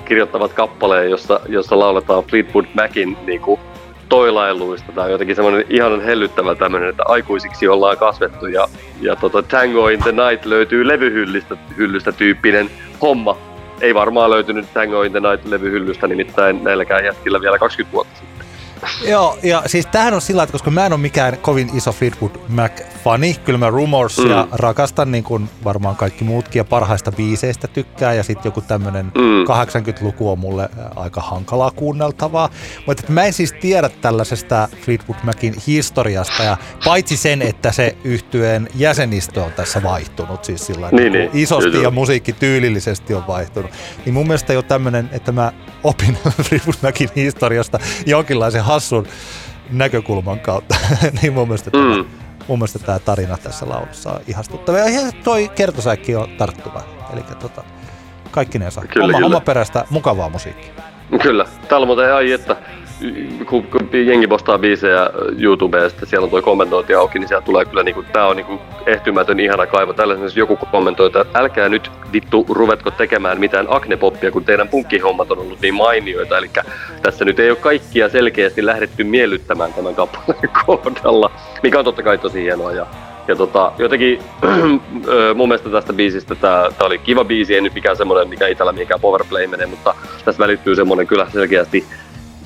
kirjoittavat 0.06 0.54
kappaleen, 0.54 1.12
jossa, 1.12 1.40
jossa 1.50 1.80
lauletaan 1.80 2.24
Fleetwood 2.24 2.66
Macin 2.74 3.18
niin 3.26 3.42
kuin, 3.42 3.60
toilailuista. 4.10 4.92
Tämä 4.92 5.06
on 5.06 5.12
jotenkin 5.12 5.36
semmoinen 5.36 5.66
ihan 5.70 6.02
hellyttävä 6.02 6.56
tämmöinen, 6.56 6.90
että 6.90 7.04
aikuisiksi 7.06 7.68
ollaan 7.68 7.98
kasvettu 7.98 8.48
ja, 8.48 8.68
ja 9.02 9.16
tota, 9.16 9.44
Tango 9.44 9.88
in 9.88 10.00
the 10.04 10.12
Night 10.12 10.46
löytyy 10.46 10.88
levyhyllystä 10.88 11.58
hyllystä 11.78 12.12
tyyppinen 12.12 12.70
homma. 13.02 13.38
Ei 13.82 13.94
varmaan 13.94 14.30
löytynyt 14.30 14.74
Tango 14.74 15.04
in 15.04 15.12
the 15.12 15.20
Night 15.20 15.46
levyhyllystä 15.46 16.08
nimittäin 16.08 16.64
näilläkään 16.64 17.06
jätkillä 17.06 17.42
vielä 17.42 17.58
20 17.60 17.94
vuotta 17.94 18.16
sitten. 18.16 18.37
Joo, 19.08 19.38
ja 19.44 19.64
siis 19.66 19.86
tämähän 19.86 20.14
on 20.14 20.22
sillä 20.22 20.44
että 20.44 20.52
koska 20.52 20.72
mä 20.72 20.86
en 20.86 20.94
ole 20.94 21.02
mikään 21.02 21.38
kovin 21.38 21.70
iso 21.74 21.92
Fleetwood 21.92 22.32
Mac-fani, 22.48 23.36
kyllä 23.46 23.60
mä 23.60 23.70
Rumorsia 23.70 24.44
mm. 24.44 24.50
rakastan 24.52 25.12
niin 25.12 25.24
kuin 25.24 25.50
varmaan 25.64 25.96
kaikki 25.96 26.24
muutkin 26.24 26.60
ja 26.60 26.64
parhaista 26.64 27.12
biiseistä 27.12 27.68
tykkää 27.68 28.14
ja 28.14 28.24
sitten 28.24 28.50
joku 28.50 28.62
tämmöinen 28.62 29.06
mm. 29.06 29.44
80-luku 29.44 30.32
on 30.32 30.40
mulle 30.40 30.70
aika 30.96 31.22
hankalaa 31.22 31.72
kuunneltavaa. 31.72 32.50
Mutta 32.86 33.04
mä 33.10 33.24
en 33.24 33.34
siis 33.34 33.54
tiedä 33.54 33.90
tällaisesta 33.90 34.68
Fleetwood 34.82 35.20
Macin 35.24 35.56
historiasta 35.68 36.44
ja 36.44 36.58
paitsi 36.86 37.18
sen, 37.18 37.42
että 37.42 37.72
se 37.72 37.96
yhtyeen 38.04 38.70
jäsenistö 38.76 39.44
on 39.44 39.52
tässä 39.52 39.84
vaihtunut, 39.84 40.46
siis 40.46 40.66
sillä 40.66 40.90
niin, 40.92 41.14
niin, 41.14 41.30
isosti 41.34 41.72
kyllä. 41.72 41.84
ja 41.84 41.92
musiikki 41.92 42.34
tyylillisesti 42.34 43.14
on 43.14 43.28
vaihtunut, 43.28 43.72
niin 44.06 44.14
mun 44.14 44.28
mielestä 44.28 44.54
jo 44.54 44.62
tämmöinen, 44.62 45.10
että 45.14 45.32
mä 45.32 45.52
opin 45.84 46.18
Fleetwood 46.50 46.78
Macin 46.82 47.10
historiasta 47.16 47.80
jonkinlaisen 48.06 48.64
hassun 48.68 49.08
näkökulman 49.70 50.40
kautta. 50.40 50.76
niin 51.22 51.34
mun 51.34 51.48
mielestä, 51.48 51.70
mm. 51.70 51.92
tämä, 51.92 52.04
mun 52.48 52.60
mielestä 52.60 52.80
tämä 52.80 53.00
tarina 53.00 53.38
tässä 53.38 53.70
laulussa 53.70 54.12
on 54.12 54.20
ihastuttava. 54.28 54.78
Ja 54.78 55.12
toi 55.24 55.50
kertosäkki 55.56 56.16
on 56.16 56.30
tarttuva. 56.38 56.84
Eli 57.14 57.22
tota, 57.40 57.64
kaikki 58.32 58.60
ne 58.60 58.72
saa. 58.72 58.84
Kyllä, 58.86 59.06
oma, 59.06 59.14
kyllä. 59.14 59.28
oma 59.28 59.40
perästä 59.40 59.86
mukavaa 59.90 60.30
musiikkia. 60.30 60.74
Kyllä. 61.22 61.46
Täällä 61.70 61.88
muuten 61.88 62.14
ai, 62.14 62.32
että 62.32 62.56
kun, 63.46 63.64
kun 63.64 63.90
jengi 64.06 64.28
postaa 64.28 64.58
biisejä 64.58 65.10
YouTubesta, 65.40 66.06
siellä 66.06 66.26
on 66.26 66.30
tuo 66.30 66.42
kommentointi 66.42 66.94
auki, 66.94 67.20
niin 67.20 67.28
siellä 67.28 67.46
tulee 67.46 67.66
kyllä 67.66 67.84
niinku, 67.84 68.04
tää 68.14 68.28
on 68.28 68.36
niinku 68.36 68.60
ehtymätön 68.86 69.40
ihana 69.40 69.68
kaivo. 69.68 69.94
Tällä 69.94 70.16
joku 70.36 70.60
kommentoi, 70.72 71.08
että 71.08 71.26
älkää 71.34 71.70
nyt 71.70 71.92
vittu 72.14 72.46
ruvetko 72.50 72.92
tekemään 72.92 73.40
mitään 73.40 73.68
aknepoppia, 73.70 74.32
kun 74.32 74.44
teidän 74.44 74.68
punkkihommat 74.68 75.32
on 75.32 75.40
ollut 75.40 75.62
niin 75.62 75.74
mainioita. 75.74 76.38
Eli 76.38 76.50
tässä 77.02 77.26
nyt 77.26 77.40
ei 77.40 77.50
ole 77.50 77.58
kaikkia 77.58 78.10
selkeästi 78.10 78.66
lähdetty 78.66 79.04
miellyttämään 79.04 79.74
tämän 79.74 79.96
kappaleen 79.96 80.50
kohdalla, 80.66 81.32
mikä 81.64 81.80
on 81.80 81.86
totta 81.86 82.04
kai 82.04 82.18
tosi 82.18 82.44
hienoa. 82.44 82.72
Ja, 82.72 82.86
ja 83.28 83.36
tota, 83.36 83.72
jotenkin 83.78 84.20
mun 85.36 85.48
mielestä 85.48 85.70
tästä 85.70 85.94
biisistä 85.94 86.36
tää, 86.36 86.72
tää 86.78 86.88
oli 86.88 86.98
kiva 86.98 87.26
biisi, 87.26 87.56
ei 87.56 87.62
nyt 87.62 87.74
mikään 87.74 87.98
semmoinen, 87.98 88.30
mikä 88.30 88.48
itellä 88.48 88.72
mikään 88.72 89.00
powerplay 89.00 89.48
menee, 89.48 89.66
mutta 89.66 89.96
tässä 90.26 90.40
välittyy 90.40 90.76
semmoinen 90.76 91.08
kyllä 91.08 91.28
selkeästi 91.34 91.86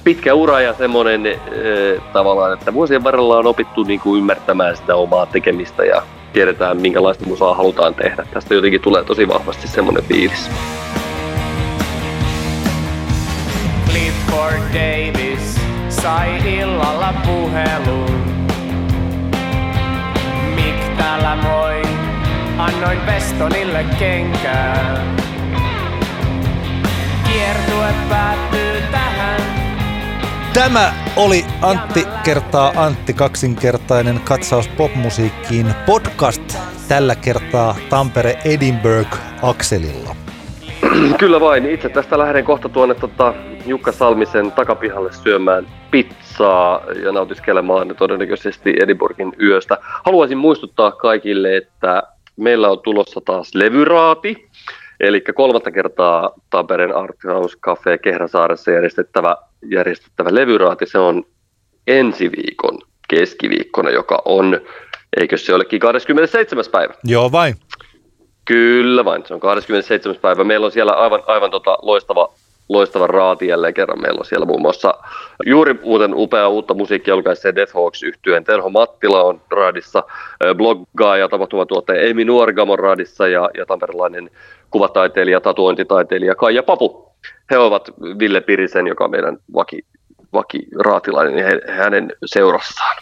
pitkä 0.04 0.34
ura 0.34 0.62
ja 0.62 0.74
semmoinen 0.74 1.28
äh, 1.28 2.04
tavallaan, 2.14 2.54
että 2.54 2.74
vuosien 2.74 3.04
varrella 3.04 3.38
on 3.38 3.46
opittu 3.46 3.84
niin 3.84 4.00
kuin 4.00 4.20
ymmärtämään 4.20 4.78
sitä 4.78 4.96
omaa 4.96 5.26
tekemistä 5.26 5.86
ja 5.86 6.02
tiedetään 6.34 6.82
minkälaista 6.82 7.26
musaa 7.26 7.54
halutaan 7.54 7.96
tehdä. 7.96 8.26
Tästä 8.34 8.54
jotenkin 8.54 8.82
tulee 8.82 9.04
tosi 9.04 9.28
vahvasti 9.28 9.68
semmoinen 9.68 10.04
fiilis. 10.04 10.50
Clifford 13.90 14.62
Davis 14.74 15.62
sai 15.90 16.60
illalla 16.60 17.14
puhelun. 17.26 18.22
Mik 20.56 20.98
täällä 20.98 21.36
moi, 21.36 21.82
annoin 22.58 23.06
Vestonille 23.06 23.86
kenkää. 24.00 25.06
Kiertue 27.28 27.94
päättyy 28.10 28.82
Tämä 30.54 30.94
oli 31.18 31.46
Antti 31.62 32.08
kertaa 32.24 32.72
Antti 32.76 33.14
kaksinkertainen 33.14 34.20
katsaus 34.20 34.68
popmusiikkiin 34.68 35.66
podcast 35.86 36.58
tällä 36.88 37.16
kertaa 37.16 37.76
Tampere 37.90 38.38
Edinburgh 38.46 39.18
akselilla. 39.42 40.16
Kyllä 41.20 41.40
vain. 41.40 41.66
Itse 41.66 41.90
tästä 41.90 42.18
lähden 42.18 42.46
kohta 42.46 42.70
tuonne 42.70 42.96
tota, 42.96 43.34
Jukka 43.66 43.92
Salmisen 43.92 44.52
takapihalle 44.52 45.14
syömään 45.14 45.68
pizzaa 45.92 46.82
ja 47.04 47.12
nautiskelemaan 47.12 47.96
todennäköisesti 47.98 48.74
Edinburghin 48.84 49.34
yöstä. 49.42 49.78
Haluaisin 50.06 50.38
muistuttaa 50.38 50.92
kaikille, 50.92 51.58
että 51.58 52.04
meillä 52.38 52.70
on 52.70 52.80
tulossa 52.80 53.22
taas 53.26 53.56
levyraati. 53.56 54.50
Eli 55.00 55.22
kolmatta 55.22 55.72
kertaa 55.72 56.32
Tampereen 56.50 56.96
Art 56.96 57.18
House 57.28 57.58
Cafe 57.58 57.98
Kehräsaaressa 57.98 58.72
järjestettävä 58.72 59.36
järjestettävä 59.70 60.30
levyraati, 60.32 60.86
se 60.86 60.98
on 60.98 61.24
ensi 61.88 62.32
viikon 62.32 62.80
keskiviikkona, 63.08 63.90
joka 63.90 64.22
on, 64.26 64.62
eikö 65.18 65.38
se 65.38 65.54
olekin 65.54 65.80
27. 65.80 66.66
päivä? 66.72 66.94
Joo 67.04 67.32
vain. 67.32 67.56
Kyllä 68.46 69.06
vain, 69.06 69.24
se 69.28 69.34
on 69.34 69.40
27. 69.40 70.18
päivä. 70.22 70.44
Meillä 70.44 70.66
on 70.66 70.72
siellä 70.72 70.92
aivan, 70.92 71.24
aivan 71.28 71.52
tota 71.52 71.78
loistava, 71.82 72.34
loistava 72.70 73.08
raati 73.08 73.48
jälleen 73.48 73.74
kerran. 73.74 74.02
Meillä 74.02 74.20
on 74.20 74.26
siellä 74.26 74.46
muun 74.46 74.62
muassa 74.62 74.94
juuri 75.46 75.74
muuten 75.74 76.14
upea 76.16 76.48
uutta 76.48 76.74
musiikkia 76.74 77.14
julkaisee 77.14 77.56
Death 77.56 77.74
Hawks 77.74 78.04
yhtyeen 78.04 78.44
Terho 78.44 78.70
Mattila 78.70 79.24
on 79.24 79.42
raadissa, 79.52 80.04
bloggaa 80.58 81.18
ja 81.18 81.30
tapahtumatuottaja 81.30 82.02
Emi 82.02 82.26
Nuorgamon 82.26 82.80
raadissa 82.80 83.28
ja, 83.28 83.50
ja 83.58 83.66
tamperelainen 83.66 84.30
kuvataiteilija, 84.70 85.42
tatuointitaiteilija 85.42 86.36
Kaija 86.36 86.64
Papu 86.64 87.11
he 87.52 87.58
ovat 87.58 87.90
Ville 88.20 88.42
Pirisen, 88.42 88.88
joka 88.88 89.04
on 89.04 89.12
meidän 89.12 89.38
vaki, 89.54 89.86
vakiraatilainen, 90.34 91.36
niin 91.36 91.46
he, 91.46 91.62
hänen 91.74 92.14
seurassaan. 92.26 92.98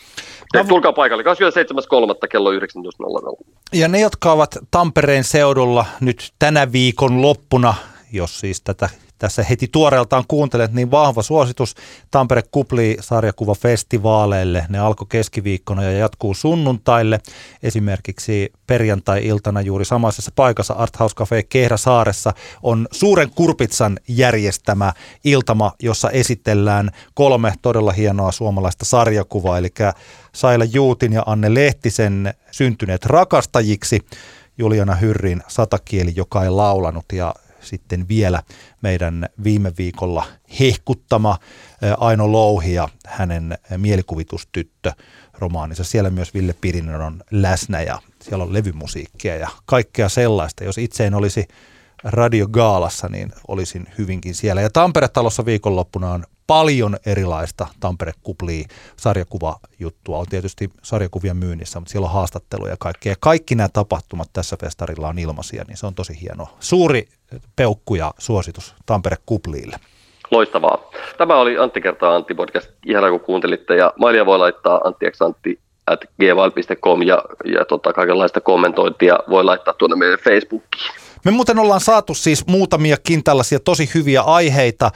No, 0.54 0.64
tulkaa 0.64 0.94
paikalle 0.94 1.24
27.3. 1.24 2.28
kello 2.30 2.52
19.00. 2.52 3.46
Ja 3.74 3.88
ne, 3.88 4.00
jotka 4.00 4.32
ovat 4.32 4.58
Tampereen 4.72 5.24
seudulla 5.24 5.86
nyt 6.02 6.34
tänä 6.40 6.72
viikon 6.72 7.22
loppuna, 7.22 7.74
jos 8.12 8.40
siis 8.40 8.62
tätä 8.62 8.90
tässä 9.20 9.44
heti 9.44 9.68
tuoreeltaan 9.72 10.24
kuuntelet, 10.28 10.74
niin 10.74 10.92
vahva 10.92 11.22
suositus 11.22 11.76
Tampere 12.12 12.42
Kupli 12.52 12.98
sarjakuvafestivaaleille. 13.00 14.66
Ne 14.70 14.80
alkoi 14.80 15.08
keskiviikkona 15.10 15.84
ja 15.84 15.92
jatkuu 15.92 16.34
sunnuntaille. 16.34 17.20
Esimerkiksi 17.64 18.54
perjantai-iltana 18.68 19.62
juuri 19.62 19.86
samaisessa 19.86 20.32
paikassa 20.36 20.74
Art 20.74 21.00
House 21.00 21.16
Cafe 21.16 21.44
Kehräsaaressa 21.44 22.34
on 22.64 22.88
Suuren 22.92 23.30
Kurpitsan 23.30 24.00
järjestämä 24.08 24.94
iltama, 25.24 25.72
jossa 25.80 26.10
esitellään 26.10 26.90
kolme 27.14 27.54
todella 27.62 27.92
hienoa 27.92 28.32
suomalaista 28.32 28.86
sarjakuvaa, 28.86 29.58
eli 29.58 29.70
Saila 30.34 30.66
Juutin 30.66 31.14
ja 31.14 31.24
Anne 31.26 31.54
Lehtisen 31.54 32.34
syntyneet 32.52 33.06
rakastajiksi, 33.06 34.00
Juliana 34.58 34.96
Hyrrin 34.96 35.44
satakieli, 35.48 36.14
joka 36.16 36.44
ei 36.44 36.50
laulanut 36.50 37.06
ja 37.14 37.36
sitten 37.62 38.08
vielä 38.08 38.44
meidän 38.82 39.26
viime 39.44 39.72
viikolla 39.78 40.26
hehkuttama 40.60 41.38
Aino 41.98 42.32
Louhi 42.32 42.74
ja 42.74 42.90
hänen 43.06 43.58
mielikuvitustyttö 43.78 44.92
romaaninsa. 45.34 45.84
Siellä 45.84 46.10
myös 46.10 46.34
Ville 46.34 46.56
Pirinen 46.62 47.02
on 47.02 47.24
läsnä 47.32 47.82
ja 47.82 48.02
siellä 48.22 48.44
on 48.44 48.54
levymusiikkia 48.54 49.36
ja 49.36 49.50
kaikkea 49.66 50.10
sellaista. 50.10 50.64
Jos 50.64 50.78
itse 50.78 51.08
en 51.08 51.14
olisi 51.14 51.48
radiogaalassa, 52.04 53.08
niin 53.10 53.32
olisin 53.48 53.88
hyvinkin 53.98 54.36
siellä. 54.36 54.62
Ja 54.62 54.70
Tampere-talossa 54.70 55.46
viikonloppuna 55.46 56.12
on 56.12 56.24
paljon 56.48 56.98
erilaista 57.06 57.68
Tampere 57.80 58.14
Kuplia 58.24 58.68
sarjakuvajuttua. 58.98 60.18
On 60.18 60.26
tietysti 60.30 60.70
sarjakuvia 60.84 61.34
myynnissä, 61.34 61.80
mutta 61.80 61.92
siellä 61.92 62.06
on 62.06 62.14
haastatteluja 62.14 62.74
ja 62.74 62.78
kaikkea. 62.80 63.16
Kaikki 63.20 63.56
nämä 63.56 63.70
tapahtumat 63.70 64.30
tässä 64.34 64.58
festarilla 64.62 65.08
on 65.08 65.20
ilmaisia, 65.20 65.64
niin 65.68 65.78
se 65.78 65.88
on 65.88 65.96
tosi 65.96 66.22
hienoa. 66.22 66.58
Suuri 66.60 67.08
peukku 67.56 67.96
ja 67.96 68.12
suositus 68.18 68.76
Tampere 68.86 69.16
Kupliille. 69.26 69.78
Loistavaa. 70.32 70.92
Tämä 71.18 71.36
oli 71.36 71.58
Antti 71.58 71.82
kertaa 71.82 72.16
Antti 72.16 72.34
podcast. 72.34 72.70
Ihan 72.86 73.12
kun 73.12 73.20
kuuntelitte. 73.20 73.76
Ja 73.76 73.94
mailia 74.00 74.26
voi 74.26 74.38
laittaa 74.38 74.82
antti 74.84 75.06
at 75.88 76.00
gval.com 76.20 77.02
ja, 77.02 77.24
ja 77.46 77.66
tota, 77.66 77.94
kaikenlaista 77.94 78.42
kommentointia 78.42 79.20
voi 79.30 79.44
laittaa 79.44 79.74
tuonne 79.74 79.96
meidän 79.96 80.20
Facebookiin. 80.20 80.92
Me 81.26 81.32
muuten 81.32 81.60
ollaan 81.60 81.80
saatu 81.80 82.14
siis 82.14 82.48
muutamiakin 82.48 83.24
tällaisia 83.24 83.60
tosi 83.60 83.90
hyviä 83.96 84.22
aiheita. 84.22 84.92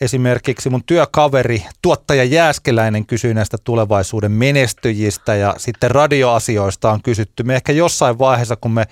Esimerkiksi 0.00 0.70
mun 0.70 0.84
työkaveri, 0.86 1.64
tuottaja 1.82 2.24
Jääskeläinen 2.24 3.06
kysyi 3.06 3.34
näistä 3.34 3.56
tulevaisuuden 3.64 4.32
menestyjistä 4.32 5.34
ja 5.34 5.54
sitten 5.56 5.90
radioasioista 5.90 6.90
on 6.90 7.02
kysytty. 7.02 7.42
Me 7.42 7.54
ehkä 7.54 7.72
jossain 7.72 8.18
vaiheessa, 8.18 8.56
kun 8.56 8.70
me 8.70 8.84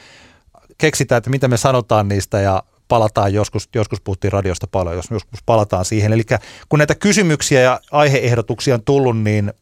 keksitään, 0.79 1.19
että 1.19 1.31
mitä 1.31 1.49
me 1.49 1.57
sanotaan 1.57 2.09
niistä 2.09 2.41
ja 2.41 2.63
palataan 2.89 3.35
joskus, 3.35 3.69
joskus 3.75 4.01
puhuttiin 4.01 4.33
radiosta 4.33 4.67
paljon, 4.67 4.97
jos 4.97 5.11
joskus 5.11 5.43
palataan 5.47 5.85
siihen. 5.85 6.13
Eli 6.13 6.23
kun 6.69 6.79
näitä 6.79 6.95
kysymyksiä 6.95 7.61
ja 7.61 7.81
aiheehdotuksia 7.93 8.75
on 8.75 8.85
tullut, 8.85 9.19
niin 9.19 9.53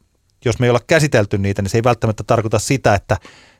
jos 0.44 0.58
me 0.58 0.66
ei 0.66 0.70
olla 0.70 0.80
käsitelty 0.86 1.38
niitä, 1.38 1.62
niin 1.62 1.70
se 1.70 1.78
ei 1.78 1.84
välttämättä 1.84 2.24
tarkoita 2.26 2.58
sitä, 2.58 2.94
että 2.94 3.16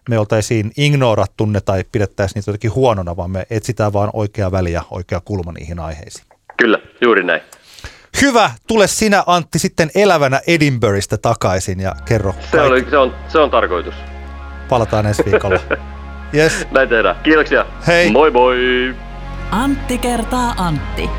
me 0.09 0.19
oltaisiin 0.19 0.73
ignorattu 0.77 1.47
ne 1.47 1.61
tai 1.61 1.85
pidettäisiin 1.93 2.35
niitä 2.35 2.51
jotenkin 2.51 2.75
huonona, 2.75 3.17
vaan 3.17 3.31
me 3.31 3.47
etsitään 3.51 3.93
vaan 3.93 4.11
oikea 4.13 4.53
väli 4.53 4.73
ja 4.73 4.83
oikea 4.91 5.21
kulma 5.25 5.53
niihin 5.53 5.79
aiheisiin. 5.79 6.27
Kyllä, 6.57 6.79
juuri 7.01 7.25
näin. 7.25 7.43
Hyvä, 8.23 8.51
tule 8.67 8.87
sinä 8.87 9.25
Antti 9.27 9.59
sitten 9.59 9.91
elävänä 9.95 10.41
Edinburghista 10.47 11.19
takaisin 11.19 11.81
ja 11.81 11.95
kerro. 12.05 12.35
Se, 12.51 12.61
oli, 12.61 12.87
se, 12.91 12.99
on, 12.99 13.15
se 13.29 13.39
on 13.39 13.51
tarkoitus. 13.51 13.95
Palataan 14.69 15.07
ensi 15.07 15.25
viikolla. 15.25 15.61
Yes. 16.35 16.67
Näin 16.71 16.89
tehdään. 16.89 17.17
Kiitoksia. 17.23 17.67
Hei. 17.87 18.11
Moi 18.11 18.31
moi. 18.31 18.57
Antti 19.51 19.99
kertaa 19.99 20.55
Antti. 20.57 21.11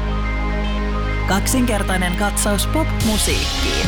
Kaksinkertainen 1.28 2.16
katsaus 2.16 2.68
pop-musiikkiin. 2.68 3.88